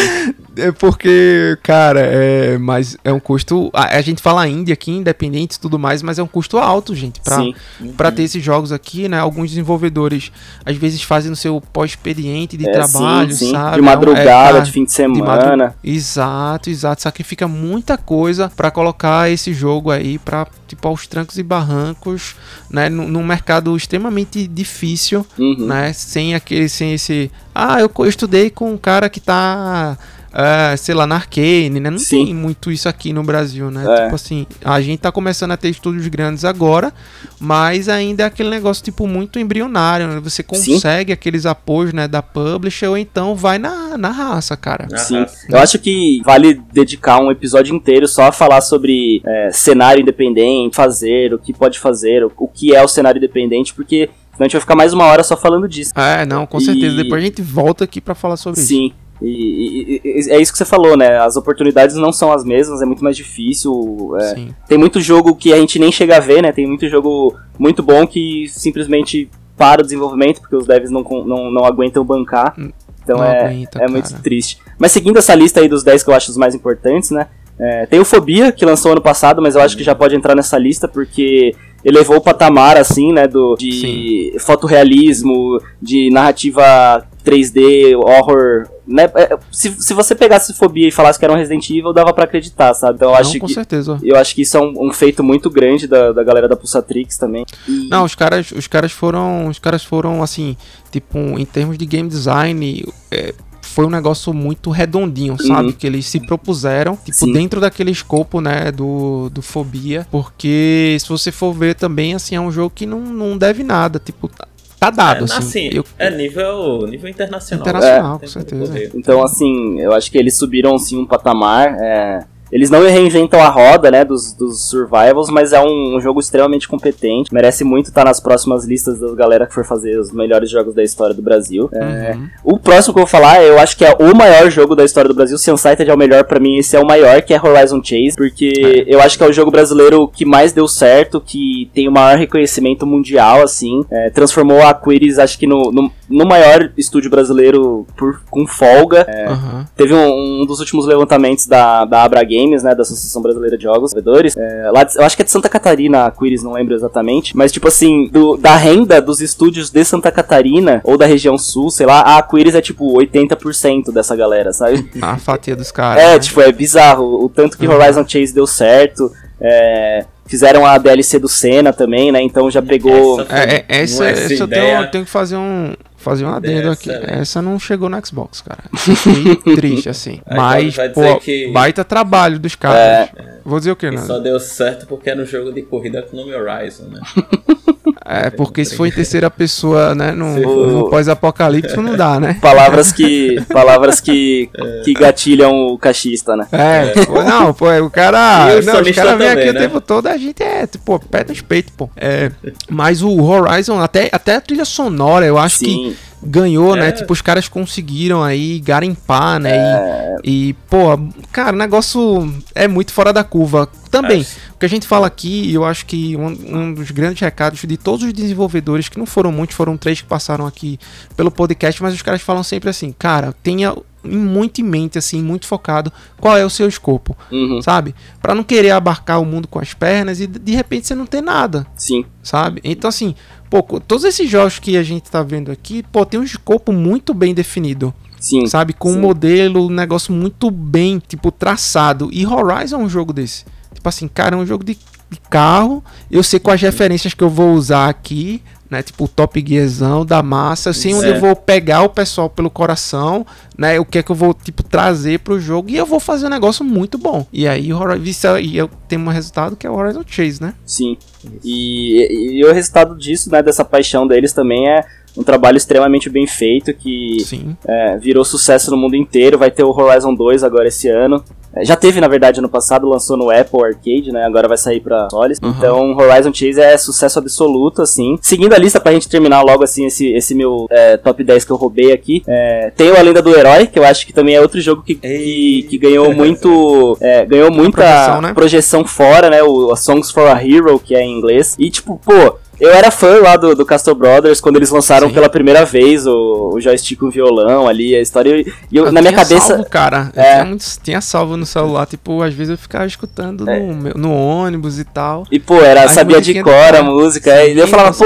[0.57, 3.71] É porque, cara, é, mas é um custo.
[3.73, 6.95] A, a gente fala indie aqui, independente e tudo mais, mas é um custo alto,
[6.95, 7.55] gente, pra, Sim.
[7.97, 9.19] pra ter esses jogos aqui, né?
[9.19, 10.31] Alguns desenvolvedores
[10.65, 13.51] às vezes fazem no seu pós-expediente de é, trabalho, sim, sim.
[13.51, 13.77] sabe?
[13.77, 15.75] De madrugada, é, de fim de semana.
[15.83, 17.01] De Exato, exato.
[17.01, 22.37] Sacrifica muita coisa para colocar esse jogo aí para tipo aos trancos e barrancos,
[22.71, 25.67] né, num mercado extremamente difícil, uhum.
[25.67, 29.97] né, sem aquele sem esse, ah, eu, eu estudei com um cara que tá
[30.35, 31.91] uh, sei lá, na Arcane, né?
[31.91, 32.27] Não Sim.
[32.27, 33.85] tem muito isso aqui no Brasil, né?
[33.87, 34.03] É.
[34.03, 36.93] Tipo assim, a gente tá começando a ter estúdios grandes agora,
[37.39, 40.21] mas ainda é aquele negócio, tipo, muito embrionário, né?
[40.21, 41.15] Você consegue Sim.
[41.15, 44.89] aqueles apoios, né, da publisher, ou então vai na, na raça, cara.
[44.99, 45.21] Sim.
[45.21, 45.47] Raça.
[45.49, 50.75] Eu acho que vale dedicar um episódio inteiro só a falar sobre é, cenário independente,
[50.75, 54.49] fazer, o que pode fazer, o, o que é o cenário independente, porque Senão a
[54.49, 55.93] gente vai ficar mais uma hora só falando disso.
[55.95, 56.93] É, não, com certeza.
[56.93, 57.05] E...
[57.05, 58.87] Depois a gente volta aqui para falar sobre Sim.
[58.87, 58.95] isso.
[58.95, 59.04] Sim.
[59.23, 61.19] E, e, e, é isso que você falou, né?
[61.19, 64.17] As oportunidades não são as mesmas, é muito mais difícil.
[64.21, 66.53] É, tem muito jogo que a gente nem chega a ver, né?
[66.53, 71.51] Tem muito jogo muito bom que simplesmente para o desenvolvimento, porque os devs não, não,
[71.51, 72.55] não aguentam bancar.
[72.59, 72.71] Hum,
[73.03, 74.59] então não é, aguenta, é muito triste.
[74.79, 77.29] Mas seguindo essa lista aí dos 10 que eu acho os mais importantes, né?
[77.59, 80.35] É, tem o Fobia, que lançou ano passado, mas eu acho que já pode entrar
[80.35, 81.55] nessa lista, porque
[81.85, 84.39] elevou o patamar, assim, né, do, de Sim.
[84.39, 89.05] fotorrealismo, de narrativa 3D, horror, né?
[89.15, 92.25] É, se, se você pegasse Fobia e falasse que era um Resident Evil, dava para
[92.25, 92.97] acreditar, sabe?
[92.97, 93.99] Então eu Não, acho com que certeza.
[94.03, 97.17] eu acho que isso é um, um feito muito grande da, da galera da Pulsatrix
[97.17, 97.47] também.
[97.67, 97.89] E...
[97.89, 100.57] Não, os caras, os caras foram, os caras foram assim,
[100.91, 103.35] tipo, em termos de game design, é,
[103.75, 105.71] foi um negócio muito redondinho, sabe?
[105.71, 105.73] Uhum.
[105.73, 107.33] Que eles se propuseram, tipo, Sim.
[107.33, 110.07] dentro daquele escopo, né, do, do Fobia.
[110.13, 113.99] Porque se você for ver também, assim, é um jogo que não, não deve nada.
[113.99, 114.31] Tipo,
[114.79, 115.69] tá dado, é, assim.
[115.69, 115.85] assim eu...
[115.99, 117.67] É nível, nível internacional.
[117.67, 118.91] Internacional, é, com certeza.
[118.95, 121.75] Então, assim, eu acho que eles subiram, sim, um patamar.
[121.81, 126.21] É eles não reinventam a roda, né, dos, dos survivals, mas é um, um jogo
[126.21, 127.33] extremamente competente.
[127.33, 130.83] Merece muito estar nas próximas listas da galera que for fazer os melhores jogos da
[130.83, 131.69] história do Brasil.
[131.73, 131.91] É, uhum.
[131.91, 134.85] É, o próximo que eu vou falar, eu acho que é o maior jogo da
[134.85, 135.39] história do Brasil.
[135.39, 138.15] Se Unsighted é o melhor, para mim esse é o maior, que é Horizon Chase,
[138.17, 138.95] porque é.
[138.95, 142.19] eu acho que é o jogo brasileiro que mais deu certo, que tem o maior
[142.19, 143.85] reconhecimento mundial, assim.
[143.91, 149.07] É, transformou a Quiris, acho que no, no, no, maior estúdio brasileiro por, com folga.
[149.29, 149.65] Uhum.
[149.77, 153.57] Teve um, um, dos últimos levantamentos da, da Abra Game Games, né, da Associação Brasileira
[153.57, 154.37] de Jogos Desenvolvedores.
[154.37, 157.37] É, lá de, eu acho que é de Santa Catarina, a Quiris, não lembro exatamente,
[157.37, 161.71] mas tipo assim, do, da renda dos estúdios de Santa Catarina ou da região sul,
[161.71, 164.91] sei lá, a Quiris é tipo 80% dessa galera, sabe?
[165.01, 166.03] A fatia dos caras.
[166.03, 166.19] É, né?
[166.19, 167.75] tipo, é bizarro o tanto que uhum.
[167.75, 169.11] Horizon Chase deu certo.
[169.41, 172.21] É, fizeram a DLC do Senna também, né?
[172.21, 173.21] Então já pegou.
[173.21, 176.89] Essa, é, é, essa, essa eu tenho, tenho, que fazer um, fazer um adendo aqui.
[176.89, 177.21] Né?
[177.21, 178.65] Essa não chegou no Xbox, cara.
[178.77, 180.21] Fiquei triste, assim.
[180.27, 181.49] Aí Mas, pô, que...
[181.49, 183.11] baita trabalho dos caras.
[183.17, 183.39] É.
[183.45, 183.99] Vou dizer o que, né?
[183.99, 187.01] Só deu certo porque era um jogo de corrida com o nome Horizon, né?
[188.07, 190.37] É, porque se for em terceira pessoa, né, no,
[190.67, 192.37] no pós-apocalipse não dá, né?
[192.41, 194.83] Palavras que palavras que, é.
[194.85, 196.47] que gatilham o cachista, né?
[196.53, 197.07] É, é.
[197.07, 199.51] Pô, não, pô, o cara, não, os caras vêm aqui né?
[199.51, 201.89] o tempo todo, a gente é, pô, pé no respeito, pô.
[201.97, 202.31] É,
[202.69, 205.65] mas o Horizon, até, até a trilha sonora, eu acho Sim.
[205.65, 206.83] que ganhou, né?
[206.83, 206.85] é.
[206.87, 206.93] né?
[206.93, 209.57] Tipo, os caras conseguiram aí garimpar, né?
[209.57, 210.17] É.
[210.23, 210.99] E, e, pô,
[211.31, 213.69] cara, o negócio é muito fora da curva.
[213.91, 214.37] Também, Acho.
[214.55, 217.77] o que a gente fala aqui, eu acho que um, um, dos grandes recados de
[217.77, 220.79] todos os desenvolvedores, que não foram muitos, foram três que passaram aqui
[221.17, 225.47] pelo podcast, mas os caras falam sempre assim, cara, tenha muito em mente, assim, muito
[225.47, 225.91] focado
[226.21, 227.63] qual é o seu escopo, uhum.
[227.63, 227.95] sabe?
[228.21, 231.23] para não querer abarcar o mundo com as pernas e de repente você não ter
[231.23, 231.67] nada.
[231.77, 232.05] Sim.
[232.23, 232.61] Sabe?
[232.65, 233.15] Então, assim,
[233.63, 237.15] pô, todos esses jogos que a gente tá vendo aqui, pô, tem um escopo muito
[237.15, 237.93] bem definido.
[238.19, 238.47] Sim.
[238.47, 238.73] Sabe?
[238.73, 238.99] Com sim.
[238.99, 242.09] um modelo, um negócio muito bem, tipo, traçado.
[242.13, 243.45] E Horizon é um jogo desse.
[243.75, 244.79] Tipo assim, cara, é um jogo de,
[245.11, 245.85] de carro.
[246.11, 248.43] Eu sei quais referências que eu vou usar aqui
[248.75, 248.83] né?
[248.83, 250.71] Tipo o Top Gearzão da massa.
[250.71, 253.25] Eu sei onde eu vou pegar o pessoal pelo coração,
[253.57, 253.79] né?
[253.79, 256.31] O que é que eu vou, tipo, trazer pro jogo e eu vou fazer um
[256.31, 257.25] negócio muito bom.
[257.33, 260.55] E aí, Horizon, e eu tenho um resultado que é o Horizon Chase, né?
[260.67, 260.97] Sim.
[261.45, 264.85] E, e, o resultado disso, né, dessa paixão deles também é
[265.17, 267.19] um trabalho extremamente bem feito que
[267.67, 269.39] é, virou sucesso no mundo inteiro.
[269.39, 271.23] Vai ter o Horizon 2 agora esse ano.
[271.55, 274.25] É, já teve, na verdade, ano passado, lançou no Apple Arcade, né?
[274.25, 275.39] Agora vai sair pra Solis.
[275.41, 275.51] Uhum.
[275.51, 278.19] Então, Horizon Chase é sucesso absoluto, assim.
[278.21, 281.53] Seguindo a lista, pra gente terminar logo, assim, esse, esse meu é, top 10 que
[281.53, 282.25] eu roubei aqui.
[282.27, 284.83] É, tem o A Lenda do Herói, que eu acho que também é outro jogo
[284.83, 286.99] que, que, que, ganhou muito...
[287.01, 288.35] É, ganhou muita projeção, né?
[288.35, 289.43] projeção, fora, né?
[289.43, 291.55] O Songs for a Hero, que é em inglês.
[291.59, 295.15] E, tipo, pô Eu era fã lá do, do Castle Brothers quando eles lançaram Sim.
[295.15, 298.41] pela primeira vez o, o joystick com violão ali, a história.
[298.71, 299.49] E eu, eu na minha cabeça.
[299.49, 300.11] Salvo, cara.
[300.15, 300.35] É...
[300.35, 303.59] tinha, muito, tinha salvo no celular, tipo, às vezes eu ficava escutando é.
[303.59, 305.27] no, no ônibus e tal.
[305.31, 307.31] E, pô, era, sabia de cor a música.
[307.45, 308.05] Sim, e eu falava, pô,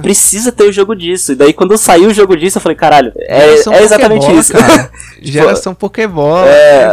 [0.00, 1.32] precisa ter o jogo disso.
[1.32, 4.52] E daí quando saiu o jogo disso, eu falei, caralho, é, é exatamente isso.
[5.20, 6.48] Geração Pokébola.
[6.48, 6.88] É,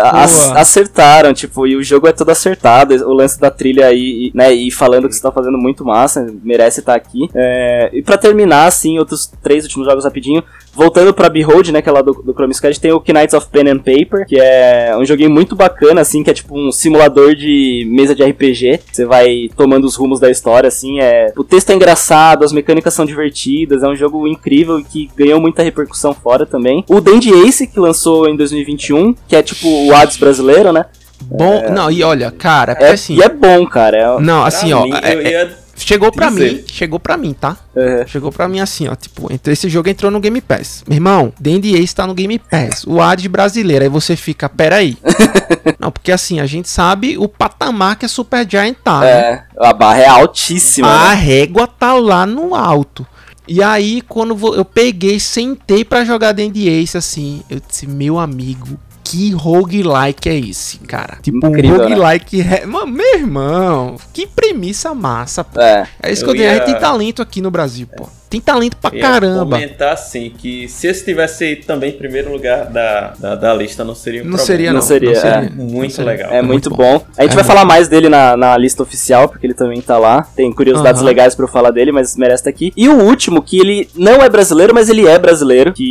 [0.56, 2.94] acertaram, tipo, e o jogo é todo acertado.
[3.08, 6.80] O lance da trilha aí, né, e falando que você tá fazendo muito massa, merece
[6.80, 7.30] estar tá aqui.
[7.34, 10.44] É, e para terminar, assim, outros três últimos jogos rapidinho.
[10.74, 13.48] Voltando pra Behold, né, que é lá do, do Chrome Squad, tem o Knights of
[13.48, 17.34] Pen and Paper, que é um joguinho muito bacana, assim, que é tipo um simulador
[17.34, 18.82] de mesa de RPG.
[18.92, 21.32] Você vai tomando os rumos da história, assim, é...
[21.38, 25.40] O texto é engraçado, as mecânicas são divertidas, é um jogo incrível e que ganhou
[25.40, 26.84] muita repercussão fora também.
[26.90, 30.86] O Dandy Ace, que lançou em 2021, que é tipo o Hades brasileiro, né?
[31.22, 31.72] Bom, é...
[31.72, 33.16] não, e olha, cara, é, assim...
[33.16, 33.98] E é bom, cara.
[33.98, 34.20] É...
[34.20, 34.84] Não, assim, ó...
[34.84, 36.54] Mim, é, eu ia Chegou pra dizer.
[36.54, 37.58] mim, chegou pra mim, tá?
[37.76, 38.08] Uhum.
[38.08, 40.84] Chegou pra mim assim, ó, tipo, esse jogo entrou no Game Pass.
[40.88, 42.86] Meu irmão, D&D está no Game Pass.
[42.86, 44.98] O Hades brasileiro, aí você fica, peraí.
[45.80, 49.08] Não, porque assim, a gente sabe o patamar que a Super Giant tá, né?
[49.10, 50.88] É, a barra é altíssima.
[50.88, 51.16] A né?
[51.16, 53.06] régua tá lá no alto.
[53.48, 58.80] E aí, quando eu peguei, sentei para jogar D&D Ace, assim, eu disse, meu amigo,
[59.06, 61.20] que roguelike é esse, cara?
[61.22, 61.96] Tipo, Incrível, um né?
[61.96, 62.38] roguelike.
[62.38, 62.44] Né?
[62.44, 62.66] Re...
[62.66, 65.62] meu irmão, que premissa massa, pô.
[65.62, 66.60] É, é isso que eu, eu ia...
[66.62, 68.10] tem talento aqui no Brasil, pô.
[68.28, 69.56] Tem talento pra caramba.
[69.56, 73.94] comentar assim que se esse tivesse também em primeiro lugar da, da, da lista, não
[73.94, 74.80] seria um não seria, não.
[74.80, 75.38] não seria, não seria.
[75.38, 75.50] É.
[75.50, 76.12] Muito seria.
[76.12, 76.34] legal.
[76.34, 77.00] É, muito bom.
[77.00, 77.06] bom.
[77.18, 77.68] A gente é vai falar bom.
[77.68, 80.24] mais dele na, na lista oficial, porque ele também tá lá.
[80.36, 81.08] Tem curiosidades uhum.
[81.08, 82.74] legais para eu falar dele, mas merece estar aqui.
[82.76, 85.86] E o último, que ele não é brasileiro, mas ele é brasileiro, que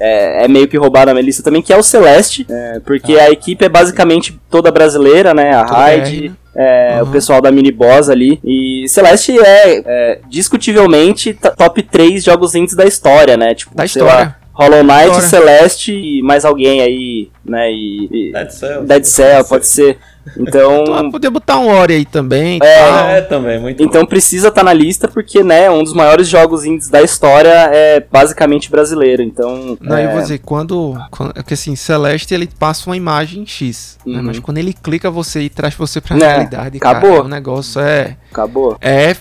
[0.00, 3.16] é, é meio que roubado na minha lista também, que é o Celeste, é, porque
[3.18, 3.24] ah.
[3.24, 5.52] a equipe é basicamente toda brasileira, né?
[5.54, 7.08] A Hyde, é, uhum.
[7.08, 8.40] o pessoal da Mini Boss ali.
[8.44, 13.54] E Celeste é, é discutivelmente top 3 jogos indies da história, né?
[13.54, 14.14] Tipo, da história.
[14.14, 17.72] Lá, Hollow Knight, Celeste e mais alguém aí, né?
[17.72, 18.84] E, e Dead Cell.
[18.84, 19.98] Dead Cell, pode ser.
[20.36, 20.82] Então.
[20.84, 22.58] então poder botar um Ori aí também.
[22.62, 24.06] É, é também, muito Então bom.
[24.06, 28.00] precisa estar tá na lista porque, né, um dos maiores jogos indies da história é
[28.00, 29.22] basicamente brasileiro.
[29.22, 29.78] Então.
[29.80, 30.06] Não, é...
[30.06, 30.94] eu vou dizer, quando.
[31.10, 33.98] quando porque assim, Celeste ele passa uma imagem X.
[34.04, 34.16] Uhum.
[34.16, 37.12] Né, mas quando ele clica você e traz você pra é, realidade, acabou.
[37.12, 38.16] Cara, o negócio é.
[38.30, 38.76] Acabou.
[38.82, 39.16] É.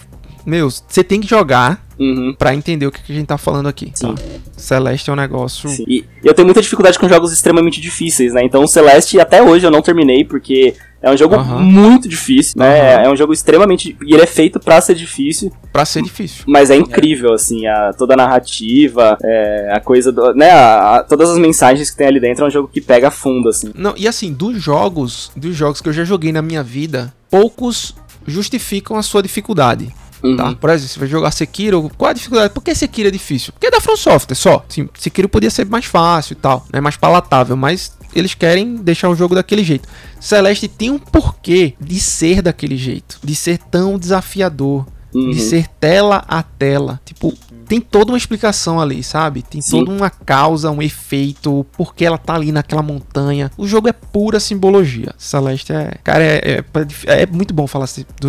[0.46, 2.36] Meu, você tem que jogar uhum.
[2.38, 3.92] para entender o que, a gente tá falando aqui.
[3.94, 4.16] Sim.
[4.16, 4.24] Tá?
[4.58, 5.70] Celeste é um negócio.
[5.70, 5.86] Sim.
[5.88, 8.42] E eu tenho muita dificuldade com jogos extremamente difíceis, né?
[8.44, 11.60] Então, Celeste até hoje eu não terminei porque é um jogo uhum.
[11.60, 12.98] muito difícil, né?
[12.98, 13.04] Uhum.
[13.04, 13.98] É um jogo extremamente.
[14.06, 15.52] E ele é feito pra ser difícil.
[15.74, 16.44] Pra ser difícil.
[16.48, 17.36] Mas é incrível, é.
[17.36, 20.34] assim, a, toda a narrativa, é, a coisa do.
[20.36, 20.52] né?
[20.52, 23.50] A, a, todas as mensagens que tem ali dentro é um jogo que pega fundo,
[23.50, 23.72] assim.
[23.74, 27.96] Não, e assim, dos jogos, dos jogos que eu já joguei na minha vida, poucos
[28.28, 29.92] justificam a sua dificuldade.
[30.24, 30.36] Uhum.
[30.36, 30.54] Tá?
[30.54, 32.54] Por exemplo, você vai jogar Sekiro, qual a dificuldade?
[32.54, 33.54] Por que Sekiro é difícil?
[33.54, 34.64] Porque é da From Software só.
[34.70, 36.80] Sim, Sekiro podia ser mais fácil e tal, né?
[36.80, 39.88] mais palatável, mas eles querem deixar o jogo daquele jeito.
[40.20, 45.32] Celeste tem um porquê de ser daquele jeito, de ser tão desafiador, uhum.
[45.32, 47.00] de ser tela a tela.
[47.06, 47.34] Tipo,
[47.72, 49.42] tem toda uma explicação ali, sabe?
[49.42, 49.80] Tem Sim.
[49.86, 53.50] toda uma causa, um efeito, porque ela tá ali naquela montanha.
[53.58, 55.14] O jogo é pura simbologia.
[55.18, 55.94] Celeste é.
[56.04, 56.66] Cara, é,
[57.08, 57.88] é, é muito bom falar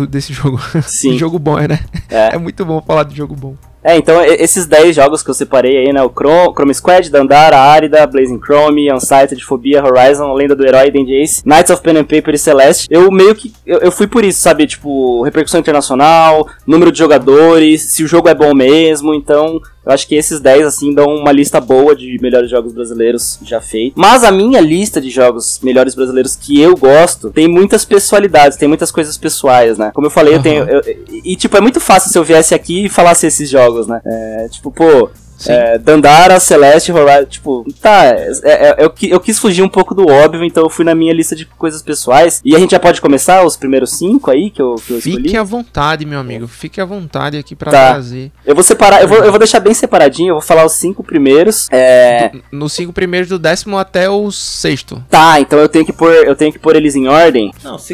[0.09, 0.61] desse jogo.
[0.83, 1.17] Sim.
[1.17, 1.79] jogo bom, é, né?
[2.09, 2.35] É.
[2.35, 3.57] é muito bom falar de jogo bom.
[3.83, 6.01] É, então esses 10 jogos que eu separei aí, né?
[6.01, 11.15] O Chrome, Chrome Squad, Dandara, Arida, Blazing Chrome, Unsighted, Phobia, Horizon, Lenda do Herói, Dandy
[11.15, 12.87] Ace, Knights of Pen and Paper e Celeste.
[12.89, 13.53] Eu meio que.
[13.65, 14.65] Eu, eu, fui por isso, sabe?
[14.65, 19.13] Tipo, repercussão internacional, número de jogadores, se o jogo é bom mesmo.
[19.13, 23.37] Então, eu acho que esses 10, assim, dão uma lista boa de melhores jogos brasileiros
[23.43, 24.01] já feitos.
[24.01, 28.67] Mas a minha lista de jogos melhores brasileiros que eu gosto tem muitas pessoalidades, tem
[28.67, 29.91] muitas coisas pessoais, né?
[29.93, 30.39] Como eu falei, uhum.
[30.39, 30.63] eu tenho.
[30.69, 30.81] Eu,
[31.25, 34.01] e, tipo, é muito fácil se eu viesse aqui e falasse esses jogos, né?
[34.05, 35.09] É, tipo, pô,
[35.47, 40.09] é, Dandara, Celeste, Horizon, tipo, tá, é, é, eu, eu quis fugir um pouco do
[40.09, 42.41] óbvio, então eu fui na minha lista de coisas pessoais.
[42.45, 45.23] E a gente já pode começar os primeiros cinco aí que eu, que eu escolhi?
[45.23, 47.93] Fique à vontade, meu amigo, fique à vontade aqui pra tá.
[47.93, 48.31] trazer.
[48.45, 51.03] Eu vou separar, eu vou, eu vou deixar bem separadinho, eu vou falar os cinco
[51.03, 51.67] primeiros.
[51.71, 52.31] É...
[52.51, 55.03] Nos cinco primeiros do décimo até o sexto.
[55.09, 57.51] Tá, então eu tenho que pôr, eu tenho que pôr eles em ordem?
[57.63, 57.93] Não, se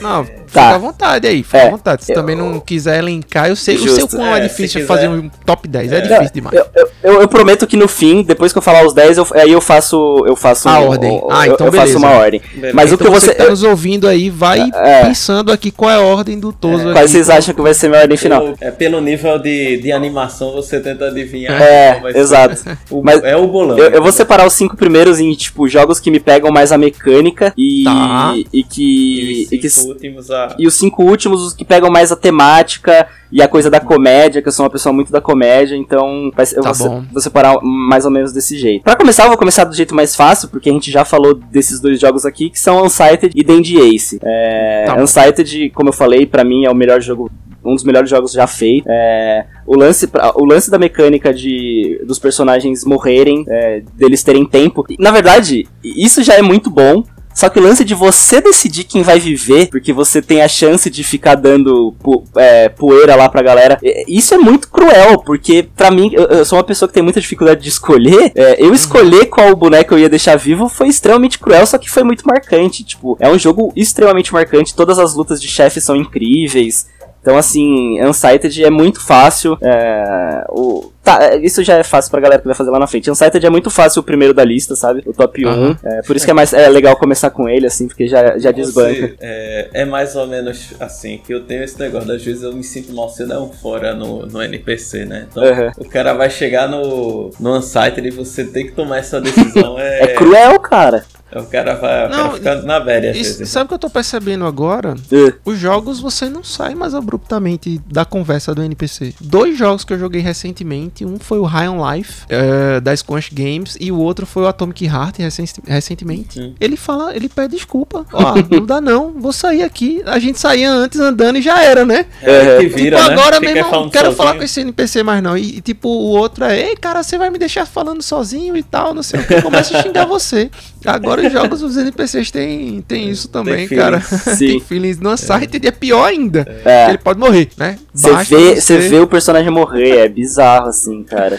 [0.00, 0.62] não, tá.
[0.62, 2.04] fica à vontade aí, fica é, à vontade.
[2.04, 2.16] Se eu...
[2.16, 3.90] também não quiser elencar, eu sei, Justo.
[3.90, 6.56] eu sei o quão é, é difícil fazer um top 10, é, é difícil demais.
[6.56, 6.66] Eu,
[7.02, 9.60] eu, eu, prometo que no fim, depois que eu falar os 10, eu, aí eu
[9.60, 10.24] faço.
[10.26, 11.22] Eu faço a um, ordem.
[11.30, 11.92] ah, então eu, beleza.
[11.92, 12.40] faço uma ordem.
[12.54, 12.74] Beleza.
[12.74, 13.32] Mas então o que você.
[13.32, 16.90] Você tá nos ouvindo aí, vai é, pensando aqui qual é a ordem do Toso.
[16.90, 18.54] É, quais vocês acham que vai ser a minha ordem final?
[18.60, 21.60] É pelo nível de, de animação, você tenta adivinhar.
[21.60, 22.62] É, exato.
[22.90, 23.78] O, Mas é o bolão.
[23.78, 26.78] Eu, eu, vou separar os cinco primeiros em, tipo, jogos que me pegam mais a
[26.78, 27.84] mecânica e.
[27.84, 28.34] Tá.
[28.52, 29.48] E que.
[29.50, 33.06] E, e que últimos a, E os cinco últimos, os que pegam mais a temática
[33.30, 36.62] e a coisa da comédia, que eu sou uma pessoa muito da comédia, então eu
[36.62, 38.82] Tá vou, vou separar mais ou menos desse jeito.
[38.82, 41.80] Pra começar, eu vou começar do jeito mais fácil, porque a gente já falou desses
[41.80, 44.18] dois jogos aqui, que são Unsighted e Dandy Ace.
[44.22, 44.96] É, Tá.
[44.96, 47.30] Unsighted, como eu falei, pra mim é o melhor jogo
[47.64, 48.90] um dos melhores jogos já feitos.
[48.90, 54.84] É, o, lance, o lance da mecânica de dos personagens morrerem, é, deles terem tempo.
[54.98, 57.04] Na verdade, isso já é muito bom.
[57.34, 60.88] Só que o lance de você decidir quem vai viver, porque você tem a chance
[60.90, 65.62] de ficar dando pu- é, poeira lá pra galera, é, isso é muito cruel, porque
[65.76, 68.32] pra mim, eu, eu sou uma pessoa que tem muita dificuldade de escolher.
[68.34, 72.02] é, eu escolher qual boneco eu ia deixar vivo foi extremamente cruel, só que foi
[72.04, 72.84] muito marcante.
[72.84, 76.86] Tipo, é um jogo extremamente marcante, todas as lutas de chefe são incríveis.
[77.20, 79.56] Então, assim, Unsighted é muito fácil.
[79.62, 82.86] É, o, tá, é, isso já é fácil pra galera que vai fazer lá na
[82.86, 83.10] frente.
[83.10, 85.02] Unsighted é muito fácil o primeiro da lista, sabe?
[85.06, 85.48] O top 1.
[85.48, 85.78] Aham.
[85.82, 88.50] É, por isso que é, mais, é legal começar com ele, assim, porque já, já
[88.50, 88.94] desbanca.
[88.94, 92.52] Você, é, é mais ou menos assim, que eu tenho esse negócio, às vezes eu
[92.52, 95.26] me sinto mal se um fora no, no NPC, né?
[95.30, 95.70] Então Uhum.
[95.78, 99.78] o cara vai chegar no, no Unsighted e você tem que tomar essa decisão.
[99.82, 101.04] É, É cruel, cara.
[101.34, 103.48] O cara vai o cara Não, fica na velha às Isso- vezes.
[103.48, 104.94] sabe o que eu tô percebendo agora?
[105.10, 105.32] É.
[105.46, 109.14] Os jogos você não sai mais abruptamente da conversa do NPC.
[109.18, 113.30] Dois jogos que eu joguei recentemente, um foi o High on Life eh, da Squanch
[113.34, 116.38] Games e o outro foi o Atomic Heart recen- recentemente.
[116.40, 116.54] Hum.
[116.60, 118.04] Ele fala, ele pede desculpa.
[118.12, 120.02] Ó, não dá não, vou sair aqui.
[120.06, 122.06] A gente saía antes andando e já era, né?
[122.22, 123.12] É, que tipo, vira, né?
[123.12, 124.16] agora Fica mesmo, não quero sozinho.
[124.16, 125.36] falar com esse NPC mais não.
[125.36, 128.62] E, e, tipo, o outro é, ei, cara, você vai me deixar falando sozinho e
[128.62, 129.40] tal, não sei o que.
[129.42, 130.50] Começa a xingar você.
[130.84, 134.00] Agora os jogos, os NPCs têm, têm isso também, Tem cara.
[134.00, 134.24] feelings.
[134.24, 134.60] tem Sim.
[134.60, 136.46] feelings no site e é pior ainda.
[136.64, 136.88] É.
[136.88, 137.78] Ele pode morrer, né?
[137.94, 141.38] Você vê, você vê o personagem morrer, é bizarro, assim, cara.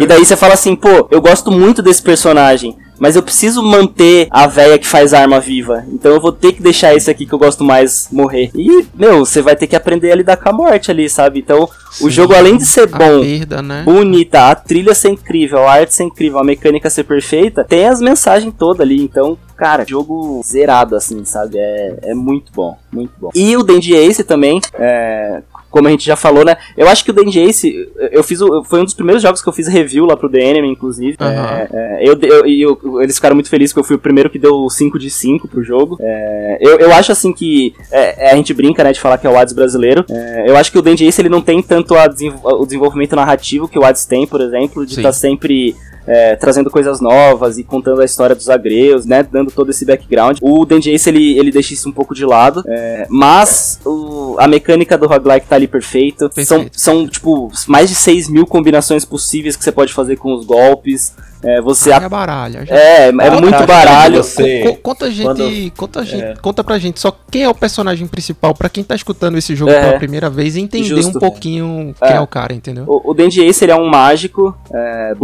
[0.00, 4.28] E daí você fala assim, pô, eu gosto muito desse personagem, mas eu preciso manter
[4.30, 5.84] a véia que faz arma viva.
[5.88, 8.50] Então eu vou ter que deixar esse aqui que eu gosto mais morrer.
[8.54, 11.40] E, meu, você vai ter que aprender a lidar com a morte ali, sabe?
[11.40, 12.10] Então, o Sim.
[12.10, 13.82] jogo, além de ser A bom, perda, né?
[13.84, 18.00] bonita, a trilha ser incrível, a arte ser incrível, a mecânica ser perfeita, tem as
[18.00, 19.02] mensagens todas ali.
[19.02, 21.58] Então, cara, jogo zerado, assim, sabe?
[21.58, 23.30] É, é muito bom, muito bom.
[23.34, 25.42] E o Dandy Ace também, é,
[25.74, 26.56] como a gente já falou, né?
[26.76, 29.48] Eu acho que o Dandy Ace, eu fiz o, foi um dos primeiros jogos que
[29.48, 31.16] eu fiz review lá pro Enemy, inclusive.
[31.18, 31.66] Aham.
[31.72, 34.30] É, é, eu, eu, e eu- eles ficaram muito felizes que eu fui o primeiro
[34.30, 35.98] que deu 5 de 5 pro jogo.
[36.00, 39.26] É, eu, eu acho assim que é, é, a gente brinca, né, de falar que
[39.26, 40.04] é o Hades brasileiro.
[40.08, 43.66] É, eu acho que o Dandy Ace ele não tem tanto desenvol- o desenvolvimento narrativo
[43.66, 45.74] que o Hades tem, por exemplo, de estar sempre
[46.06, 49.22] é, trazendo coisas novas e contando a história dos agreus, né?
[49.22, 50.38] Dando todo esse background.
[50.42, 52.62] O Dandy Ace, ele, ele deixa isso um pouco de lado.
[52.68, 56.30] é, mas o- a mecânica do roguelike tá ali perfeito.
[56.44, 56.80] São, Perfeito.
[56.80, 61.14] são, tipo, mais de 6 mil combinações possíveis que você pode fazer com os golpes.
[61.46, 61.92] É, você...
[61.92, 62.64] A- é baralho.
[62.64, 64.22] já- É, é muito baralho.
[64.24, 66.34] Você- Co- Conta a gente, quando- conta, a gente É.
[66.40, 69.70] conta pra gente só quem é o personagem principal, pra quem tá escutando esse jogo
[69.70, 69.78] É.
[69.80, 71.18] pela primeira vez e entender Justo.
[71.18, 72.16] um pouquinho quem É.
[72.16, 72.84] é o cara, entendeu?
[72.86, 75.14] O, o Dandy Ace, ele é um mágico, é,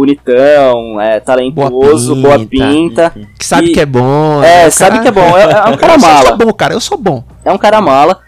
[0.71, 3.09] bonitão, é, talentoso, Boa boa pinta.
[3.11, 3.13] pinta.
[3.37, 4.43] Que sabe E- que é bom.
[4.43, 4.67] É, né?
[4.67, 6.27] O sabe que é bom, é- é um cara eu sou- mala.
[6.27, 7.23] sou bom, cara, eu sou bom.
[7.45, 8.19] É um cara mala.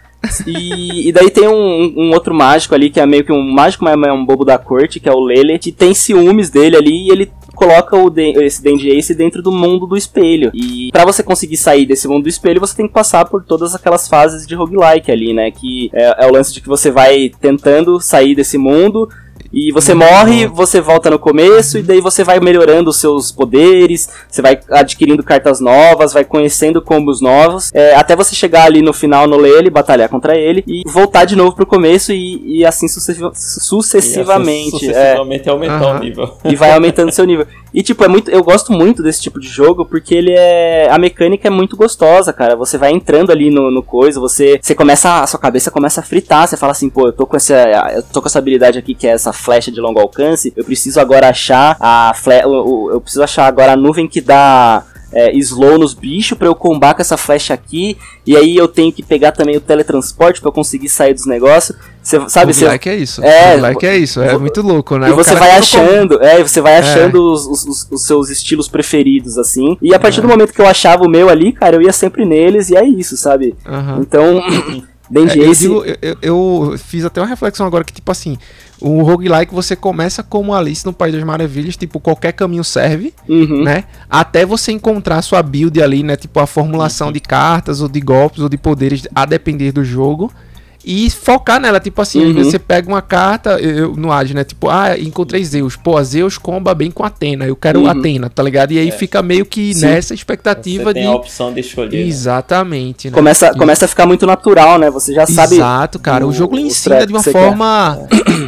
[0.46, 3.84] E, e daí tem um, um outro mágico ali, que é meio que um mágico,
[3.84, 7.08] mas é um bobo da corte, que é o Lele, que tem ciúmes dele ali
[7.08, 10.50] e ele coloca o Den- esse Dandy Ace dentro do mundo do espelho.
[10.54, 13.74] E pra você conseguir sair desse mundo do espelho, você tem que passar por todas
[13.74, 15.50] aquelas fases de roguelike ali, né?
[15.50, 19.06] Que é, é o lance de que você vai tentando sair desse mundo.
[19.54, 24.08] E você morre, você volta no começo, e daí você vai melhorando os seus poderes,
[24.28, 28.92] você vai adquirindo cartas novas, vai conhecendo combos novos, é, até você chegar ali no
[28.92, 32.88] final no Lele, batalhar contra ele, e voltar de novo pro começo, e, e assim
[32.88, 34.72] sucessiva- sucessivamente.
[34.72, 35.96] E assim, é, sucessivamente aumentar Aham.
[35.96, 36.36] o nível.
[36.44, 37.46] e vai aumentando seu nível.
[37.72, 40.96] E tipo, é muito, eu gosto muito desse tipo de jogo porque ele é a
[40.96, 42.54] mecânica é muito gostosa, cara.
[42.54, 46.04] Você vai entrando ali no, no coisa, você você começa a sua cabeça começa a
[46.04, 47.54] fritar, você fala assim, pô, eu tô com essa
[47.92, 50.98] eu tô com essa habilidade aqui que é essa flecha de longo alcance, eu preciso
[51.00, 52.50] agora achar a fle, o-
[52.86, 54.82] o- eu preciso achar agora a nuvem que dá
[55.16, 57.96] é, slow nos bichos pra eu combar com essa flecha aqui,
[58.26, 61.78] e aí eu tenho que pegar também o teletransporte pra eu conseguir sair dos negócios.
[62.02, 63.22] Você sabe, você Roguelike é isso.
[63.22, 64.20] É, Roguelike é isso.
[64.20, 65.08] É muito louco, né?
[65.08, 68.28] e O você vai com- achando, é, você vai achando os, os- os- os seus
[68.28, 69.78] estilos preferidos, assim.
[69.80, 72.24] E a partir do momento que eu achava o meu ali, cara, eu ia sempre
[72.24, 73.54] neles e é isso, sabe?
[73.64, 73.98] Aham.
[74.00, 74.42] Então,
[75.08, 78.36] Dandy É, eu, digo, eu- eu fiz até uma reflexão agora que, tipo assim,
[78.80, 83.62] o roguelike você começa como Alice no País das Maravilhas, tipo, qualquer caminho serve, Uhum.
[83.62, 83.84] né?
[84.10, 86.16] Até você encontrar a sua build ali, né?
[86.16, 90.30] Tipo, a formulação de cartas, ou de golpes, ou de poderes, a depender do jogo.
[90.84, 91.80] e focar nela.
[91.80, 92.44] Tipo assim, uhum.
[92.44, 94.44] você pega uma carta eu, no Ad, né?
[94.44, 95.76] Tipo, ah, encontrei Zeus.
[95.76, 97.46] Pô, Zeus comba bem com Atena.
[97.46, 97.88] Eu quero uhum.
[97.88, 98.72] Atena, tá ligado?
[98.72, 98.92] E aí é.
[98.92, 99.86] fica meio que Sim.
[99.86, 101.00] nessa expectativa você de.
[101.00, 102.02] Tem a opção de escolher.
[102.02, 102.06] Né?
[102.06, 103.08] Exatamente.
[103.08, 103.14] Né?
[103.14, 103.56] Começa, e...
[103.56, 104.90] começa a ficar muito natural, né?
[104.90, 105.54] Você já sabe.
[105.54, 106.26] Exato, cara.
[106.26, 107.98] O, o jogo lhe ensina de uma forma.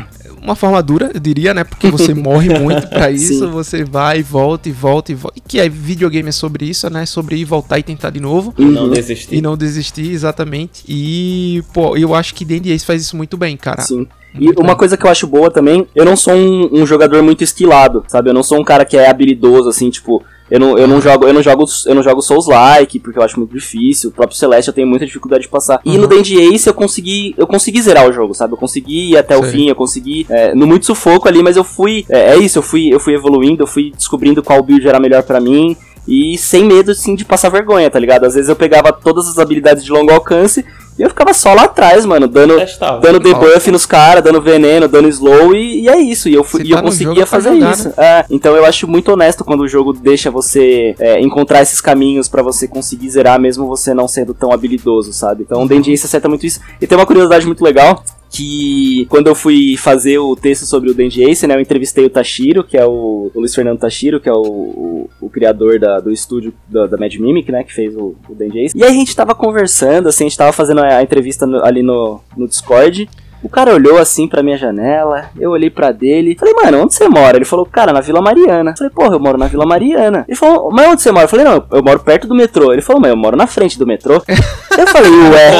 [0.46, 1.64] uma forma dura, eu diria, né?
[1.64, 3.50] Porque você morre muito para isso, Sim.
[3.50, 5.36] você vai e volta e volta e volta.
[5.36, 7.04] E que é videogame é sobre isso, né?
[7.04, 8.54] Sobre ir voltar e tentar de novo.
[8.56, 9.34] E não desistir.
[9.34, 10.84] E não desistir, exatamente.
[10.88, 13.82] E, pô, eu acho que D&D Ace faz isso muito bem, cara.
[13.82, 14.06] Sim.
[14.38, 17.42] E uma coisa que eu acho boa também, eu não sou um, um jogador muito
[17.42, 18.30] esquilado, sabe?
[18.30, 21.26] Eu não sou um cara que é habilidoso, assim, tipo, eu não, eu não jogo,
[21.26, 24.10] eu não jogo, eu não jogo Souls like, porque eu acho muito difícil.
[24.10, 25.80] O próprio Celeste eu tenho muita dificuldade de passar.
[25.84, 25.94] Uhum.
[25.94, 28.52] E no Dandy Ace eu consegui, eu consegui zerar o jogo, sabe?
[28.52, 29.40] Eu consegui ir até Sim.
[29.40, 32.58] o fim, eu consegui é, no muito sufoco ali, mas eu fui, é, é, isso,
[32.58, 35.76] eu fui, eu fui evoluindo, eu fui descobrindo qual build era melhor para mim.
[36.06, 38.24] E sem medo, assim, de passar vergonha, tá ligado?
[38.24, 40.64] Às vezes eu pegava todas as habilidades de longo alcance
[40.98, 42.56] e eu ficava só lá atrás, mano, dando,
[43.02, 46.28] dando debuff nos caras, dando veneno, dando slow, e, e é isso.
[46.28, 47.88] E eu, fui, e eu tá conseguia fazer jogar, isso.
[47.88, 47.94] Né?
[47.98, 52.28] É, então eu acho muito honesto quando o jogo deixa você é, encontrar esses caminhos
[52.28, 55.42] para você conseguir zerar, mesmo você não sendo tão habilidoso, sabe?
[55.42, 55.80] Então o uhum.
[55.86, 56.60] Ace acerta muito isso.
[56.80, 60.94] E tem uma curiosidade muito legal, que quando eu fui fazer o texto sobre o
[60.94, 64.28] Denji Ace, né, eu entrevistei o Tashiro, que é o, o Luiz Fernando Tashiro, que
[64.28, 67.96] é o, o, o criador da, do estúdio da, da, Mad Mimic, né, que fez
[67.96, 68.76] o, o Ace.
[68.76, 71.64] E aí a gente tava conversando, assim, a gente tava fazendo a, a entrevista no,
[71.64, 73.08] ali no, no Discord,
[73.46, 76.36] o cara olhou assim pra minha janela, eu olhei pra dele.
[76.36, 77.36] Falei, mano, onde você mora?
[77.36, 78.74] Ele falou, cara, na Vila Mariana.
[78.76, 80.24] falei, porra, eu moro na Vila Mariana.
[80.26, 81.26] Ele falou, mas onde você mora?
[81.26, 82.72] Eu falei, não, eu moro perto do metrô.
[82.72, 84.20] Ele falou, mas eu moro na frente do metrô.
[84.26, 85.50] eu falei, ué.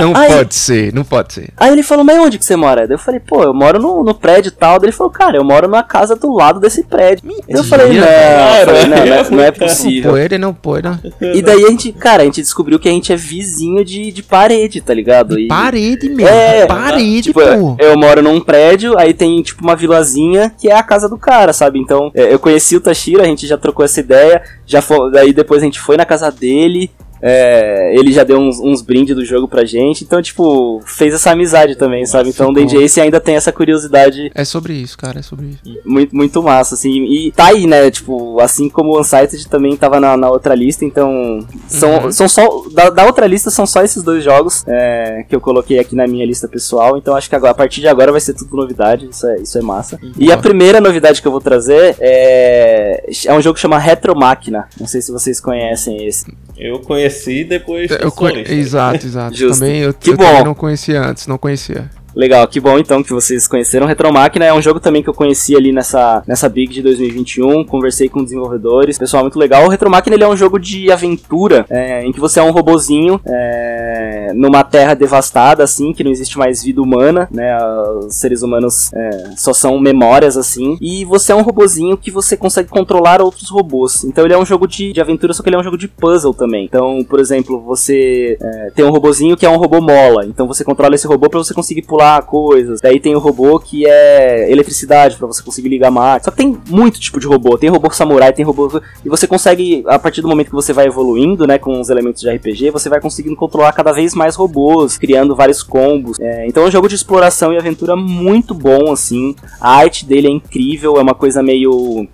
[0.00, 1.50] Não aí, pode ser, não pode ser.
[1.56, 2.88] Aí ele falou, mas onde que você mora?
[2.90, 4.80] eu falei, pô, eu moro no, no prédio tal.
[4.80, 7.24] Daí ele falou, cara, eu moro na casa do lado desse prédio.
[7.24, 10.10] Mentira, eu falei, não, eu falei, não, não, é, não é possível.
[10.12, 10.88] Não pode, não pode.
[10.88, 10.98] Não.
[11.20, 14.22] E daí a gente, cara, a gente descobriu que a gente é vizinho de, de
[14.24, 15.38] parede, tá ligado?
[15.38, 19.76] E, parede mesmo, é, parede, tipo, pô eu moro num prédio, aí tem tipo uma
[19.76, 21.78] vilazinha que é a casa do cara, sabe?
[21.78, 25.32] Então é, eu conheci o Tashiro, a gente já trocou essa ideia, já foi, daí
[25.32, 26.90] depois a gente foi na casa dele,
[27.22, 31.30] é, ele já deu uns, uns brindes do jogo pra gente, então, tipo, fez essa
[31.30, 32.30] amizade também, sabe?
[32.30, 34.30] Então o DJ Ace ainda tem essa curiosidade.
[34.34, 35.80] É sobre isso, cara, é sobre isso.
[35.84, 37.04] Muito, muito massa, assim.
[37.04, 37.90] E tá aí, né?
[37.90, 41.46] Tipo, assim como o Unsighted também tava na, na outra lista, então.
[41.68, 42.12] São, uhum.
[42.12, 42.64] são só.
[42.72, 46.06] Da, da, outra lista são só esses dois jogos é, que eu coloquei aqui na
[46.06, 49.08] minha lista pessoal, então acho que agora, a partir de agora vai ser tudo novidade,
[49.10, 49.98] isso é, isso é massa.
[50.02, 50.12] Uhum.
[50.18, 53.04] E a primeira novidade que eu vou trazer é.
[53.26, 54.68] É um jogo que chama Retro Máquina.
[54.78, 56.26] Não sei se vocês conhecem esse.
[56.56, 57.90] Eu conheci depois.
[57.90, 58.40] Eu conhe...
[58.42, 59.36] Exato, exato.
[59.52, 60.24] Também eu, que eu bom.
[60.24, 61.90] Também não conhecia antes, não conhecia.
[62.14, 63.86] Legal, que bom então que vocês conheceram.
[63.86, 68.08] Retromáquina é um jogo também que eu conheci ali nessa, nessa Big de 2021, conversei
[68.08, 69.64] com desenvolvedores, pessoal muito legal.
[69.64, 73.18] O Retromáquina ele é um jogo de aventura, é, em que você é um robozinho
[73.24, 77.56] é, numa terra devastada, assim, que não existe mais vida humana, né?
[78.04, 82.36] Os seres humanos é, só são memórias, assim, e você é um robozinho que você
[82.36, 84.04] consegue controlar outros robôs.
[84.04, 85.88] Então ele é um jogo de, de aventura, só que ele é um jogo de
[85.88, 86.66] puzzle também.
[86.66, 90.62] Então, por exemplo, você é, tem um robozinho que é um robô mola, então você
[90.62, 92.80] controla esse robô para você conseguir pular manipular coisas.
[92.80, 96.24] Daí tem o robô que é eletricidade para você conseguir ligar máquina.
[96.24, 97.56] Só que tem muito tipo de robô.
[97.56, 100.86] Tem robô samurai, tem robô e você consegue a partir do momento que você vai
[100.86, 104.98] evoluindo, né, com os elementos de RPG, você vai conseguindo controlar cada vez mais robôs,
[104.98, 106.18] criando vários combos.
[106.20, 109.34] É, então é um jogo de exploração e aventura muito bom assim.
[109.60, 112.06] A arte dele é incrível, é uma coisa meio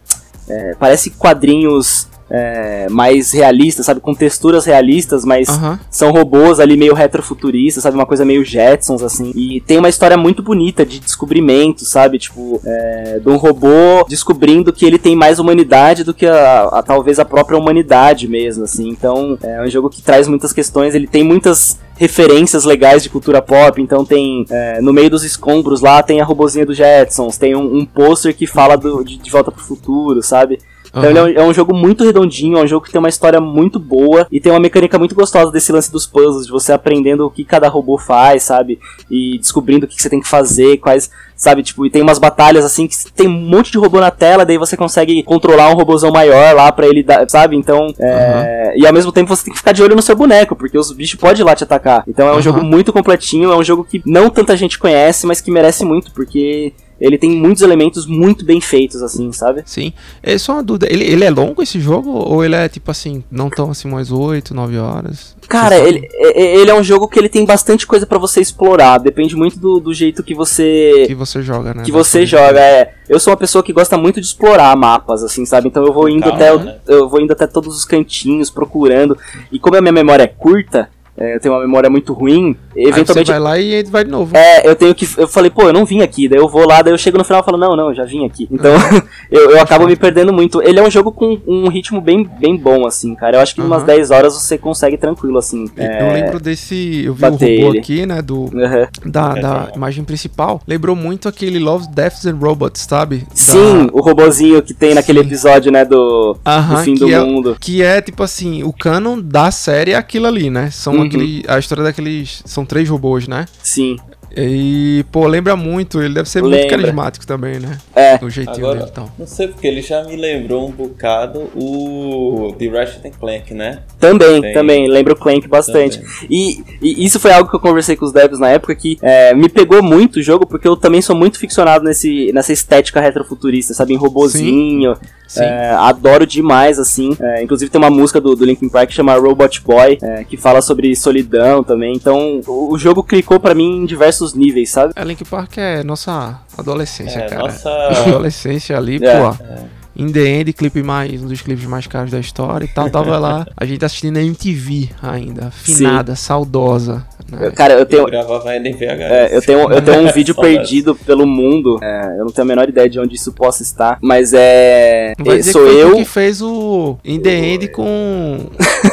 [0.49, 4.01] é, parece quadrinhos é, mais realistas, sabe?
[4.01, 5.49] Com texturas realistas, mas
[5.91, 7.97] são robôs ali meio retrofuturistas, sabe?
[7.97, 9.33] Uma coisa meio Jetsons, assim.
[9.35, 12.19] E tem uma história muito bonita de descobrimento, sabe?
[12.19, 16.83] Tipo, é, de um robô descobrindo que ele tem mais humanidade do que a, a,
[16.83, 18.89] talvez a própria humanidade mesmo, assim.
[18.89, 23.43] Então, é um jogo que traz muitas questões, ele tem muitas referências legais de cultura
[23.43, 23.83] pop.
[23.83, 27.79] Então tem é, no meio dos escombros lá tem a robozinha do Jetsons, tem um,
[27.79, 30.61] um pôster que fala do, de, de Volta pro Futuro, sabe?
[30.99, 31.29] Então uhum.
[31.29, 33.41] ele é um, é um, jogo muito redondinho, é um jogo que tem uma história
[33.41, 37.27] muito boa e tem uma mecânica muito gostosa desse lance dos puzzles, de você aprendendo
[37.27, 38.79] o que cada robô faz, sabe?
[39.11, 41.63] E descobrindo o que você tem que fazer, quais, sabe?
[41.63, 44.59] Tipo, e tem umas batalhas assim que tem um monte de robô na tela, daí
[44.59, 47.57] você consegue controlar um robôzão maior lá para ele dar, sabe?
[47.57, 48.73] Então, é...
[48.75, 48.83] uhum.
[48.83, 50.93] e ao mesmo tempo você tem que ficar de olho no seu boneco, porque os
[50.93, 52.03] bichos podem ir lá te atacar.
[52.07, 52.43] Então é um uhum.
[52.43, 56.13] jogo muito completinho, é um jogo que não tanta gente conhece, mas que merece muito,
[56.13, 59.63] porque ele tem muitos elementos muito bem feitos, assim, sabe?
[59.65, 59.93] Sim.
[60.23, 62.11] É só uma dúvida, ele, ele é longo esse jogo?
[62.11, 65.37] Ou ele é tipo assim, não tão assim umas 8, 9 horas?
[65.49, 68.41] Cara, ele, é, é, ele é um jogo que ele tem bastante coisa para você
[68.41, 68.99] explorar.
[68.99, 71.05] Depende muito do, do jeito que você.
[71.07, 71.83] Que você joga, né?
[71.85, 72.95] Que você joga, é.
[73.09, 75.69] Eu sou uma pessoa que gosta muito de explorar mapas, assim, sabe?
[75.69, 76.65] Então eu vou indo Calma, até.
[76.65, 76.77] Né?
[76.87, 79.17] Eu vou indo até todos os cantinhos, procurando.
[79.51, 83.19] E como a minha memória é curta, é, eu tenho uma memória muito ruim, eventualmente.
[83.19, 84.37] Aí você vai lá e vai de novo.
[84.37, 85.09] É, eu tenho que.
[85.17, 86.29] Eu falei, pô, eu não vim aqui.
[86.29, 88.05] Daí eu vou lá, daí eu chego no final e falo, não, não, eu já
[88.05, 88.47] vim aqui.
[88.51, 88.73] Então
[89.31, 90.63] eu, eu acabo me perdendo muito.
[90.63, 93.37] Ele é um jogo com um ritmo bem, bem bom, assim, cara.
[93.37, 95.69] Eu acho que em umas 10 horas você consegue tranquilo, assim.
[95.77, 97.03] É, eu lembro desse.
[97.05, 97.79] Eu vi o robô ele.
[97.81, 98.23] aqui, né?
[98.23, 99.11] Do, uhum.
[99.11, 100.61] da, da imagem principal.
[100.69, 103.27] Lembrou muito aquele Love, Deaths and Robots, sabe?
[103.35, 103.93] Sim, da...
[103.93, 105.85] o robozinho que tem naquele episódio, né?
[105.85, 107.57] Do, do fim do é, mundo.
[107.59, 110.71] Que é, tipo assim, o canon da série é aquilo ali, né?
[110.71, 111.23] São uhum.
[111.23, 112.43] aquele, a história daqueles.
[112.45, 113.47] São três robôs, né?
[113.63, 113.97] Sim.
[114.41, 116.59] E, pô, lembra muito, ele deve ser lembra.
[116.59, 117.79] muito carismático também, né?
[117.95, 118.19] É.
[118.23, 119.11] O jeitinho Agora, dele então.
[119.19, 123.81] Não sei porque ele já me lembrou um bocado o The Ratchet Clank, né?
[123.99, 124.55] Também, Tem...
[124.55, 126.01] também, lembra o Clank bastante.
[126.31, 129.35] E, e, isso foi algo que eu conversei com os devs na época que é,
[129.35, 133.75] me pegou muito o jogo, porque eu também sou muito ficcionado nesse, nessa estética retrofuturista,
[133.75, 133.95] sabe?
[133.95, 134.95] Em robozinho.
[135.37, 137.15] É, adoro demais, assim.
[137.21, 140.37] É, inclusive tem uma música do, do Linkin Park que chama Robot Boy, é, que
[140.37, 141.95] fala sobre solidão também.
[141.95, 144.93] Então, o, o jogo clicou para mim em diversos níveis, sabe?
[144.97, 147.43] É, Linkin Park é nossa adolescência, é, cara.
[147.43, 147.71] Nossa...
[148.07, 149.45] Adolescência ali, é, pô.
[149.45, 149.79] É.
[149.99, 152.89] In The End, clipe mais, um dos clipes mais caros da história e tal.
[152.89, 156.23] Tava lá, a gente assistindo a MTV ainda, finada, Sim.
[156.23, 157.05] saudosa.
[157.31, 157.51] Né?
[157.51, 158.03] Cara, eu tenho.
[158.03, 159.01] Eu gravava ainda em VHS.
[159.01, 161.79] É, eu tenho, eu tenho um vídeo perdido pelo mundo.
[161.83, 163.99] É, eu não tenho a menor ideia de onde isso possa estar.
[164.01, 165.15] Mas é.
[165.19, 165.97] Não vai sou eu.
[165.97, 168.47] que fez o In The End com.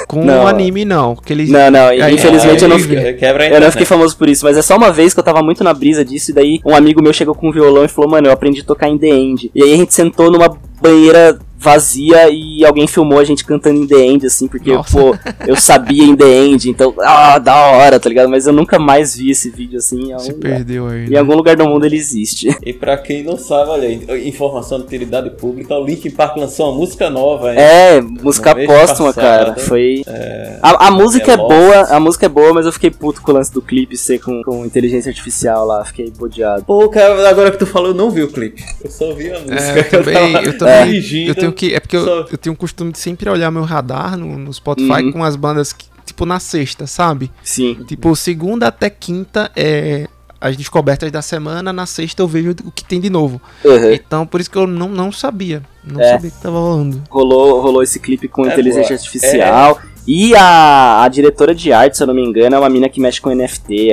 [0.07, 1.15] Com o um anime, não.
[1.15, 1.49] Que eles...
[1.49, 1.87] Não, não.
[1.87, 3.17] Aí, infelizmente eu não fiquei.
[3.51, 4.45] Eu não fiquei famoso por isso.
[4.45, 6.31] Mas é só uma vez que eu tava muito na brisa disso.
[6.31, 8.63] E daí um amigo meu chegou com um violão e falou: Mano, eu aprendi a
[8.63, 9.51] tocar em The End.
[9.53, 13.87] E aí a gente sentou numa banheira vazia e alguém filmou a gente cantando em
[13.87, 14.95] The End, assim, porque, Nossa.
[14.95, 15.17] pô,
[15.47, 18.29] eu sabia em The End, então, ah, da hora, tá ligado?
[18.29, 20.15] Mas eu nunca mais vi esse vídeo, assim.
[20.19, 21.07] Se perdeu aí.
[21.07, 21.19] Em né?
[21.19, 22.55] algum lugar do mundo ele existe.
[22.63, 26.77] E pra quem não sabe, olha, informação de utilidade pública, o Linkin Park lançou uma
[26.77, 27.59] música nova, hein?
[27.59, 29.55] É, música póstuma, cara.
[29.55, 30.03] Foi.
[30.05, 30.59] É...
[30.61, 33.31] A, a, música é, é boa, a música é boa, mas eu fiquei puto com
[33.31, 36.63] o lance do clipe ser com, com inteligência artificial lá, fiquei bodeado.
[36.63, 38.63] Pô, cara, agora que tu falou, eu não vi o clipe.
[38.83, 39.55] Eu só vi a música.
[39.55, 41.73] É, eu também, eu, também, eu tenho que.
[41.73, 45.03] É porque eu, eu tenho o costume de sempre olhar meu radar no, no Spotify
[45.03, 45.11] uhum.
[45.11, 47.31] com as bandas que, tipo, na sexta, sabe?
[47.43, 47.83] Sim.
[47.87, 50.07] Tipo, segunda até quinta é
[50.39, 53.41] as descobertas da semana, na sexta eu vejo o que tem de novo.
[53.63, 53.91] Uhum.
[53.91, 55.63] Então, por isso que eu não, não sabia.
[55.83, 56.11] Não é.
[56.11, 57.01] sabia que tava rolando.
[57.09, 58.99] Rolou, rolou esse clipe com é inteligência boa.
[58.99, 59.81] artificial.
[59.81, 59.95] É.
[60.07, 62.99] E a, a diretora de arte, se eu não me engano, é uma mina que
[62.99, 63.91] mexe com NFT.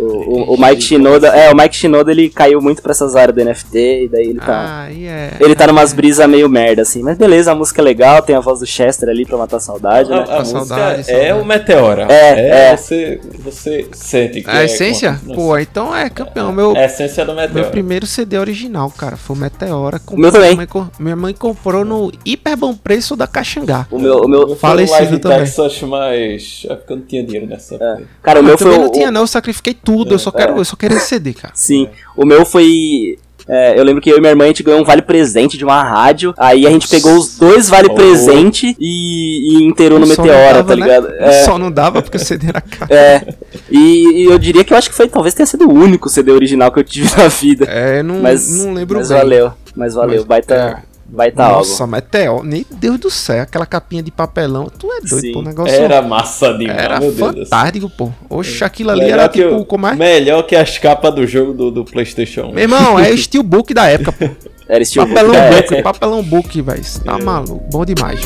[0.00, 3.36] O, o, o, Mike Shinoda, é, o Mike Shinoda ele caiu muito pra essas áreas
[3.36, 4.84] do NFT e daí ele tá.
[4.84, 5.36] Ah, yeah.
[5.38, 7.02] Ele tá numas brisas meio merda, assim.
[7.02, 9.60] Mas beleza, a música é legal, tem a voz do Chester ali pra matar a
[9.60, 10.24] saudade, a, né?
[10.28, 11.32] A, a saudade, é saudade.
[11.40, 12.06] o Meteora.
[12.08, 12.48] É, é.
[12.72, 12.76] é.
[12.76, 14.50] Você, você sente que.
[14.50, 15.20] A é essência?
[15.34, 16.52] Pô, então é campeão.
[16.52, 17.62] Meu, a essência do Meteora.
[17.62, 19.98] Meu primeiro CD original, cara, foi o Meteora.
[19.98, 20.56] Com, meu também.
[20.56, 23.86] Minha mãe, minha mãe comprou no hiper bom preço da Caxangá.
[23.90, 25.40] O meu, o meu falecido também.
[25.40, 27.76] Texas, mas é porque eu não tinha dinheiro nessa.
[27.76, 28.02] É.
[28.22, 28.74] Cara, o meu foi.
[28.74, 31.32] Eu não tinha, não, eu sacrifiquei tudo, eu só quero eu só quero esse CD,
[31.32, 31.52] cara.
[31.56, 31.88] Sim.
[32.16, 33.18] O meu foi.
[33.48, 35.64] É, eu lembro que eu e minha irmã a gente ganhou um vale presente de
[35.64, 36.32] uma rádio.
[36.38, 37.94] Aí a gente pegou os dois vale oh.
[37.94, 40.82] presente e, e inteirou no Meteora, dava, tá né?
[40.82, 41.08] ligado?
[41.08, 41.16] Né?
[41.18, 41.32] É.
[41.44, 42.92] Só não dava porque o CD era caro.
[42.92, 43.34] É.
[43.68, 46.30] E, e, eu diria que eu acho que foi, talvez tenha sido o único CD
[46.30, 47.64] original que eu tive na vida.
[47.64, 49.18] É, não, mas, não lembro mas bem.
[49.18, 49.52] valeu.
[49.74, 50.54] Mas valeu, mas, baita.
[50.86, 51.92] É vai tá Nossa, algo.
[51.92, 55.42] Meteor, nem Deus do céu, aquela capinha de papelão, tu é doido, Sim, pô, o
[55.42, 55.74] negócio.
[55.74, 57.48] Era massa demais, era meu Deus.
[57.48, 58.10] fantástico, pô.
[58.28, 59.94] Oxe, aquilo ali melhor era tipo, o, como é?
[59.94, 62.52] Melhor que as capas do jogo do, do PlayStation 1.
[62.52, 64.30] Meu irmão, é Steelbook da época, pô.
[64.68, 65.14] Era Steelbook.
[65.14, 65.50] Papelão é.
[65.50, 66.82] book, papelão book, velho.
[67.04, 67.22] Tá é.
[67.22, 68.20] maluco, bom demais.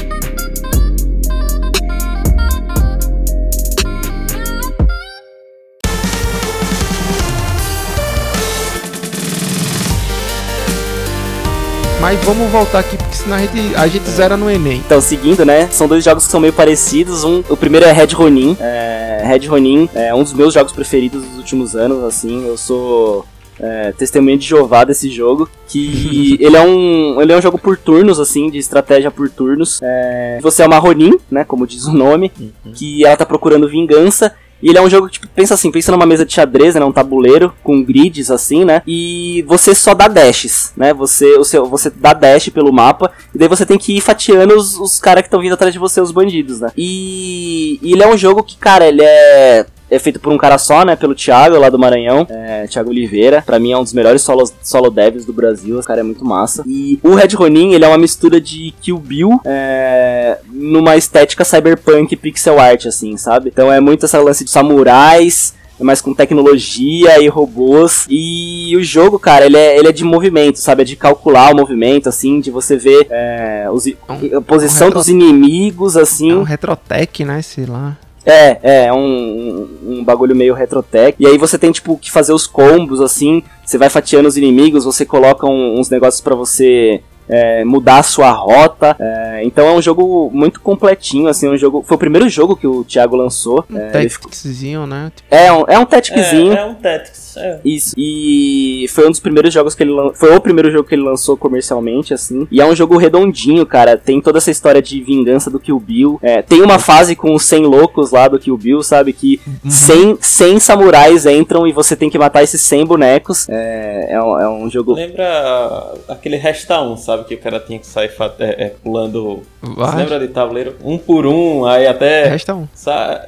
[12.05, 14.77] Mas vamos voltar aqui, porque senão a gente, a gente zera no Enem.
[14.77, 15.69] Então, seguindo, né?
[15.69, 17.25] São dois jogos que são meio parecidos.
[17.25, 18.55] Um, o primeiro é Red Ronin.
[18.61, 22.47] É, Red Ronin é um dos meus jogos preferidos dos últimos anos, assim.
[22.47, 23.25] Eu sou
[23.59, 27.79] é, testemunha de Jeová desse jogo, que ele é um ele é um jogo por
[27.79, 29.81] turnos assim, de estratégia por turnos.
[29.83, 32.73] É, você é uma Ronin, né, como diz o nome, uhum.
[32.75, 35.93] que ela tá procurando vingança e ele é um jogo que, tipo, pensa assim, pensa
[35.93, 36.85] numa mesa de xadrez, né?
[36.85, 38.83] Um tabuleiro com grids, assim, né?
[38.87, 40.95] E você só dá dashes, né?
[40.95, 44.55] Você, o seu, você dá dash pelo mapa, e daí você tem que ir fatiando
[44.55, 46.71] os, os caras que estão vindo atrás de você, os bandidos, né?
[46.77, 50.59] E, e ele é um jogo que, cara, ele é é feito por um cara
[50.59, 50.97] só, né?
[50.97, 52.27] Pelo Thiago, lá do Maranhão.
[52.29, 53.43] É, Thiago Oliveira.
[53.43, 55.79] Pra mim é um dos melhores solo, solo devs do Brasil.
[55.79, 56.65] Esse cara é muito massa.
[56.67, 62.17] E o Red Ronin, ele é uma mistura de Kill Bill é, numa estética cyberpunk
[62.17, 63.49] pixel art, assim, sabe?
[63.49, 68.07] Então é muito essa lance de samurais mas com tecnologia e robôs.
[68.09, 70.83] E o jogo, cara, ele é, ele é de movimento, sabe?
[70.83, 74.87] É de calcular o movimento, assim, de você ver é, os, é um, a posição
[74.87, 75.01] um retro...
[75.01, 76.31] dos inimigos, assim.
[76.31, 77.43] É um retrotech, né?
[77.43, 77.97] Sei lá.
[78.27, 81.17] É, é, é um, um bagulho meio retrotech.
[81.21, 83.43] E aí você tem, tipo, que fazer os combos, assim.
[83.65, 88.03] Você vai fatiando os inimigos, você coloca um, uns negócios para você é, mudar a
[88.03, 88.97] sua rota.
[88.99, 91.83] É, então é um jogo muito completinho, assim, um jogo.
[91.87, 93.65] Foi o primeiro jogo que o Thiago lançou.
[93.71, 95.13] Um é, Tacticzinho, né?
[95.31, 96.53] É, um, é um Tacticzinho.
[96.53, 97.61] É, é um Tactics, é.
[97.65, 97.95] Isso.
[97.97, 100.13] E foi um dos primeiros jogos que ele lan...
[100.15, 102.47] Foi o primeiro jogo que ele lançou comercialmente, assim.
[102.51, 103.97] E é um jogo redondinho, cara.
[103.97, 106.19] Tem toda essa história de vingança do Kill Bill.
[106.23, 109.13] É, tem uma fase com os 100 loucos lá do Kill Bill, sabe?
[109.13, 109.71] Que uhum.
[109.71, 113.49] 100, 100 samurais entram e você tem que matar esses 100 bonecos.
[113.49, 114.95] É, é, um, é um jogo.
[114.95, 117.14] Lembra aquele Resta 1, sabe?
[117.15, 117.25] Sabe?
[117.25, 119.43] Que o cara tinha que sair é, é, pulando.
[119.63, 119.91] Vai.
[119.91, 120.77] Você lembra de tabuleiro?
[120.83, 122.25] Um por um, aí até.
[122.27, 122.69] Resta um.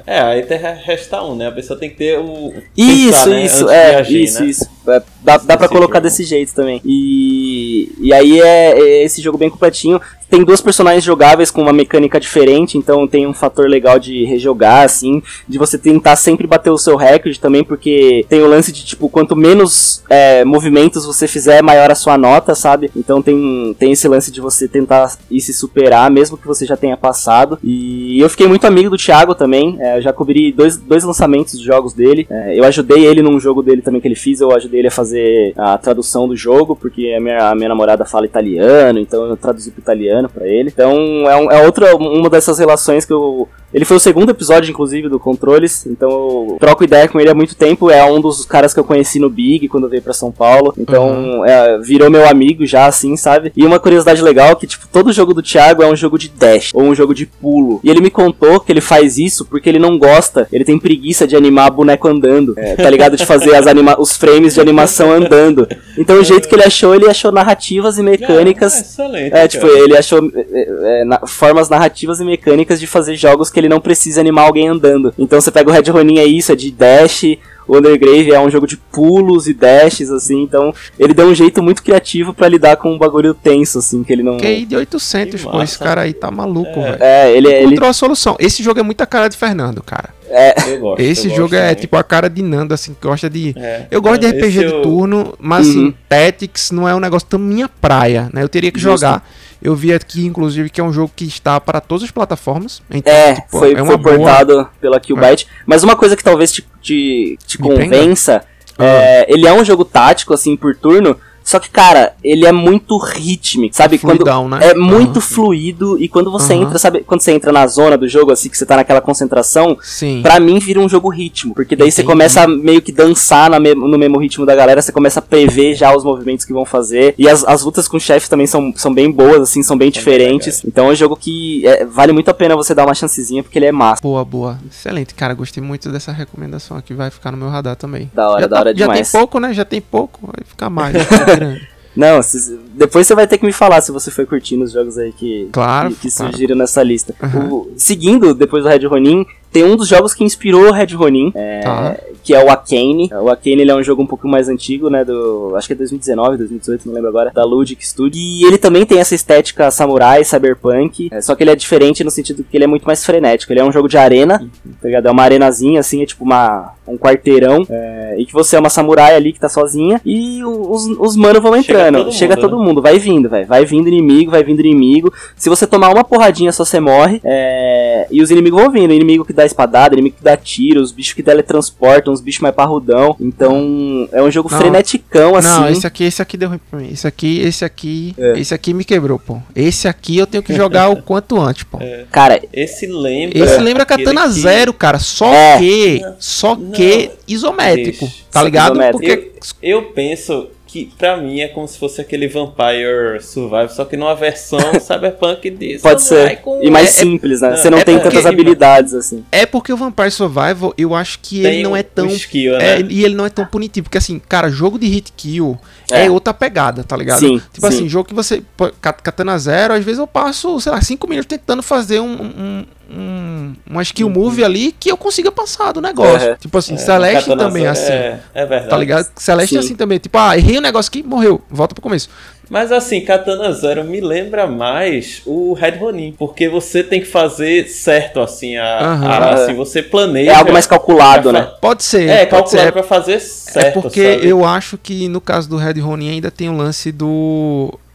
[0.05, 1.47] É, aí até resta um, né?
[1.47, 2.53] A pessoa tem que ter o.
[2.75, 3.43] Isso, pensar, né?
[3.43, 4.49] isso, é, agir, isso, né?
[4.49, 4.69] isso.
[4.87, 6.81] É, dá, dá pra colocar desse jeito também.
[6.85, 11.73] E, e aí é, é esse jogo bem completinho tem duas personagens jogáveis com uma
[11.73, 16.69] mecânica diferente, então tem um fator legal de rejogar, assim, de você tentar sempre bater
[16.69, 21.27] o seu recorde também, porque tem o lance de, tipo, quanto menos é, movimentos você
[21.27, 22.91] fizer, maior a sua nota, sabe?
[22.95, 26.75] Então tem, tem esse lance de você tentar ir se superar, mesmo que você já
[26.75, 27.57] tenha passado.
[27.63, 31.65] E eu fiquei muito amigo do Thiago também, é, já cobri dois, dois lançamentos de
[31.65, 34.81] jogos dele, é, eu ajudei ele num jogo dele também que ele fez, eu ajudei
[34.81, 38.99] ele a fazer a tradução do jogo, porque a minha, a minha namorada fala italiano,
[38.99, 40.69] então eu traduzi pro italiano para ele.
[40.73, 40.93] Então
[41.29, 45.09] é, um, é outra uma dessas relações que eu ele foi o segundo episódio, inclusive,
[45.09, 47.91] do Controles, então eu troco ideia com ele há muito tempo.
[47.91, 50.73] É um dos caras que eu conheci no Big quando veio para São Paulo.
[50.77, 51.45] Então uhum.
[51.45, 53.51] é, virou meu amigo já, assim, sabe?
[53.55, 56.29] E uma curiosidade legal é que, tipo, todo jogo do Thiago é um jogo de
[56.29, 57.81] dash ou um jogo de pulo.
[57.83, 61.27] E ele me contou que ele faz isso porque ele não gosta, ele tem preguiça
[61.27, 62.53] de animar boneco andando.
[62.57, 63.17] É, tá ligado?
[63.17, 65.67] De fazer as anima os frames de animação andando.
[65.97, 68.75] Então o jeito que ele achou, ele achou narrativas e mecânicas.
[68.75, 73.15] É, excelente, é tipo, ele achou é, é, na, formas narrativas e mecânicas de fazer
[73.15, 75.13] jogos que ele não precisa animar alguém andando.
[75.17, 78.49] Então você pega o Red Ronin é isso, é de dash, o Undergrave é um
[78.49, 82.77] jogo de pulos e dashes, assim, então ele deu um jeito muito criativo para lidar
[82.77, 84.37] com um bagulho tenso, assim, que ele não...
[84.37, 86.91] QI de 800, pô, esse cara aí tá maluco, é.
[86.91, 86.97] velho.
[87.03, 87.49] É, ele...
[87.49, 87.89] Encontrou ele...
[87.89, 88.37] a solução.
[88.39, 90.15] Esse jogo é muita cara de Fernando, cara.
[90.29, 90.53] É.
[90.77, 93.53] Gosto, esse jogo é tipo a cara de Nando, assim, que gosta de.
[93.57, 93.87] É.
[93.89, 95.87] Eu gosto de RPG de turno, mas assim, uhum.
[95.87, 98.43] assim, Tactics não é um negócio tão minha praia, né?
[98.43, 98.99] Eu teria que Justo.
[98.99, 99.27] jogar.
[99.61, 102.81] Eu vi aqui, inclusive, que é um jogo que está para todas as plataformas.
[102.89, 104.71] Então, é, tipo, foi, é foi portado boa...
[104.79, 105.47] pela Qbyte.
[105.49, 105.63] É.
[105.65, 108.43] Mas uma coisa que talvez te, te, te convença,
[108.77, 111.17] é, ele é um jogo tático, assim, por turno,
[111.47, 113.97] só que, cara, ele é muito rítmico, sabe?
[113.97, 114.71] Fluidão, quando né?
[114.71, 115.21] É muito uhum.
[115.21, 116.63] fluido e quando você uhum.
[116.63, 117.05] entra, sabe?
[117.07, 120.19] Quando você entra na zona do jogo, assim, que você tá naquela concentração, Sim.
[120.21, 121.53] pra mim vira um jogo ritmo.
[121.53, 121.95] Porque daí Entendi.
[121.95, 125.21] você começa a meio que dançar me no mesmo ritmo da galera, você começa a
[125.21, 127.15] prever já os movimentos que vão fazer.
[127.17, 129.91] E as, as lutas com chefes também são, são bem boas, assim, são bem é
[129.91, 130.65] diferentes.
[130.65, 133.57] então é um jogo que é, vale muito a pena você dar uma chancezinha, porque
[133.57, 134.01] ele é massa.
[134.01, 134.59] Boa, boa.
[134.69, 135.33] Excelente, cara.
[135.33, 136.93] Gostei muito dessa recomendação aqui.
[136.93, 138.11] Vai ficar no meu radar também.
[138.13, 138.97] Da hora, já da tá, hora demais.
[138.99, 139.53] Já tem pouco, né?
[139.53, 140.19] Já tem pouco.
[140.23, 140.97] Vai ficar mais.
[141.97, 144.99] Não, se, depois você vai ter que me falar se você foi curtindo os jogos
[144.99, 146.59] aí que, claro, que, que surgiram claro.
[146.59, 147.15] nessa lista.
[147.23, 147.53] Uhum.
[147.53, 151.31] O, seguindo, depois do Red Ronin, tem um dos jogos que inspirou o Red Ronin,
[151.35, 151.97] é, tá.
[152.23, 153.09] que é o Akane.
[153.13, 155.03] O Akane ele é um jogo um pouco mais antigo, né?
[155.03, 158.19] Do, acho que é 2019, 2018, não lembro agora, da Ludic Studio.
[158.19, 162.11] E ele também tem essa estética samurai, cyberpunk, é, só que ele é diferente no
[162.11, 163.53] sentido que ele é muito mais frenético.
[163.53, 164.71] Ele é um jogo de arena, uhum.
[164.81, 165.07] tá ligado?
[165.07, 168.69] É uma arenazinha, assim, é tipo uma, um quarteirão, é, e que você é uma
[168.69, 171.97] samurai ali que tá sozinha, e os, os manos vão entrando.
[171.97, 172.65] Chega todo Chega mundo, todo né?
[172.65, 173.47] mundo vai vindo, velho.
[173.47, 175.13] Vai vindo inimigo, vai vindo inimigo.
[175.35, 177.21] Se você tomar uma porradinha, só você morre.
[177.23, 178.91] É, e os inimigos vão vindo.
[178.91, 182.41] O inimigo que dá espadada, inimigo que dá tiro, os bichos que teletransportam, os bichos
[182.41, 183.15] mais parrudão.
[183.19, 185.47] Então, é um jogo não, freneticão, assim.
[185.47, 186.89] Não, esse aqui, esse aqui deu ruim pra mim.
[186.91, 188.39] Esse aqui, esse aqui, é.
[188.39, 189.39] esse aqui me quebrou, pô.
[189.55, 191.77] Esse aqui eu tenho que jogar o quanto antes, pô.
[191.79, 192.05] É.
[192.11, 193.37] Cara, esse lembra.
[193.37, 194.29] Esse lembra Katana que...
[194.29, 194.99] Zero, cara.
[194.99, 195.57] Só é.
[195.59, 196.01] que.
[196.19, 198.05] Só não, que isométrico.
[198.05, 198.23] Deixa.
[198.31, 198.73] Tá ligado?
[198.73, 198.99] Isométrico.
[198.99, 199.31] Porque.
[199.61, 203.95] Eu, eu penso que pra mim é como se fosse aquele Vampire Survival, só que
[203.95, 205.83] numa versão cyberpunk disso.
[205.83, 206.41] Pode ser.
[206.61, 207.55] E mais é, simples, né?
[207.55, 209.23] Você não é tem tantas habilidades assim.
[209.31, 212.07] É porque o Vampire Survival, eu acho que tem ele não é tão.
[212.07, 212.87] Skill, é, né?
[212.89, 213.85] e ele não é tão punitivo.
[213.85, 215.57] Porque assim, cara, jogo de hit kill
[215.91, 217.19] é, é outra pegada, tá ligado?
[217.19, 217.75] Sim, tipo sim.
[217.75, 218.43] assim, jogo que você.
[218.81, 223.53] Katana Zero, às vezes eu passo, sei lá, 5 minutos tentando fazer um, um um,
[223.69, 226.29] uma skill move ali que eu consiga passar do negócio.
[226.29, 227.91] É, tipo assim, é, Celeste também é assim.
[227.91, 228.69] É, é verdade.
[228.69, 229.11] Tá ligado?
[229.15, 229.57] Celeste Sim.
[229.57, 229.99] é assim também.
[229.99, 231.41] Tipo, ah, errei o um negócio aqui, morreu.
[231.49, 232.09] Volta pro começo.
[232.49, 237.67] Mas assim, Katana Zero me lembra mais o Red Ronin, porque você tem que fazer
[237.67, 240.31] certo, assim, a, uhum, a assim, você planeja.
[240.31, 241.49] É algo mais calculado, né?
[241.61, 242.07] Pode ser.
[242.09, 242.71] É, pode calculado ser.
[242.71, 243.79] pra fazer certo.
[243.79, 244.27] É porque sabe?
[244.27, 247.86] eu acho que no caso do Red Ronin ainda tem o lance do é,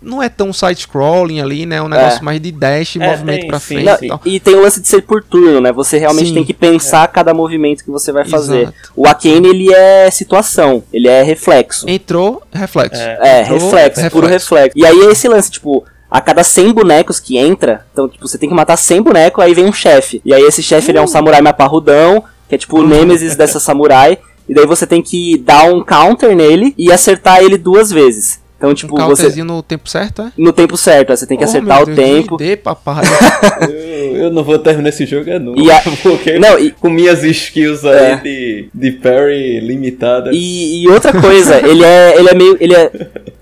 [0.00, 1.76] não é tão side-scrolling ali, né?
[1.76, 2.22] É um negócio é.
[2.22, 4.08] mais de dash, é, movimento tem, pra sim, frente.
[4.24, 5.72] E, e, tem o lance de ser por turno, né?
[5.72, 6.34] Você realmente sim.
[6.34, 8.62] tem que pensar cada movimento que você vai fazer.
[8.62, 8.92] Exato.
[8.96, 11.88] O Arcane, ele é situação, ele é reflexo.
[11.88, 13.00] Entrou, reflexo.
[13.00, 14.78] É, é Entrou, reflexo, reflexo, puro reflexo.
[14.78, 18.38] E aí é esse lance, tipo, a cada 100 bonecos que entra, então, tipo, você
[18.38, 20.22] tem que matar 100 bonecos, aí vem um chefe.
[20.24, 21.08] E aí esse chefe, ele é um uh.
[21.08, 22.86] samurai mais parrudão, que é tipo o uh.
[22.86, 24.18] Nemesis dessa samurai.
[24.48, 28.43] E daí você tem que dar um counter nele e acertar ele duas vezes.
[28.64, 29.44] Então, tipo, um você.
[29.44, 30.32] no tempo certo, é?
[30.38, 32.36] No tempo certo, você tem que oh, acertar o Deus, tempo.
[32.38, 33.04] Dê, papai.
[33.68, 35.60] eu, eu, não vou terminar esse jogo é nunca.
[35.60, 35.82] E a...
[36.02, 36.70] Porque não, e...
[36.70, 38.16] com minhas skills aí é.
[38.16, 40.30] de, de parry limitada.
[40.32, 42.56] E, e outra coisa, ele é, ele é meio.
[42.58, 42.90] Ele é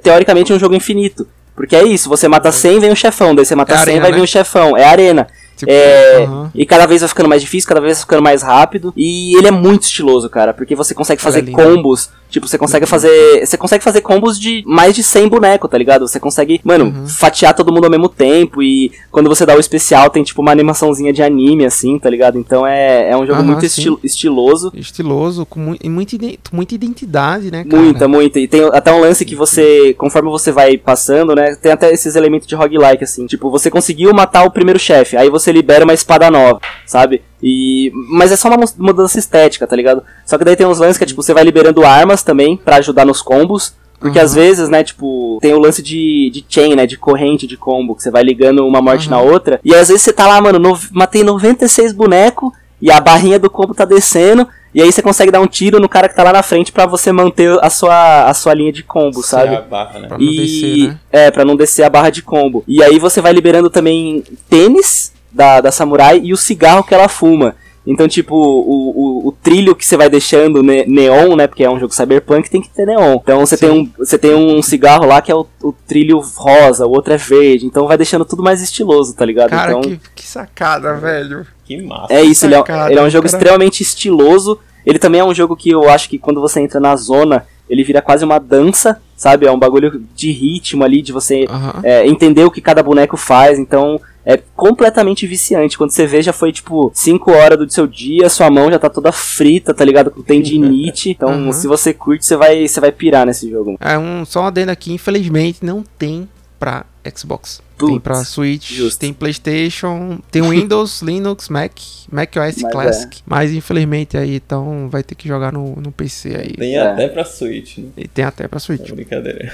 [0.03, 1.27] teoricamente um jogo infinito.
[1.55, 4.01] Porque é isso, você mata 100, vem um chefão, daí você mata é 100, arena,
[4.01, 4.16] vai né?
[4.16, 5.27] vir um chefão, é arena.
[5.55, 8.93] Tipo, é, E cada vez vai ficando mais difícil, cada vez vai ficando mais rápido.
[8.97, 12.86] E ele é muito estiloso, cara, porque você consegue fazer é combos Tipo, você consegue
[12.86, 13.46] fazer.
[13.46, 16.09] Você consegue fazer combos de mais de 100 bonecos, tá ligado?
[16.09, 17.06] Você consegue, mano, uhum.
[17.06, 18.62] fatiar todo mundo ao mesmo tempo.
[18.62, 22.38] E quando você dá o especial, tem tipo uma animaçãozinha de anime, assim, tá ligado?
[22.38, 24.72] Então é, é um jogo muito esti estiloso.
[24.74, 26.16] Estiloso, com mu muita,
[26.50, 27.82] muita identidade, né, cara?
[27.82, 28.40] Muita, muita.
[28.40, 31.54] E tem até um lance que você, conforme você vai passando, né?
[31.56, 33.26] Tem até esses elementos de roguelike, assim.
[33.26, 37.20] Tipo, você conseguiu matar o primeiro chefe, aí você libera uma espada nova, sabe?
[37.43, 40.02] E, mas é só uma mudança estética, tá ligado?
[40.24, 42.77] Só que daí tem uns lances que é, tipo, você vai liberando armas também para
[42.77, 43.74] ajudar nos combos.
[43.98, 44.24] Porque uhum.
[44.24, 47.94] às vezes, né, tipo, tem o lance de, de chain, né, de corrente de combo,
[47.94, 49.12] que você vai ligando uma morte uhum.
[49.12, 49.60] na outra.
[49.64, 52.51] E às vezes você tá lá, mano, no, matei 96 bonecos
[52.81, 54.47] e a barrinha do combo tá descendo.
[54.74, 56.86] E aí você consegue dar um tiro no cara que tá lá na frente para
[56.86, 59.55] você manter a sua, a sua linha de combo, sabe?
[59.55, 60.09] A barra, né?
[60.09, 61.01] Pra não e, descer, né?
[61.12, 62.64] É, pra não descer a barra de combo.
[62.66, 67.09] E aí você vai liberando também tênis da, da samurai e o cigarro que ela
[67.09, 67.54] fuma.
[67.84, 71.48] Então, tipo, o, o, o trilho que você vai deixando ne neon, né?
[71.48, 73.18] Porque é um jogo cyberpunk, tem que ter neon.
[73.20, 76.86] Então você tem um, você tem um cigarro lá que é o, o, trilho rosa,
[76.86, 77.66] o outro é verde.
[77.66, 79.50] Então vai deixando tudo mais estiloso, tá ligado?
[79.50, 81.44] Cara, então, que, que sacada, velho.
[81.64, 82.12] Que massa.
[82.12, 83.36] É isso, ele, é, ele é um jogo cara...
[83.36, 84.60] extremamente estiloso.
[84.86, 87.82] Ele também é um jogo que eu acho que quando você entra na zona, ele
[87.82, 89.46] vira quase uma dança, sabe?
[89.46, 91.80] É um bagulho de ritmo ali, de você uhum.
[91.82, 93.59] é, entender o que cada boneco faz.
[93.59, 95.77] Então, é completamente viciante.
[95.77, 98.89] Quando você vê, já foi tipo 5 horas do seu dia, sua mão já tá
[98.89, 100.11] toda frita, tá ligado?
[100.11, 101.11] Com tendinite.
[101.23, 101.53] Então, uhum.
[101.53, 103.77] se você curte, você vai, você vai pirar nesse jogo.
[103.81, 106.28] É um só um adendo aqui, infelizmente não tem
[106.59, 107.61] pra Xbox.
[107.77, 109.01] Putz, tem pra Switch, justo.
[109.01, 111.73] tem PlayStation, tem Windows, Linux, Mac,
[112.11, 113.16] Mac OS mas Classic.
[113.19, 113.23] É.
[113.27, 116.53] Mas infelizmente aí então vai ter que jogar no, no PC aí.
[116.53, 116.81] Tem é.
[116.81, 117.79] até pra Switch.
[117.79, 117.89] Né?
[117.97, 118.89] E tem até pra Switch.
[118.89, 119.53] É brincadeira.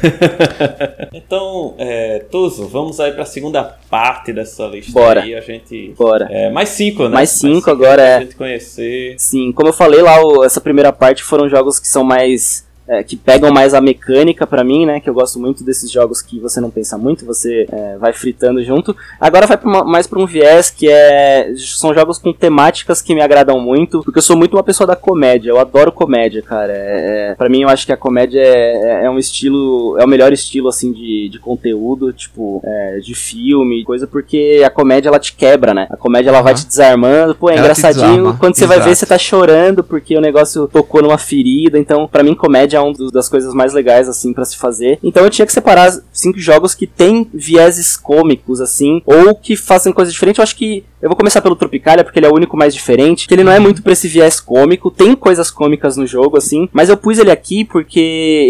[1.14, 5.22] então, é, Tuzo, vamos aí pra segunda parte dessa lista Bora.
[5.22, 5.34] aí.
[5.34, 5.94] A gente.
[5.96, 6.28] Bora.
[6.30, 7.08] É, mais cinco, né?
[7.10, 8.16] Mais cinco, mais cinco agora é.
[8.16, 9.14] A gente conhecer.
[9.18, 13.16] Sim, como eu falei lá, essa primeira parte foram jogos que são mais é, que
[13.16, 14.98] pegam mais a mecânica para mim, né?
[14.98, 18.64] Que eu gosto muito desses jogos que você não pensa muito, você é, vai fritando
[18.64, 18.96] junto.
[19.20, 23.14] Agora vai pra uma, mais para um viés que é são jogos com temáticas que
[23.14, 25.50] me agradam muito, porque eu sou muito uma pessoa da comédia.
[25.50, 26.72] Eu adoro comédia, cara.
[26.72, 30.04] É, é para mim eu acho que a comédia é, é, é, um estilo, é
[30.04, 35.10] o melhor estilo assim de, de conteúdo, tipo é, de filme, coisa, porque a comédia
[35.10, 35.86] ela te quebra, né?
[35.90, 36.44] A comédia ela uhum.
[36.44, 37.34] vai te desarmando.
[37.34, 38.36] Pô, é ela engraçadinho.
[38.38, 38.80] Quando você Exato.
[38.80, 41.78] vai ver você tá chorando porque o negócio tocou numa ferida.
[41.78, 44.98] Então, para mim comédia é uma das coisas mais legais, assim, para se fazer.
[45.02, 49.92] Então eu tinha que separar cinco jogos que têm vieses cômicos, assim, ou que fazem
[49.92, 50.38] coisas diferentes.
[50.38, 53.28] Eu acho que eu vou começar pelo Tropicalia, porque ele é o único mais diferente,
[53.28, 56.68] que ele não é muito pra esse viés cômico, tem coisas cômicas no jogo, assim,
[56.72, 58.00] mas eu pus ele aqui porque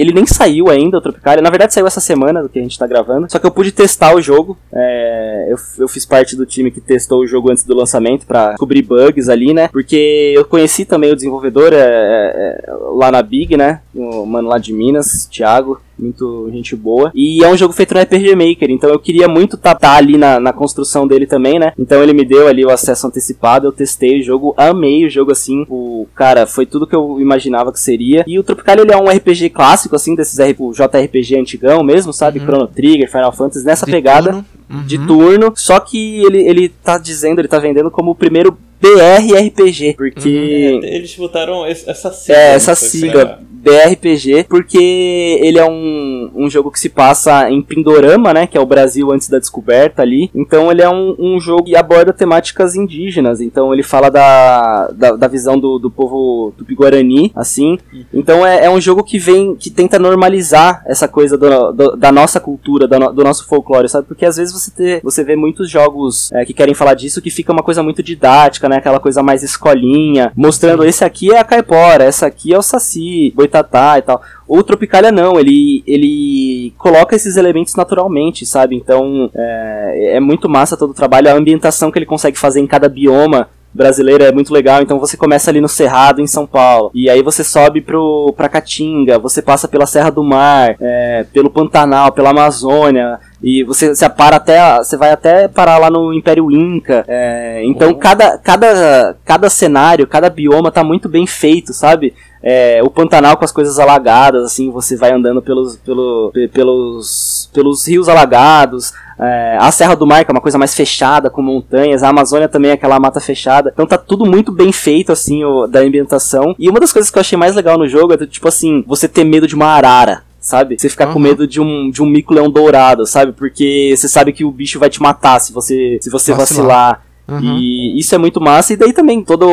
[0.00, 1.42] ele nem saiu ainda, o Tropicalia.
[1.42, 3.70] Na verdade, saiu essa semana do que a gente tá gravando, só que eu pude
[3.70, 4.56] testar o jogo.
[4.72, 8.50] É, eu, eu fiz parte do time que testou o jogo antes do lançamento para
[8.50, 9.68] descobrir bugs ali, né?
[9.68, 13.80] Porque eu conheci também o desenvolvedor é, é lá na Big, né?
[14.22, 17.10] O mano lá de Minas, Thiago muito gente boa.
[17.14, 19.96] E é um jogo feito no RPG Maker, então eu queria muito estar tá, tá
[19.96, 21.72] ali na, na construção dele também, né?
[21.78, 25.32] Então ele me deu ali o acesso antecipado, eu testei o jogo, amei o jogo
[25.32, 25.66] assim.
[25.68, 28.24] O cara, foi tudo que eu imaginava que seria.
[28.26, 32.38] E o Tropical ele é um RPG clássico, assim, desses RP, JRPG antigão mesmo, sabe?
[32.38, 32.46] Uhum.
[32.46, 34.46] Chrono Trigger, Final Fantasy, nessa de pegada turno.
[34.70, 34.84] Uhum.
[34.84, 35.52] de turno.
[35.56, 40.80] Só que ele, ele tá dizendo, ele tá vendendo como o primeiro BR RPG, porque.
[40.80, 40.84] Uhum.
[40.84, 42.40] É, eles botaram essa sigla.
[42.40, 43.40] É, essa sigla.
[43.58, 48.46] BRPG, porque ele é um, um jogo que se passa em Pindorama, né?
[48.46, 50.30] Que é o Brasil antes da descoberta ali.
[50.34, 53.40] Então ele é um, um jogo que aborda temáticas indígenas.
[53.40, 57.78] Então ele fala da, da, da visão do, do povo do Guarani, assim.
[58.14, 62.12] Então é, é um jogo que vem, que tenta normalizar essa coisa do, do, da
[62.12, 64.06] nossa cultura, do, do, nosso folclore, sabe?
[64.06, 67.30] Porque às vezes você, ter, você vê muitos jogos é, que querem falar disso que
[67.30, 68.76] fica uma coisa muito didática, né?
[68.76, 73.32] Aquela coisa mais escolinha, mostrando esse aqui é a caipora, essa aqui é o saci,
[73.34, 74.22] boitatá e tal.
[74.46, 78.76] O Tropicália não, ele, ele coloca esses elementos naturalmente, sabe?
[78.76, 82.66] Então é, é muito massa todo o trabalho, a ambientação que ele consegue fazer em
[82.66, 84.82] cada bioma brasileiro é muito legal.
[84.82, 88.48] Então você começa ali no Cerrado, em São Paulo, e aí você sobe pro, pra
[88.48, 94.08] Caatinga, você passa pela Serra do Mar, é, pelo Pantanal, pela Amazônia, e você, você
[94.08, 97.94] para até você vai até parar lá no Império Inca é, então uhum.
[97.94, 103.44] cada, cada, cada cenário cada bioma tá muito bem feito sabe é, o Pantanal com
[103.44, 109.70] as coisas alagadas, assim, você vai andando pelos, pelo, pelos, pelos rios alagados, é, a
[109.72, 112.74] Serra do Mar, que é uma coisa mais fechada, com montanhas, a Amazônia também é
[112.74, 116.78] aquela mata fechada, então tá tudo muito bem feito, assim, o, da ambientação, e uma
[116.78, 119.46] das coisas que eu achei mais legal no jogo é, tipo assim, você ter medo
[119.46, 120.78] de uma arara, sabe?
[120.78, 121.14] Você ficar uhum.
[121.14, 123.32] com medo de um, de um mico-leão dourado, sabe?
[123.32, 126.68] Porque você sabe que o bicho vai te matar se você, se você vacilar.
[126.68, 127.08] vacilar.
[127.28, 127.58] Uhum.
[127.58, 128.72] E isso é muito massa.
[128.72, 129.46] E daí também todo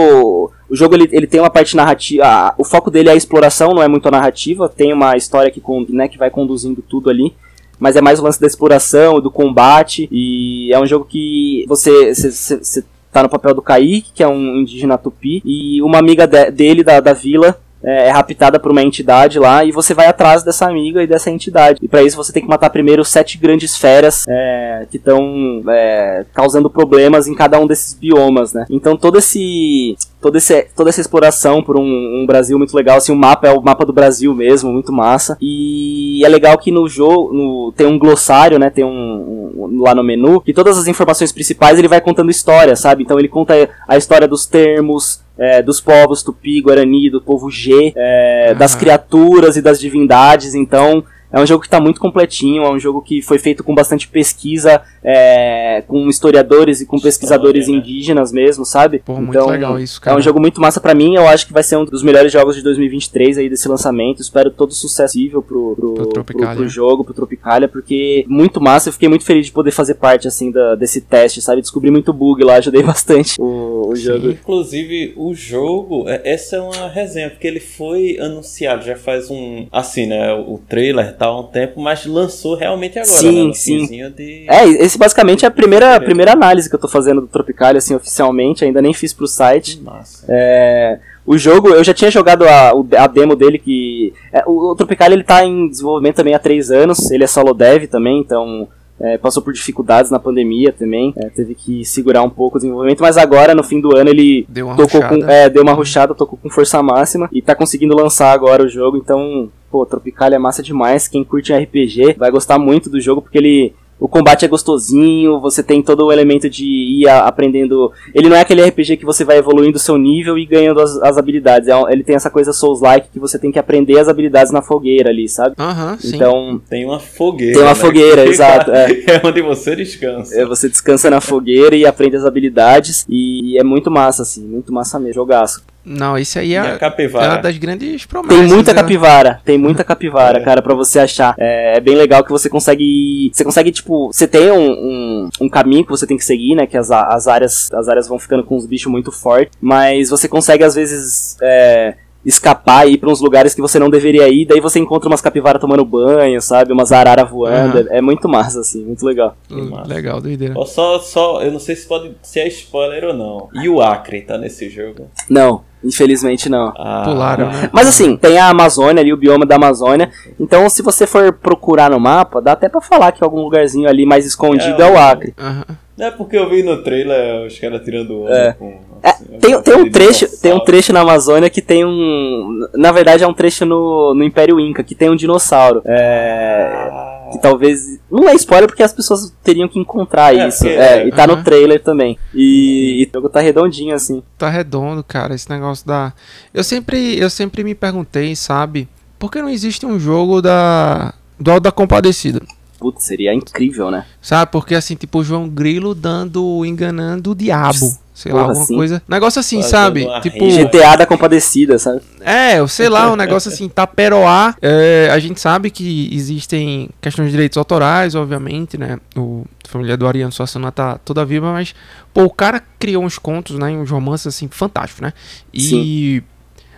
[0.70, 2.54] o jogo ele, ele tem uma parte narrativa.
[2.58, 4.70] o foco dele é a exploração, não é muito a narrativa.
[4.70, 7.34] Tem uma história que, né, que vai conduzindo tudo ali.
[7.80, 10.07] Mas é mais o lance da exploração, do combate.
[10.11, 14.57] E é um jogo que você, você, tá no papel do Kaique, que é um
[14.57, 18.81] indígena tupi, e uma amiga de, dele da, da vila é, é raptada por uma
[18.81, 21.80] entidade lá e você vai atrás dessa amiga e dessa entidade.
[21.81, 26.26] E para isso você tem que matar primeiro sete grandes feras é, que estão é,
[26.34, 28.65] causando problemas em cada um desses biomas, né?
[28.69, 29.95] Então todo esse
[30.26, 32.97] todo esse, toda essa exploração por um, um, Brasil muito legal.
[32.97, 35.38] Assim, o mapa é o mapa do Brasil mesmo, muito massa.
[35.39, 38.72] E é legal que no jogo no, tem um glossário, né?
[38.72, 42.76] Tem um, um, lá no menu, que todas as informações principais ele vai contando história,
[42.76, 43.03] sabe?
[43.03, 47.93] Então ele conta a história dos termos, é, dos povos Tupi, Guarani, do povo G,
[47.95, 50.56] é, das criaturas e das divindades.
[50.56, 51.03] Então,
[51.36, 54.07] é um jogo que está muito completinho, é um jogo que foi feito com bastante
[54.07, 57.76] pesquisa, é, com historiadores e com pesquisadores né?
[57.76, 58.99] indígenas mesmo, sabe?
[58.99, 60.16] Pô, muito então, legal isso, cara.
[60.16, 62.32] É um jogo muito massa para mim, eu acho que vai ser um dos melhores
[62.32, 64.22] jogos de 2023 aí desse lançamento.
[64.22, 68.90] Espero todo sucesso possível pro, pro, pro, pro, pro jogo, pro Tropicalia, porque muito massa,
[68.90, 71.62] eu fiquei muito feliz de poder fazer parte, assim, da, desse teste, sabe?
[71.62, 74.32] Descobri muito bug lá, ajudei bastante o, o jogo.
[74.32, 79.68] Inclusive, o jogo, é, essa é uma resenha, porque ele foi anunciado já faz um,
[79.72, 83.53] assim, né, o trailer tá há um tempo, mas lançou realmente agora, sim, né?
[83.53, 84.45] Sim, de...
[84.49, 87.80] É, esse basicamente é a primeira, a primeira análise que eu tô fazendo do Tropicalia,
[87.80, 89.81] assim, oficialmente, ainda nem fiz pro site.
[89.81, 90.26] Massa.
[90.30, 90.99] É...
[91.26, 94.14] O jogo, eu já tinha jogado a, a demo dele que...
[94.31, 97.53] É, o, o Tropicalia, ele tá em desenvolvimento também há três anos, ele é solo
[97.53, 98.68] dev também, então...
[98.97, 103.02] É, passou por dificuldades na pandemia também, é, teve que segurar um pouco o desenvolvimento,
[103.02, 106.15] mas agora no fim do ano ele deu uma tocou com, é, deu uma ruchada,
[106.15, 110.39] tocou com força máxima e tá conseguindo lançar agora o jogo, então, pô, Tropicalia é
[110.39, 114.47] massa demais, quem curte RPG vai gostar muito do jogo porque ele o combate é
[114.47, 117.93] gostosinho, você tem todo o elemento de ir aprendendo.
[118.14, 120.97] Ele não é aquele RPG que você vai evoluindo o seu nível e ganhando as,
[121.02, 121.69] as habilidades.
[121.69, 125.10] É ele tem essa coisa Souls-like que você tem que aprender as habilidades na fogueira
[125.10, 125.56] ali, sabe?
[125.57, 126.15] Aham, uhum, sim.
[126.15, 126.61] Então.
[126.69, 127.53] Tem uma fogueira.
[127.53, 127.76] Tem uma né?
[127.76, 128.72] fogueira, exato.
[128.72, 128.91] É.
[128.91, 130.41] é onde você descansa.
[130.41, 133.06] É, você descansa na fogueira e aprende as habilidades.
[133.07, 135.14] E é muito massa, assim, muito massa mesmo.
[135.14, 135.64] Jogaço.
[135.86, 138.40] Não, isso aí é, é uma das grandes promessas.
[138.40, 140.44] Tem muita capivara, tem muita capivara, é.
[140.44, 141.36] cara, para você achar.
[141.38, 143.30] É, é, bem legal que você consegue.
[143.32, 146.66] Você consegue, tipo, você tem um, um, um, caminho que você tem que seguir, né?
[146.66, 149.56] Que as, as áreas as áreas vão ficando com os bichos muito fortes.
[149.62, 151.38] Mas você consegue, às vezes.
[151.41, 151.95] É,
[152.26, 155.22] escapar e ir pra uns lugares que você não deveria ir, daí você encontra umas
[155.22, 156.74] capivaras tomando banho, sabe?
[156.74, 157.78] Umas arara voando.
[157.78, 157.88] Uhum.
[157.91, 159.38] É muito massa, assim, muito legal.
[159.52, 160.56] Hum, legal, doideira.
[160.66, 163.49] Só, só, eu não sei se pode se é spoiler ou não.
[163.53, 165.07] E o Acre tá nesse jogo?
[165.30, 165.64] Não.
[165.86, 166.74] Infelizmente não.
[166.78, 167.70] Ah, Pularam, né?
[167.72, 170.10] Mas assim, tem a Amazônia ali, o bioma da Amazônia.
[170.40, 174.06] Então, se você for procurar no mapa, dá até pra falar que algum lugarzinho ali
[174.06, 175.34] mais escondido é, é o Acre.
[175.40, 175.76] Uhum.
[175.98, 178.53] É porque eu vi no trailer os caras tirando onda é.
[178.53, 178.80] com.
[179.02, 182.68] É, assim, é, tem, tem um trecho, tem um trecho na Amazônia que tem um.
[182.74, 185.82] Na verdade é um trecho no, no Império Inca, que tem um dinossauro.
[185.86, 186.90] É.
[186.91, 187.24] Ah.
[187.36, 187.99] Que talvez.
[188.10, 190.66] Não é spoiler porque as pessoas teriam que encontrar é, isso.
[190.66, 192.18] É, e tá no trailer também.
[192.34, 194.24] E, e o jogo tá redondinho, assim.
[194.38, 196.14] Tá redondo, cara, esse negócio da.
[196.53, 198.88] Eu sempre, eu sempre me perguntei, sabe?
[199.20, 201.14] Por que não existe um jogo da.
[201.40, 202.41] Do Alto da Compadecida?
[202.80, 204.06] Putz, seria incrível, né?
[204.22, 207.98] Sabe, porque assim, tipo, o João Grilo dando, enganando o diabo.
[208.16, 208.76] Sei Porra, lá, alguma assim?
[208.78, 209.04] coisa.
[209.10, 210.08] Negócio assim, sabe?
[210.22, 210.48] Tipo.
[210.50, 212.02] GTA da compadecida, sabe?
[212.22, 214.56] É, sei lá, um negócio assim, taperoar.
[214.62, 218.98] É, a gente sabe que existem questões de direitos autorais, obviamente, né?
[219.18, 221.74] O a família do Ariano Suassuna tá toda viva, mas,
[222.14, 223.72] pô, o cara criou uns contos, né?
[223.72, 225.14] Uns romances, assim, fantásticos, né?
[225.54, 225.62] E.
[225.62, 226.22] Sim.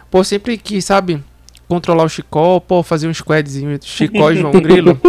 [0.09, 1.21] Pô, sempre que, sabe
[1.67, 4.99] controlar o Chicó, pô, fazer um squadzinho Chicó e João Grilo.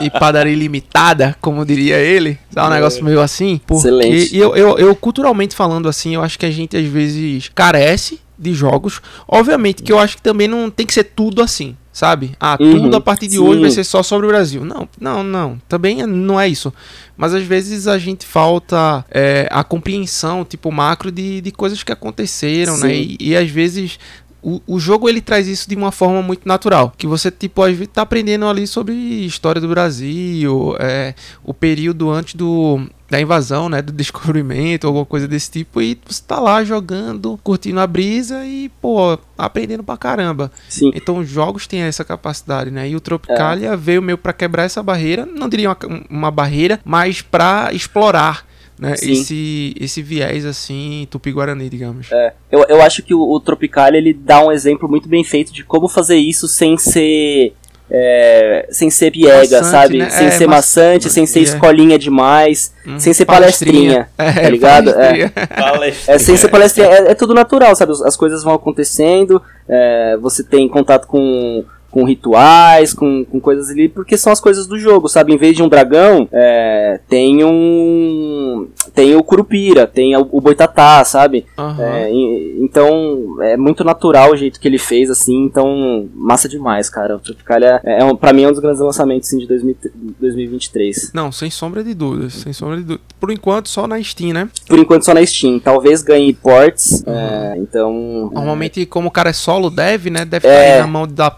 [0.00, 2.38] e padaria ilimitada, como diria ele.
[2.52, 3.60] Dá um negócio meio assim.
[3.66, 4.36] Porque Excelente.
[4.36, 8.54] eu, eu, eu, culturalmente falando assim, eu acho que a gente às vezes carece de
[8.54, 9.00] jogos.
[9.26, 12.32] Obviamente que eu acho que também não tem que ser tudo assim, sabe?
[12.38, 13.38] Ah, Uhum, tudo a partir de sim.
[13.40, 14.64] hoje vai ser só sobre o Brasil.
[14.64, 15.60] Não, não, não.
[15.68, 16.72] Também não é isso.
[17.16, 21.90] Mas às vezes a gente falta é, a compreensão, tipo, macro de, de coisas que
[21.92, 22.88] aconteceram, né?
[22.90, 23.16] Sim.
[23.20, 23.98] E, e às vezes.
[24.42, 26.92] O, o jogo ele traz isso de uma forma muito natural.
[26.96, 32.34] Que você, tipo, vezes tá aprendendo ali sobre história do Brasil, é, o período antes
[32.34, 33.80] do, da invasão, né?
[33.82, 35.80] Do descobrimento, alguma coisa desse tipo.
[35.80, 40.52] E você tá lá jogando, curtindo a brisa e, pô, aprendendo pra caramba.
[40.68, 40.90] Sim.
[40.94, 42.88] Então os jogos têm essa capacidade, né?
[42.88, 45.78] E o Tropicalia veio meio pra quebrar essa barreira, não diria uma,
[46.08, 48.44] uma barreira, mas pra explorar,
[48.78, 48.96] né?
[48.96, 49.12] Sim.
[49.12, 52.08] Esse, esse viés assim, tupi-guarani, digamos.
[52.50, 55.64] Eu, eu acho que o, o Tropicalia ele dá um exemplo muito bem feito de
[55.64, 57.52] como fazer isso sem ser.
[57.90, 59.98] é, sem ser piega, Maçante, sabe?
[59.98, 60.10] né?
[60.10, 61.42] Sem É, ser ma- maçante, sem ser é.
[61.42, 64.08] escolinha demais, Hum, sem ser palestrinha.
[64.18, 64.92] É, tá ligado?
[64.92, 65.32] palestrinha.
[65.56, 66.14] Palestra.
[66.14, 67.92] É, sem ser palestrinha, é, é tudo natural, sabe?
[67.92, 73.70] As- As coisas vão acontecendo, é, você tem contato com, com rituais, com, com coisas
[73.70, 75.32] ali, porque são as coisas do jogo, sabe?
[75.32, 78.68] Em vez de um dragão, é, tem um.
[78.94, 81.46] Tem o Curupira, tem o, o Boitatá, sabe?
[81.56, 81.82] Aham.
[81.82, 86.90] É, e- então, é muito natural o jeito que ele fez, assim, então, massa demais,
[86.90, 87.16] cara.
[87.16, 89.76] O Tropicalia, é, é um, pra mim, é um dos grandes lançamentos, assim, de 2000
[90.20, 91.12] 2023.
[91.14, 93.06] Não, sem sombra de dúvidas, sem sombra de dúvidas.
[93.20, 94.48] Por enquanto, só na Steam, né?
[94.68, 95.58] Por enquanto, só na Steam.
[95.58, 98.30] Talvez ganhe ports, é, então...
[98.32, 100.24] Normalmente, como o cara é solo dev, né?
[100.24, 100.50] Deve É.
[100.50, 101.30] estar aí na mão da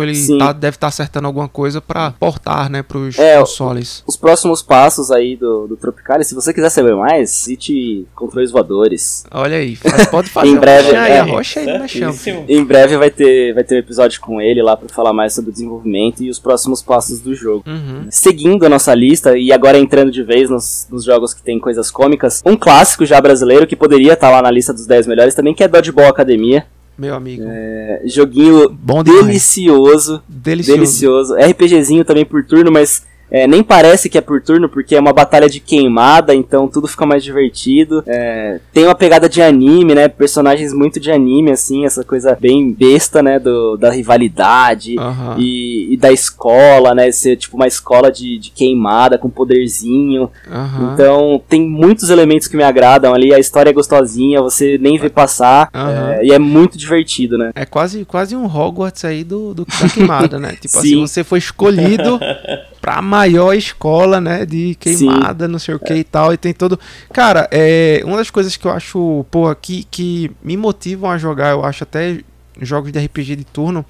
[0.00, 2.84] ele tá- deve estar acertando alguma coisa pra portar, né?
[2.84, 4.04] Pros É, consoles.
[4.06, 9.24] Os próximos passos aí do, do Tropicalia, se você quiser saber mais, cite controles voadores.
[9.32, 11.18] Olha aí, faz- pode fazer Em breve, rocha aí, é.
[11.20, 12.44] arrocha aí no.
[12.48, 15.50] Em breve vai ter, vai ter um episódio com ele lá pra falar mais sobre
[15.50, 17.64] o desenvolvimento e os próximos passos do jogo.
[17.66, 18.06] Uhum.
[18.10, 21.90] Seguindo a nossa lista, e agora entrando de vez nos, nos jogos que tem coisas
[21.90, 25.54] cômicas, um clássico já brasileiro que poderia estar lá na lista dos 10 melhores também,
[25.54, 26.66] que é Dodgeball Academia.
[26.96, 27.44] Meu amigo.
[27.46, 29.24] É, joguinho Bom demais.
[29.26, 30.78] delicioso, Delicioso.
[30.78, 31.34] delicioso.
[31.36, 35.12] RPGzinho também por turno, mas é, nem parece que é por turno, porque é uma
[35.12, 38.04] batalha de queimada, então tudo fica mais divertido.
[38.06, 40.06] É, tem uma pegada de anime, né?
[40.06, 43.38] Personagens muito de anime, assim, essa coisa bem besta, né?
[43.38, 44.98] Do, da rivalidade.
[44.98, 45.36] Aham.
[45.38, 47.10] E, e da escola, né?
[47.10, 50.30] Ser tipo uma escola de, de queimada com poderzinho.
[50.50, 50.92] Aham.
[50.92, 53.32] Então tem muitos elementos que me agradam ali.
[53.32, 55.70] A história é gostosinha, você nem vê passar.
[55.72, 56.12] Aham.
[56.12, 57.50] é, e é muito divertido, né?
[57.54, 60.52] É quase, quase um Hogwarts aí do, do da queimada, né?
[60.60, 61.00] Tipo assim, Sim.
[61.00, 62.20] você foi escolhido
[62.82, 64.44] pra maior escola, né?
[64.44, 66.34] De queimada, não sei o que e tal.
[66.34, 66.78] E tem todo.
[67.12, 68.02] Cara, é.
[68.04, 71.84] Uma das coisas que eu acho, porra, que, que me motivam a jogar, eu acho
[71.84, 72.18] até
[72.60, 73.86] jogos de RPG de turno,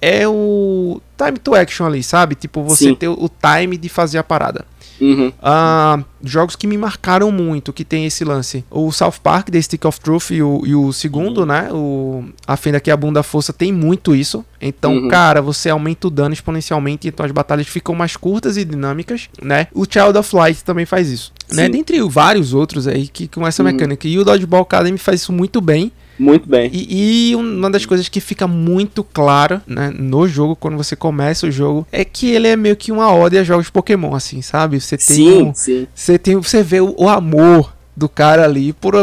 [0.00, 2.36] é o time to action ali, sabe?
[2.36, 2.94] Tipo, você Sim.
[2.94, 4.64] ter o time de fazer a parada.
[5.00, 5.32] Uhum.
[5.42, 8.64] Ah, jogos que me marcaram muito, que tem esse lance.
[8.70, 11.68] O South Park, The Stick of Truth e o, e o segundo, né?
[11.72, 14.44] O A Fenda que a Bunda Força tem muito isso.
[14.60, 15.08] Então, Uhum.
[15.08, 19.68] cara, você aumenta o dano exponencialmente, então as batalhas ficam mais curtas e dinâmicas, né?
[19.74, 21.32] O Child of Light também faz isso.
[21.52, 21.68] Né?
[21.68, 23.70] Dentre vários outros aí que com essa Uhum.
[23.70, 24.08] mecânica.
[24.08, 25.92] E o Dodgeball Academy faz isso muito bem.
[26.18, 26.70] Muito bem.
[26.72, 31.46] E, e uma das coisas que fica muito clara né, no jogo, quando você começa
[31.46, 34.80] o jogo, é que ele é meio que uma ode a jogos Pokémon, assim, sabe?
[34.80, 35.86] Você tem Sim, um- sim.
[35.94, 38.94] você tem, você vê o, o amor do cara ali por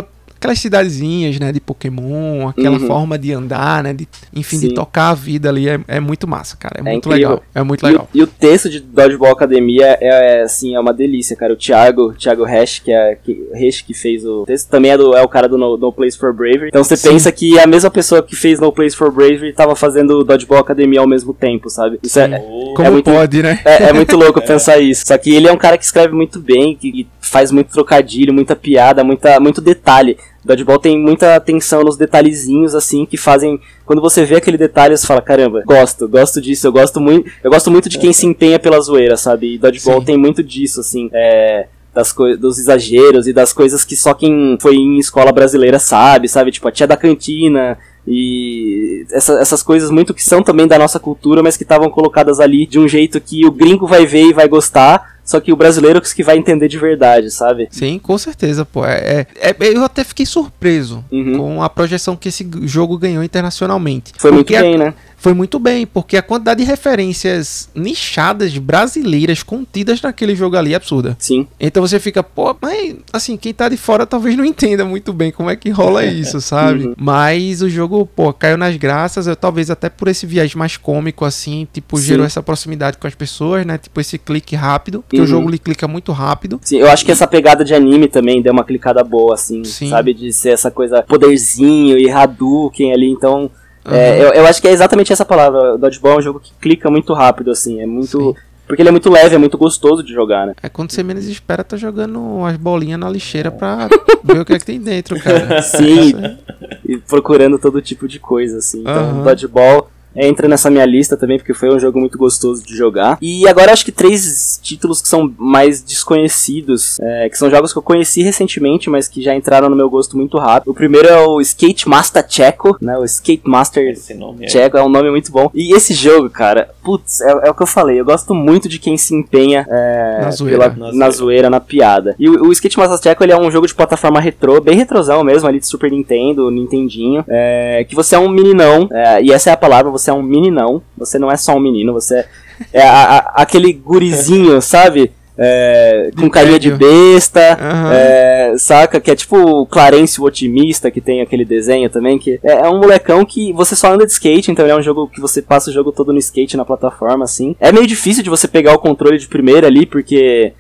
[0.44, 2.86] aquelas cidadezinhas, né, de Pokémon, aquela Uhum.
[2.88, 4.06] forma de andar, né, de,
[4.36, 4.74] enfim, de Sim.
[4.74, 7.30] tocar a vida ali é, é muito massa, cara, é, É muito incrível.
[7.30, 8.10] legal, é muito E o, legal.
[8.14, 11.54] e o texto de Dodgeball Academia é, é, assim, é uma delícia, cara.
[11.54, 15.16] O Thiago, Thiago Hash, que é que, Hash que fez o texto, também é, do,
[15.16, 16.68] é o cara do no, No Place for Bravery.
[16.68, 17.10] Então você Sim.
[17.12, 21.00] pensa que a mesma pessoa que fez No Place for Bravery tava fazendo Dodgeball Academia
[21.00, 22.00] ao mesmo tempo, sabe?
[22.04, 23.60] Isso é, Oh, Como muito- pode, né?
[23.64, 25.06] é, é muito louco pensar isso.
[25.08, 28.34] Só que ele é um cara que escreve muito bem, que, que faz muito trocadilho,
[28.34, 30.18] muita piada, muita, muito detalhe.
[30.46, 33.60] Dodgeball tem muita atenção nos detalhezinhos, assim, que fazem.
[33.86, 37.30] Quando você vê aquele detalhe, você fala, caramba, gosto, gosto disso, eu gosto muito.
[37.44, 39.54] Eu gosto muito de quem se empenha pela zoeira, sabe?
[39.54, 40.06] E Dodgeball Sim.
[40.06, 41.10] tem muito disso, assim.
[41.14, 41.68] É.
[41.94, 46.52] Das dos exageros e das coisas que só quem foi em escola brasileira sabe, sabe?
[46.52, 51.00] Tipo, a tia da cantina, e essa- essas coisas muito que são também da nossa
[51.00, 54.34] cultura, mas que estavam colocadas ali de um jeito que o gringo vai ver e
[54.34, 57.68] vai gostar, só que o brasileiro que vai entender de verdade, sabe?
[57.72, 58.86] Sim, com certeza, pô.
[58.86, 61.38] É, é- é- eu até fiquei surpreso Uhum.
[61.38, 64.12] com a projeção que esse jogo ganhou internacionalmente.
[64.18, 64.94] Foi muito Porque a- bem, né?
[65.24, 70.76] Foi muito bem, porque a quantidade de referências nichadas brasileiras contidas naquele jogo ali é
[70.76, 71.16] absurda.
[71.18, 71.48] Sim.
[71.58, 75.32] Então você fica, pô, mas assim, quem tá de fora talvez não entenda muito bem
[75.32, 76.88] como é que rola isso, sabe?
[76.88, 76.96] Uhum.
[76.98, 81.24] Mas o jogo, pô, caiu nas graças, eu, talvez até por esse viés mais cômico,
[81.24, 82.04] assim, tipo, Sim.
[82.06, 83.78] gerou essa proximidade com as pessoas, né?
[83.78, 85.24] Tipo, esse clique rápido, porque Uhum.
[85.24, 86.60] o jogo ele clica muito rápido.
[86.62, 89.90] Sim, eu acho que essa pegada de anime também deu uma clicada boa, assim, Sim.
[89.90, 90.14] sabe?
[90.14, 93.50] De ser essa coisa poderzinho e Hadouken ali, então.
[93.86, 93.96] Aham.
[93.96, 95.76] é, eu, eu acho que é exatamente essa palavra.
[95.76, 98.36] O Dodgeball é um jogo que clica muito rápido, assim, é muito.
[98.66, 100.54] Porque ele é muito leve, é muito gostoso de jogar, né?
[100.64, 103.90] É quando você menos espera, tá jogando as bolinhas na lixeira pra
[104.24, 105.62] ver o que é que tem dentro, cara.
[105.64, 106.38] Sim, é-
[106.86, 108.80] e procurando todo tipo de coisa, assim.
[108.82, 109.24] Então, Aham.
[109.24, 113.18] Dodgeball entra nessa minha lista também, porque foi um jogo muito gostoso de jogar.
[113.22, 117.78] E agora acho que três títulos que são mais desconhecidos, é, que são jogos que
[117.80, 120.70] eu conheci recentemente, mas que já entraram no meu gosto muito rápido.
[120.72, 122.98] O primeiro é o Skate Master Checo, né?
[122.98, 124.50] O Skate Master nome é.
[124.50, 125.50] Checo é um nome muito bom.
[125.54, 128.00] E esse jogo, cara, putz, é, é o que eu falei.
[128.00, 130.58] Eu gosto muito de quem se empenha é, Na zoeira.
[130.70, 131.12] pela- Na na zoeira.
[131.12, 132.16] zoeira, na piada.
[132.20, 135.24] E o, o Skate Master Checo, ele é um jogo de plataforma retrô, bem retrosão
[135.24, 137.24] mesmo, ali de Super Nintendo, Nintendinho.
[137.28, 140.22] é, que você é um meninão, é, e essa é a palavra, você é um
[140.24, 140.82] meninão.
[140.98, 142.28] Você não é só um menino, você é,
[142.74, 145.12] é a- a- aquele gurizinho, sabe?
[145.36, 147.92] É, com carinha de besta, Aham.
[147.92, 149.02] é, saca?
[149.02, 152.70] Que é tipo o Clarence o Otimista, que tem aquele desenho também, que é, é
[152.70, 155.72] um molecão que você só anda de skate, então é um jogo que você passa
[155.72, 157.56] o jogo todo no skate, na plataforma, assim.
[157.60, 160.54] É meio difícil de você pegar o controle de primeira ali, porque...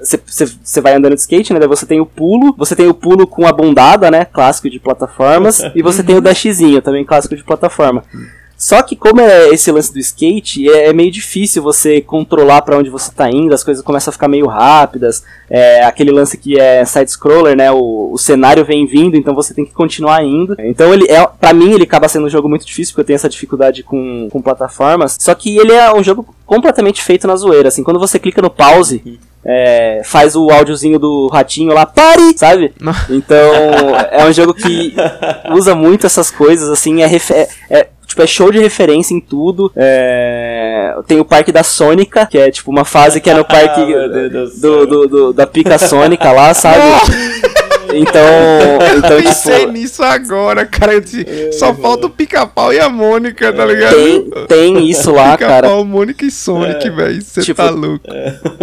[0.00, 1.58] Você vai andando de skate, né?
[1.58, 4.24] Daí você tem o pulo, você tem o pulo com a bondada, né?
[4.24, 8.04] Clássico de plataformas, e você tem o dashzinho, também clássico de plataforma.
[8.60, 12.76] Só que como é esse lance do skate, é, é meio difícil você controlar pra
[12.76, 15.24] onde você tá indo, as coisas começam a ficar meio rápidas.
[15.48, 17.72] É, aquele lance que é side-scroller, né?
[17.72, 20.54] O, o cenário vem vindo, então você tem que continuar indo.
[20.58, 23.14] Então ele é, para mim ele acaba sendo um jogo muito difícil, porque eu tenho
[23.16, 25.16] essa dificuldade com, com plataformas.
[25.18, 28.50] Só que ele é um jogo completamente feito na zoeira, assim, quando você clica no
[28.50, 32.74] pause, é, faz o áudiozinho do ratinho lá, pare, sabe?
[33.08, 33.36] Então,
[34.10, 34.94] é um jogo que
[35.56, 39.72] usa muito essas coisas, assim, é, é- é, tipo, é show de referência em tudo.
[39.76, 43.80] É, tem o parque da Sônica, que é tipo uma fase que é no parque
[43.94, 46.80] Ah, Deus do do, do- do- da pica Sônica lá, sabe?
[47.92, 48.22] Então,
[48.98, 50.92] então Eu pensei tipo, nisso agora, cara.
[50.94, 53.96] Eu disse, só falta o pica-pau e a Mônica, tá ligado?
[53.96, 55.62] tem, tem isso lá, cara.
[55.66, 57.20] Pica-pau, Mônica e Sonic, velho.
[57.20, 58.04] Você Tipo, tá louco.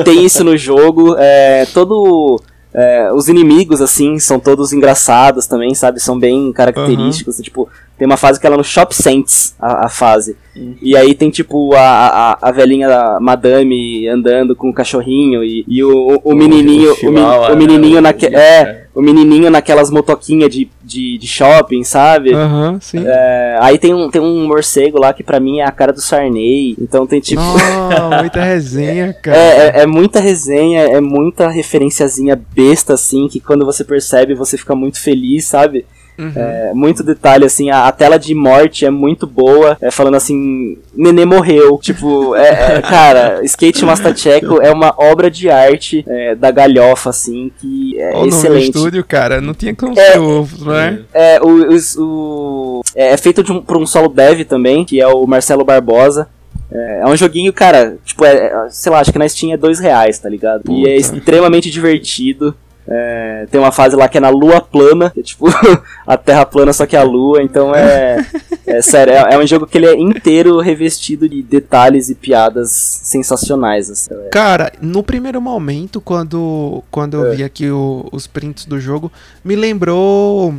[0.06, 1.14] tem isso no jogo.
[1.20, 2.42] É, todo.
[2.74, 6.00] é, os inimigos, assim, são todos engraçados também, sabe?
[6.00, 7.36] São bem característicos.
[7.40, 7.68] Tipo,
[7.98, 10.36] tem uma fase que ela é no Shop Saints, a, a fase.
[10.82, 15.64] E aí tem, tipo, a, a, a velhinha a Madame andando com o cachorrinho e,
[15.68, 16.94] e o, o, o menininho.
[16.94, 18.02] O, meni- Chihuahua, o menininho né?
[18.02, 22.34] naque, O- é, o menininho naquelas motoquinhas de, de, de shopping, sabe?
[22.34, 23.04] Aham, sim.
[23.06, 26.02] É, aí tem um, tem um morcego lá que pra mim é a cara do
[26.02, 26.76] Sarney.
[26.82, 27.40] Então tem tipo.
[27.42, 29.38] Não, muita resenha, cara.
[29.38, 34.58] É, é, é muita resenha, é muita referenciazinha besta, assim, que quando você percebe você
[34.58, 35.86] fica muito feliz, sabe?
[36.18, 36.32] Uhum.
[36.36, 40.78] É, muito detalhe, assim, a, a tela de morte é muito boa, é, falando assim,
[40.96, 41.78] Nenê morreu.
[41.82, 47.10] Tipo, é, é, cara, Skate Master Checo é uma obra de arte é, da galhofa,
[47.12, 48.76] assim, que é o do excelente.
[48.76, 49.40] estúdio, cara.
[49.42, 50.14] Não tinha como É.
[50.14, 51.00] ser ovo, né?
[51.14, 55.00] É, o, os- o- é é feito de um, por um solo dev também, que
[55.00, 56.28] é o Marcelo Barbosa.
[56.70, 60.20] É, um joguinho, cara, tipo, é, sei lá, acho que na Steam é dois reais,
[60.20, 60.64] tá ligado?
[60.70, 61.16] E é Puta.
[61.18, 62.54] extremamente divertido.
[62.90, 65.46] É, tem uma fase lá que é na lua plana, que é tipo
[66.08, 68.26] a terra plana, só que a lua, então é.
[68.66, 72.70] É sério, é, é um jogo que ele é inteiro revestido de detalhes e piadas
[72.72, 73.90] sensacionais.
[73.90, 74.12] Assim.
[74.32, 79.12] Cara, no primeiro momento, quando, quando eu vi aqui o- os prints do jogo,
[79.44, 80.54] me lembrou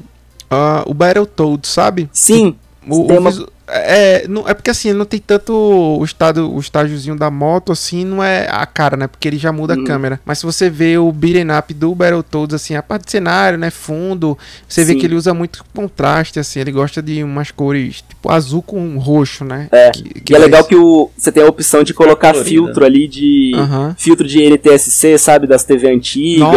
[0.50, 2.08] ah, o Battletoads, sabe?
[2.12, 2.56] Sim,
[2.88, 6.52] O, o uma- visu- é, não, é porque assim, ele não tem tanto o estado,
[6.54, 9.06] o estágiozinho da moto, assim, não é a cara, né?
[9.06, 9.82] Porque ele já muda Uhum.
[9.82, 10.20] a câmera.
[10.24, 13.70] Mas se você vê o beat'em up do Battletoads, assim, a parte de cenário, né?
[13.70, 14.36] Fundo,
[14.68, 14.98] você vê Sim.
[14.98, 19.44] que ele usa muito contraste, assim, ele gosta de umas cores, tipo, azul com roxo,
[19.44, 19.68] né?
[19.72, 22.48] É, Que, e é legal que o, você tem a opção de colocar Colorida.
[22.50, 23.52] filtro ali de.
[23.54, 23.94] Aham.
[23.98, 26.48] filtro de NTSC, sabe, das TV antigas.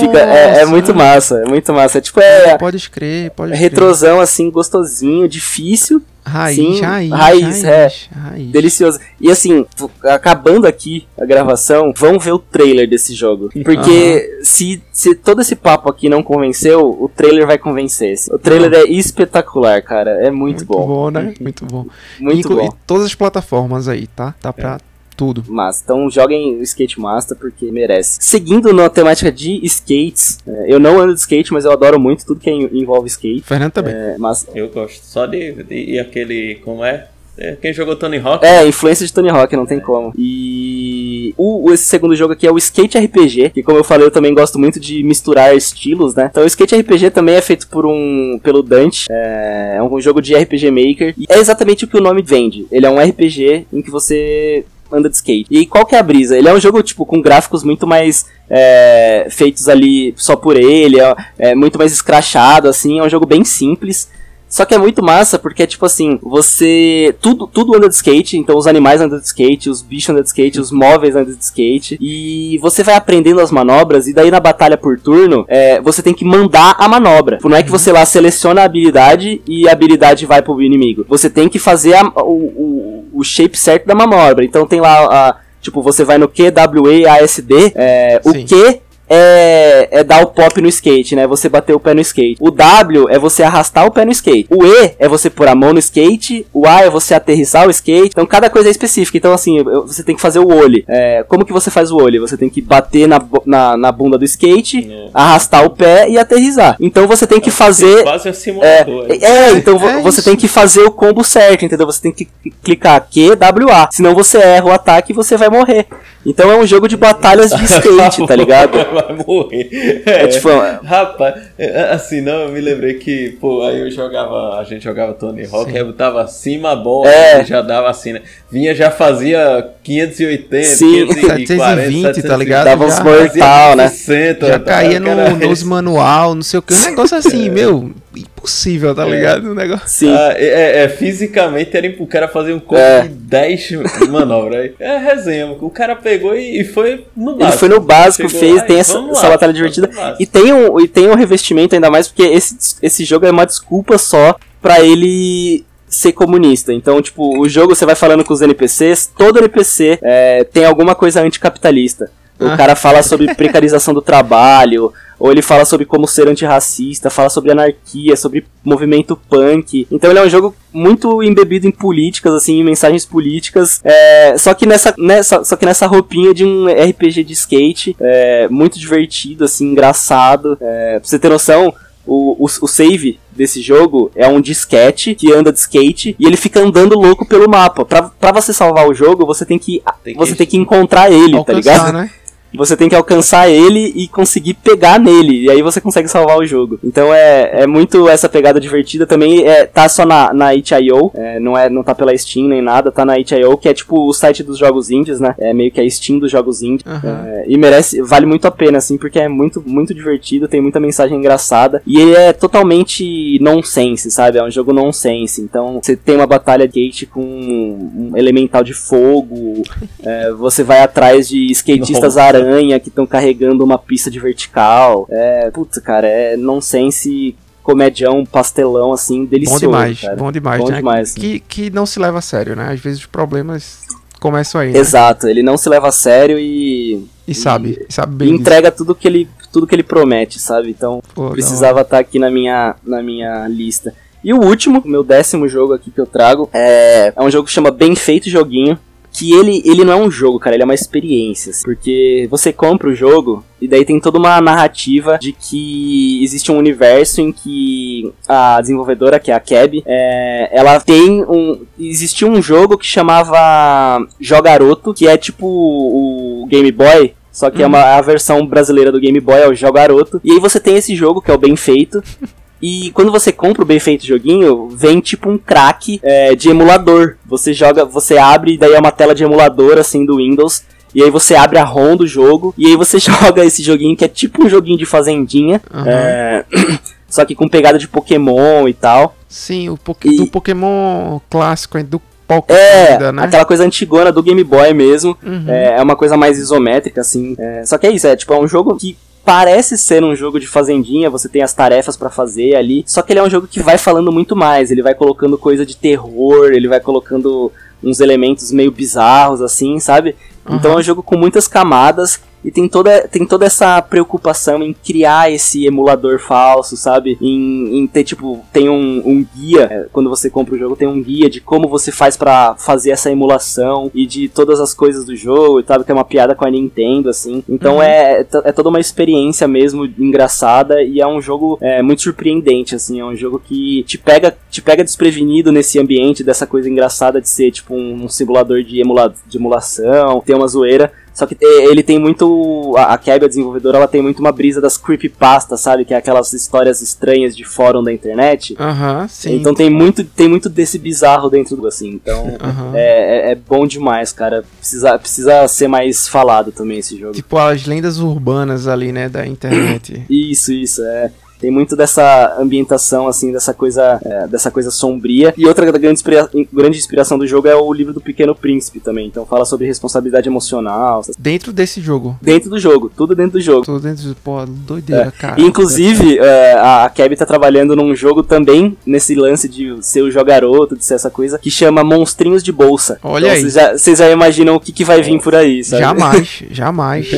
[0.00, 1.98] Fica, é, é muito massa, é muito massa.
[1.98, 3.70] É tipo, é, Pode escrever, pode é escrever.
[3.74, 7.88] retrosão, assim, gostosinho, difícil, Raiz, Sim, raiz, raiz, raiz, é.
[8.18, 8.50] raiz.
[8.50, 8.98] delicioso.
[9.20, 9.64] E assim,
[10.02, 13.48] acabando aqui a gravação, vão ver o trailer desse jogo.
[13.64, 18.16] Porque se, se todo esse papo aqui não convenceu, o trailer vai convencer.
[18.32, 20.10] O trailer é espetacular, cara.
[20.26, 21.10] É muito, bom.
[21.10, 21.32] né?
[21.40, 21.86] Muito bom.
[22.18, 22.64] Muito Inclu- bom.
[22.66, 24.34] E todas as plataformas aí, tá?
[24.40, 24.80] Tá pra
[25.16, 25.44] Tudo.
[25.48, 28.18] Mas, então joguem o Skate Master porque merece.
[28.20, 32.26] Seguindo na temática de skates, é, eu não ando de skate, mas eu adoro muito
[32.26, 33.42] tudo que envolve skate.
[33.42, 33.94] Fernando também.
[33.94, 34.46] É, mas...
[34.54, 37.08] Eu gosto só de, de, de aquele, como é?
[37.38, 38.44] É, quem jogou Tony Hawk?
[38.44, 40.12] É, influência de Tony Hawk, não tem como.
[40.16, 44.10] E o, esse segundo jogo aqui é o Skate RPG, que como eu falei, eu
[44.10, 46.28] também gosto muito de misturar estilos, né?
[46.30, 50.22] Então o Skate RPG também é feito por um pelo Dante, é, é um jogo
[50.22, 52.66] de RPG Maker, e é exatamente o que o nome vende.
[52.70, 55.46] Ele é um RPG em que você anda de skate.
[55.50, 56.36] E qual que é a brisa?
[56.36, 61.00] Ele é um jogo, tipo, com gráficos muito mais é, feitos ali só por ele,
[61.00, 64.08] é, é, muito mais escrachado, assim, é um jogo bem simples.
[64.48, 67.14] Só que é muito massa porque, tipo assim, você.
[67.20, 70.28] Tudo, tudo anda de skate, então os animais andam de skate, os bichos andam de
[70.28, 71.98] skate, os móveis andam de skate.
[72.00, 76.14] E você vai aprendendo as manobras, e daí na batalha por turno, é, você tem
[76.14, 77.38] que mandar a manobra.
[77.42, 81.04] Não é que você lá seleciona a habilidade e a habilidade vai pro inimigo.
[81.08, 84.44] Você tem que fazer a, o, o, o shape certo da manobra.
[84.44, 85.36] Então tem lá a.
[85.60, 91.14] Tipo, você vai no QWASD, é, o Q é, é dar o pop no skate,
[91.14, 91.26] né?
[91.26, 92.36] Você bater o pé no skate.
[92.40, 94.46] O W é você arrastar o pé no skate.
[94.50, 96.46] O E é você pôr a mão no skate.
[96.52, 98.08] O A é você aterrissar o skate.
[98.08, 99.16] Então cada coisa é específica.
[99.16, 100.82] Então assim, você tem que fazer o olho.
[100.88, 102.20] É, como que você faz o olho?
[102.20, 105.10] Você tem que bater na, na, na bunda do skate, é.
[105.14, 106.76] arrastar o pé e aterrissar.
[106.80, 108.02] Então você tem que fazer.
[108.02, 109.06] Quase um simulador.
[109.08, 111.86] É, é então é você tem que fazer o combo certo, entendeu?
[111.86, 112.28] Você tem que
[112.62, 113.88] clicar Q, W, A.
[113.90, 115.86] Senão você erra o ataque e você vai morrer.
[116.24, 118.76] Então é um jogo de batalhas de skate, tá ligado?
[118.96, 120.02] Vai morrer.
[120.06, 120.48] É, é tipo,
[120.82, 125.12] rapaz, é, assim, não, eu me lembrei que, pô, aí eu jogava, a gente jogava
[125.12, 127.44] Tony Hawk, botava acima a bola, é.
[127.44, 128.22] já dava assim, né?
[128.50, 131.06] Vinha, já fazia 580, Sim.
[131.06, 132.64] 540, 720, tá ligado?
[132.64, 133.92] Dava uns mortal, né?
[134.40, 139.06] já caía no, nos manual, não sei o que, um negócio assim, meu impossível, tá
[139.06, 139.10] é.
[139.10, 139.50] ligado?
[139.50, 139.88] O negócio.
[139.88, 140.14] Sim.
[140.14, 143.02] Ah, é, é, é, fisicamente era o cara fazer um combo é.
[143.02, 143.70] de 10
[144.08, 144.72] manobras.
[144.78, 145.46] É resenha.
[145.60, 147.44] O cara pegou e, e foi no básico.
[147.44, 149.90] Ele foi no básico, Chegou fez, lá, tem essa, essa batalha divertida.
[150.18, 153.46] E tem, um, e tem um revestimento ainda mais, porque esse, esse jogo é uma
[153.46, 156.72] desculpa só pra ele ser comunista.
[156.72, 160.94] Então, tipo, o jogo você vai falando com os NPCs, todo NPC é, tem alguma
[160.94, 162.10] coisa anticapitalista.
[162.38, 162.56] O ah.
[162.56, 167.52] cara fala sobre precarização do trabalho, ou ele fala sobre como ser antirracista, fala sobre
[167.52, 169.86] anarquia, sobre movimento punk.
[169.90, 173.80] Então ele é um jogo muito embebido em políticas, assim, em mensagens políticas.
[173.82, 178.48] É, só que nessa, nessa, só que nessa roupinha de um RPG de skate, é,
[178.48, 180.58] muito divertido, assim, engraçado.
[180.60, 181.72] É, pra você ter noção,
[182.06, 186.36] o, o, o, save desse jogo é um disquete que anda de skate e ele
[186.36, 187.84] fica andando louco pelo mapa.
[187.84, 190.18] Pra, pra você salvar o jogo, você tem que, tem que...
[190.18, 191.92] você tem que encontrar ele, tá tá ligado?
[191.92, 192.10] Né?
[192.54, 195.44] Você tem que alcançar ele e conseguir pegar nele.
[195.44, 196.78] E aí você consegue salvar o jogo.
[196.82, 199.06] Então é, é muito essa pegada divertida.
[199.06, 202.62] Também é, tá só na, na itch.io, é, não, é, não tá pela Steam nem
[202.62, 205.34] nada, tá na itch.io, que é tipo o site dos jogos indies, né?
[205.38, 206.84] É meio que a Steam dos jogos indies.
[206.86, 207.10] Uhum.
[207.10, 210.80] É, e merece, vale muito a pena, assim, porque é muito, muito divertido, tem muita
[210.80, 211.82] mensagem engraçada.
[211.86, 214.38] E ele é totalmente nonsense, sabe?
[214.38, 215.40] É um jogo nonsense.
[215.40, 219.62] Então você tem uma batalha gate com um elemental de fogo,
[220.02, 225.06] é, você vai atrás de skatistas aranha aranha que estão carregando uma pista de vertical.
[225.10, 229.66] É, putz, cara, é nonsense comedião, pastelão, assim, delicioso.
[229.66, 230.16] Bom demais, cara.
[230.16, 230.76] bom demais, bom né?
[230.76, 232.68] demais que, que não se leva a sério, né?
[232.70, 233.80] Às vezes os problemas
[234.20, 234.72] começam aí.
[234.72, 234.78] Né?
[234.78, 237.04] Exato, ele não se leva a sério e.
[237.26, 238.28] E sabe, e, sabe bem.
[238.28, 240.70] E entrega tudo que ele tudo que ele promete, sabe?
[240.70, 243.94] Então Pô, precisava estar tá aqui na minha, na minha lista.
[244.22, 247.46] E o último, o meu décimo jogo aqui que eu trago, é, é um jogo
[247.46, 248.78] que chama Bem Feito Joguinho
[249.16, 251.50] que ele, ele não é um jogo, cara, ele é uma experiência.
[251.50, 256.52] Assim, porque você compra o jogo e daí tem toda uma narrativa de que existe
[256.52, 261.64] um universo em que a desenvolvedora, que é a Keb, é, ela tem um.
[261.80, 267.64] Existia um jogo que chamava Jogaroto, que é tipo o Game Boy, só que uhum.
[267.64, 270.20] é uma, a versão brasileira do Game Boy, é o Jogaroto.
[270.22, 272.02] E aí você tem esse jogo, que é o bem feito.
[272.60, 277.16] E quando você compra o bem feito joguinho, vem tipo um crack é, de emulador.
[277.26, 280.62] Você joga, você abre, e daí é uma tela de emulador assim do Windows.
[280.94, 284.04] E aí você abre a ROM do jogo e aí você joga esse joguinho que
[284.04, 285.60] é tipo um joguinho de fazendinha.
[285.72, 285.84] Uhum.
[285.86, 286.44] É...
[287.08, 289.14] Só que com pegada de Pokémon e tal.
[289.28, 290.08] Sim, o poke...
[290.08, 290.16] e...
[290.16, 293.24] do Pokémon clássico, do Pokémon é, ainda, né?
[293.24, 295.16] aquela coisa antigona do Game Boy mesmo.
[295.22, 295.44] Uhum.
[295.48, 297.36] É, é, uma coisa mais isométrica, assim.
[297.38, 298.96] É, só que é isso, é tipo, é um jogo que
[299.26, 303.12] parece ser um jogo de fazendinha, você tem as tarefas para fazer ali, só que
[303.12, 306.52] ele é um jogo que vai falando muito mais, ele vai colocando coisa de terror,
[306.52, 307.50] ele vai colocando
[307.82, 310.14] uns elementos meio bizarros assim, sabe?
[310.48, 310.54] Uhum.
[310.54, 314.72] Então é um jogo com muitas camadas e tem toda, tem toda essa preocupação em
[314.72, 317.18] criar esse emulador falso, sabe?
[317.20, 320.86] Em, em ter, tipo, tem um, um guia, é, quando você compra o jogo, tem
[320.86, 325.04] um guia de como você faz para fazer essa emulação e de todas as coisas
[325.04, 325.82] do jogo, sabe?
[325.82, 327.42] Tem uma piada com a Nintendo, assim.
[327.48, 327.82] Então uhum.
[327.82, 333.00] é, é toda uma experiência mesmo engraçada e é um jogo é, muito surpreendente, assim.
[333.00, 337.28] É um jogo que te pega, te pega desprevenido nesse ambiente dessa coisa engraçada de
[337.28, 340.92] ser, tipo, um, um simulador de, emula, de emulação, ter uma zoeira.
[341.16, 342.74] Só que é, ele tem muito.
[342.76, 345.86] A Keb, a desenvolvedora, ela tem muito uma brisa das creepypasta, sabe?
[345.86, 348.54] Que é aquelas histórias estranhas de fórum da internet.
[348.60, 349.36] Aham, uh sim.
[349.36, 351.88] Então tem muito, tem muito desse bizarro dentro do assim.
[351.88, 352.74] Então uh -huh.
[352.74, 354.44] é, é, é, bom demais, cara.
[354.58, 357.14] Precisa, precisa ser mais falado também esse jogo.
[357.14, 359.08] Tipo as lendas urbanas ali, né?
[359.08, 360.04] Da internet.
[360.10, 361.10] isso, isso, é.
[361.38, 365.34] Tem muito dessa ambientação, assim, dessa coisa, é, dessa coisa sombria.
[365.36, 369.06] E outra grande, inspira grande inspiração do jogo é o livro do Pequeno Príncipe também.
[369.06, 371.02] Então fala sobre responsabilidade emocional.
[371.18, 372.16] Dentro desse jogo.
[372.22, 373.64] Dentro do jogo, tudo dentro do jogo.
[373.64, 375.10] Tudo dentro do pô, doideira, é.
[375.10, 375.40] cara.
[375.40, 380.76] inclusive, é, a Keb tá trabalhando num jogo também, nesse lance de ser o jogaroto,
[380.76, 382.98] de ser essa coisa, que chama Monstrinhos de Bolsa.
[383.02, 383.50] Olha então, aí.
[383.78, 385.82] Vocês já, já, imaginam o que, que vai vir por aí, sabe?
[385.82, 387.10] Jamais, jamais.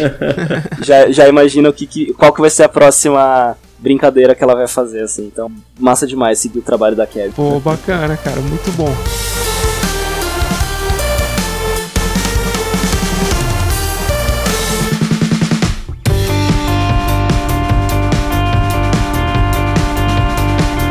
[0.83, 4.67] já, já imaginam que, que, qual que vai ser a próxima brincadeira que ela vai
[4.67, 5.27] fazer, assim.
[5.27, 7.33] Então, massa demais seguir o trabalho da Kevin.
[7.33, 8.93] Pô, bacana, cara, muito bom.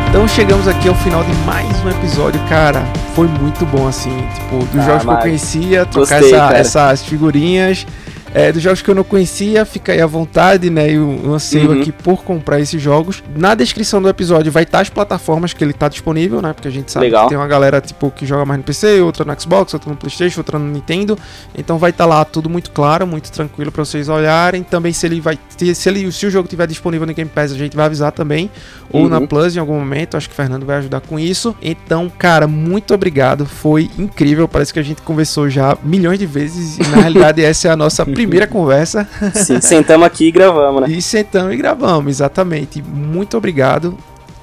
[0.09, 2.83] Então chegamos aqui ao final de mais um episódio, cara.
[3.13, 7.03] Foi muito bom, assim, tipo, dos ah, jogos que eu conhecia, trocar Gostei, essa, essas
[7.03, 7.85] figurinhas.
[8.37, 10.91] É, dos jogos que eu não conhecia, fica aí à vontade, né?
[10.91, 11.81] E o, anseio uhum.
[11.81, 13.23] aqui por comprar esses jogos.
[13.35, 16.53] Na descrição do episódio vai estar as plataformas que ele está disponível, né?
[16.53, 17.23] Porque a gente sabe Legal.
[17.23, 19.95] que tem uma galera tipo que joga mais no PC, outra no Xbox, outra no
[19.95, 21.17] PlayStation, outra no Nintendo.
[21.57, 24.61] Então vai estar lá tudo muito claro, muito tranquilo para vocês olharem.
[24.61, 27.57] Também se ele vai se ele se o jogo tiver disponível no Game Pass, a
[27.57, 28.51] gente vai avisar também
[28.91, 29.09] ou uhum.
[29.09, 30.15] na Plus em algum momento.
[30.15, 31.55] Acho que o Fernando vai ajudar com isso.
[31.59, 33.47] Então, cara, muito obrigado.
[33.47, 34.47] Foi incrível.
[34.47, 37.75] Parece que a gente conversou já milhões de vezes e na realidade essa é a
[37.75, 39.07] nossa primeira primeira conversa.
[39.33, 40.89] Sim, sentamos aqui e gravamos, né?
[40.89, 42.81] E sentamos e gravamos, exatamente.
[42.81, 43.97] Muito obrigado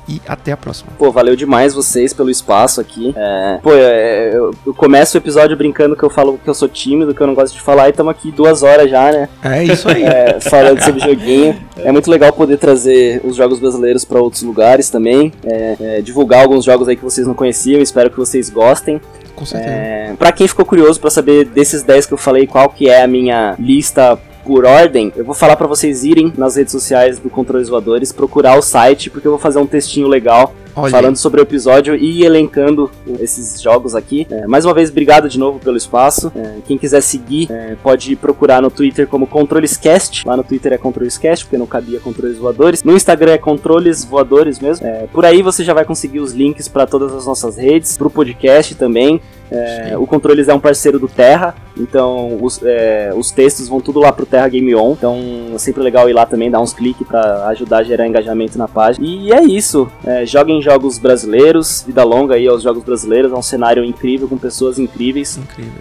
[0.09, 0.91] e até a próxima.
[0.99, 3.15] Pô, valeu demais vocês pelo espaço aqui.
[3.17, 7.15] É, pô, é, eu, começo o episódio brincando que eu falo que eu sou tímido,
[7.15, 9.29] que eu não gosto de falar, e estamos aqui duas horas já, né?
[9.43, 10.05] É isso aí.
[10.15, 11.59] É, falando sobre joguinho.
[11.79, 15.33] É muito legal poder trazer os jogos brasileiros para outros lugares também.
[15.43, 19.01] É, é, divulgar alguns jogos aí que vocês não conheciam, espero que vocês gostem.
[19.35, 19.73] Com certeza.
[19.73, 23.03] É, pra quem ficou curioso para saber desses 10 que eu falei, qual que é
[23.03, 27.31] a minha lista por ordem, eu vou falar para vocês irem nas redes sociais do
[27.31, 30.91] Controles Voadores, procurar o site, porque eu vou fazer um textinho legal Olha.
[30.91, 32.91] falando sobre o episódio e elencando
[33.21, 34.27] esses jogos aqui.
[34.31, 36.33] É, mais uma vez, obrigado de novo pelo espaço.
[36.35, 40.27] É, quem quiser seguir, é, pode procurar no Twitter como ControlesCast.
[40.27, 42.83] Lá no Twitter é ControlesCast, porque não cabia Controles Voadores.
[42.83, 44.87] No Instagram é Controles Voadores mesmo.
[44.87, 48.11] É, por aí você já vai conseguir os links para todas as nossas redes, pro
[48.11, 49.21] podcast também.
[49.55, 54.01] É, o Controles é um parceiro do Terra, então os, é, os textos vão tudo
[54.01, 54.93] lá pro Terra Game On.
[54.93, 55.17] Então
[55.55, 58.67] é sempre legal ir lá também, dar uns cliques para ajudar a gerar engajamento na
[58.67, 59.07] página.
[59.07, 59.89] E é isso.
[60.05, 63.33] É, joguem jogos brasileiros, vida longa aí aos jogos brasileiros.
[63.33, 65.39] É um cenário incrível com pessoas incríveis.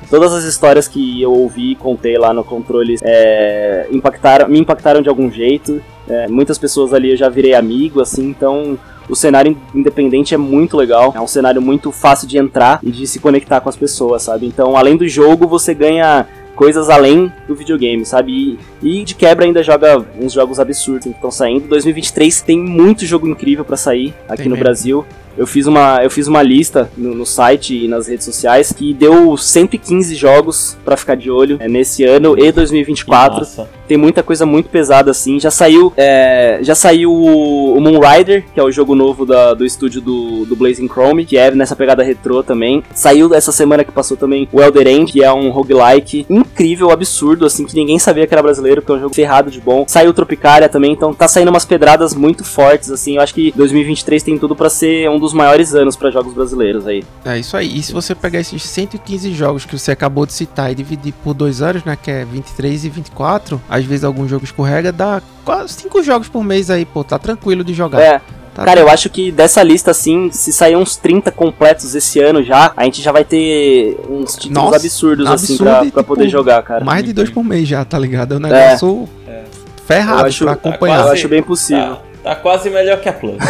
[0.09, 5.01] Todas as histórias que eu ouvi e contei lá no Controles é, impactaram, me impactaram
[5.01, 5.81] de algum jeito.
[6.07, 8.77] É, muitas pessoas ali eu já virei amigo, assim, então
[9.09, 11.13] o cenário independente é muito legal.
[11.15, 14.45] É um cenário muito fácil de entrar e de se conectar com as pessoas, sabe?
[14.45, 18.59] Então, além do jogo, você ganha coisas além do videogame, sabe?
[18.81, 21.67] E, e, de quebra ainda joga uns jogos absurdos que estão saindo.
[21.67, 24.63] 2023 tem muito jogo incrível para sair aqui tem no mesmo.
[24.63, 25.05] Brasil.
[25.37, 28.93] Eu fiz uma, eu fiz uma lista no, no, site e nas redes sociais que
[28.93, 33.39] deu 115 jogos para ficar de olho é, nesse ano e 2024.
[33.39, 33.69] Nossa.
[33.87, 35.39] Tem muita coisa muito pesada assim.
[35.39, 40.01] Já saiu, é, já saiu o, Moonrider, que é o jogo novo da, do estúdio
[40.01, 42.83] do, do Blazing Chrome, que é nessa pegada retrô também.
[42.93, 47.45] Saiu essa semana que passou também o Elder End, que é um roguelike incrível, absurdo,
[47.45, 49.83] assim, que ninguém sabia que era brasileiro, porque é um jogo ferrado de bom.
[49.87, 53.15] Saiu o Tropicalia também, então tá saindo umas pedradas muito fortes, assim.
[53.15, 56.85] Eu acho que 2023 tem tudo para ser um dos maiores anos para jogos brasileiros
[56.85, 57.03] aí.
[57.25, 57.77] É isso aí.
[57.77, 61.33] E se você pegar esses 115 jogos que você acabou de citar e dividir por
[61.33, 65.73] dois anos, né, que é 23 e 24, às vezes algum jogo escorrega, dá quase
[65.73, 68.01] 5 jogos por mês aí, pô, tá tranquilo de jogar.
[68.01, 68.21] É.
[68.53, 68.83] Tá Cara, bem.
[68.83, 72.83] eu acho que dessa lista, assim, se sair uns 30 completos esse ano já, a
[72.83, 76.85] gente já vai ter uns títulos Nossa, absurdos, assim, pra, pra tipo, poder jogar, cara.
[76.85, 78.35] Mais de dois por mês já, tá ligado?
[78.35, 78.49] É um é.
[78.51, 79.43] negócio é.
[79.87, 81.07] ferrado eu acho, pra acompanhar.
[81.07, 81.95] eu acho bem possível.
[81.95, 82.12] Tá.
[82.23, 83.37] Tá quase melhor que a Plus.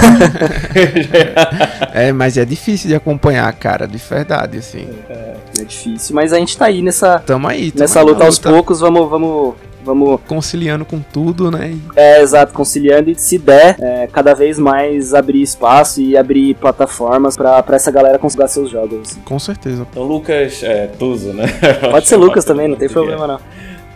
[1.94, 4.90] é, mas é difícil de acompanhar, cara, de verdade, assim.
[5.10, 7.20] É, é difícil, mas a gente tá aí nessa.
[7.20, 11.52] Tamo aí, tamo nessa aí luta, luta aos poucos, vamos, vamos Vamos conciliando com tudo,
[11.52, 11.78] né?
[11.96, 17.36] É, exato, conciliando e se der, é, cada vez mais abrir espaço e abrir plataformas
[17.36, 19.12] pra, pra essa galera conseguir seus jogos.
[19.12, 19.22] Assim.
[19.22, 19.86] Com certeza.
[19.92, 21.46] Então, Lucas é, Tuzo, né?
[21.92, 23.40] Pode ser Lucas também, não tem problema não.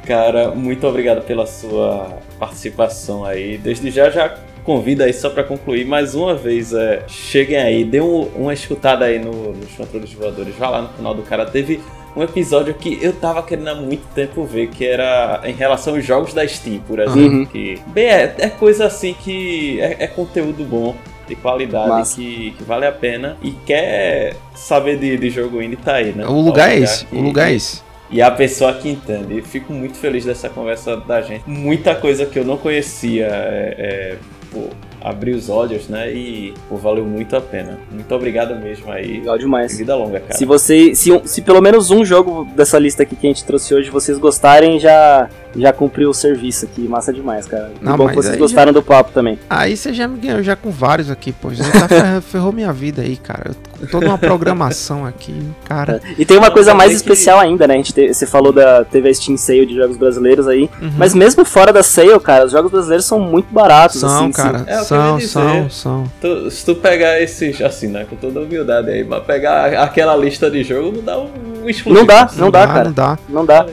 [0.06, 3.58] Cara, muito obrigado pela sua participação aí.
[3.58, 4.36] Desde já já
[4.68, 9.06] convido aí só para concluir mais uma vez, é, cheguem aí, dê um, uma escutada
[9.06, 11.80] aí no, nos controles voadores, vá lá no canal do cara, teve
[12.14, 16.03] um episódio que eu tava querendo há muito tempo ver, que era em relação aos
[16.03, 17.22] jogos da Steam, por exemplo.
[17.22, 17.45] Uhum.
[17.45, 20.94] Que, bem, é, é, coisa assim que é, é conteúdo bom
[21.30, 25.94] de qualidade que, que, vale a pena e quer saber de, de jogo indie tá
[25.94, 26.26] aí, né?
[26.27, 27.81] O lugar é esse, o lugar é esse.
[28.10, 29.39] E a pessoa que entende.
[29.39, 31.44] E fico muito feliz dessa conversa da gente.
[31.45, 34.18] Muita coisa que eu não conhecia é, é,
[34.52, 34.69] pô,
[35.02, 36.11] abrir os olhos, né?
[36.11, 37.80] E pô, valeu muito a pena.
[37.91, 39.19] Muito obrigado mesmo aí.
[39.19, 39.78] Legal demais.
[39.78, 40.34] Vida longa, cara.
[40.34, 40.94] Se você.
[40.95, 44.18] Se, se pelo menos um jogo dessa lista aqui que a gente trouxe hoje vocês
[44.18, 46.88] gostarem, já já cumpriu o serviço aqui.
[46.88, 47.72] Massa demais, cara.
[47.82, 48.80] Não, bom que vocês gostaram já...
[48.80, 49.40] do papo também.
[49.50, 51.50] Aí você já me ganhou já com vários aqui, pô.
[51.50, 53.52] Você tá ferrou, ferrou minha vida aí, cara.
[53.82, 56.02] Eu, toda uma programação aqui, cara.
[56.18, 57.45] E tem uma coisa mais especial que...
[57.45, 57.76] ainda, né?
[57.76, 60.92] A gente te, você falou da teve a Steam Sale de jogos brasileiros aí, uhum.
[60.98, 64.64] mas mesmo fora da sale, cara, os jogos brasileiros são muito baratos, são, assim, cara.
[64.68, 66.11] É, são, são, são.
[66.22, 70.50] Tu, se tu pegar esses, assim, né, com toda humildade aí, mas pegar aquela lista
[70.50, 72.00] de jogo, não dá um exclusivo.
[72.00, 72.86] Não dá, não, não dá, dá, cara.
[72.86, 73.18] Não dá.
[73.30, 73.66] Não dá.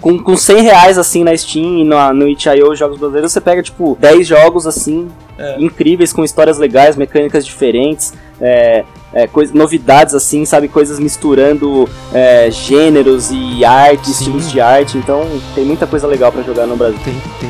[0.00, 3.62] Com, com 100 reais assim na Steam e no, no itch.io jogos brasileiros, você pega
[3.62, 5.56] tipo 10 jogos assim é.
[5.58, 12.50] incríveis com histórias legais, mecânicas diferentes, é, é, coisa, novidades assim, sabe, coisas misturando é,
[12.50, 14.12] gêneros e arte, Sim.
[14.12, 14.98] estilos de arte.
[14.98, 16.98] Então tem muita coisa legal para jogar no Brasil.
[17.04, 17.48] Tem, tem.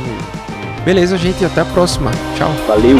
[0.85, 2.11] Beleza, gente, até a próxima.
[2.37, 2.51] Tchau.
[2.67, 2.97] Valeu.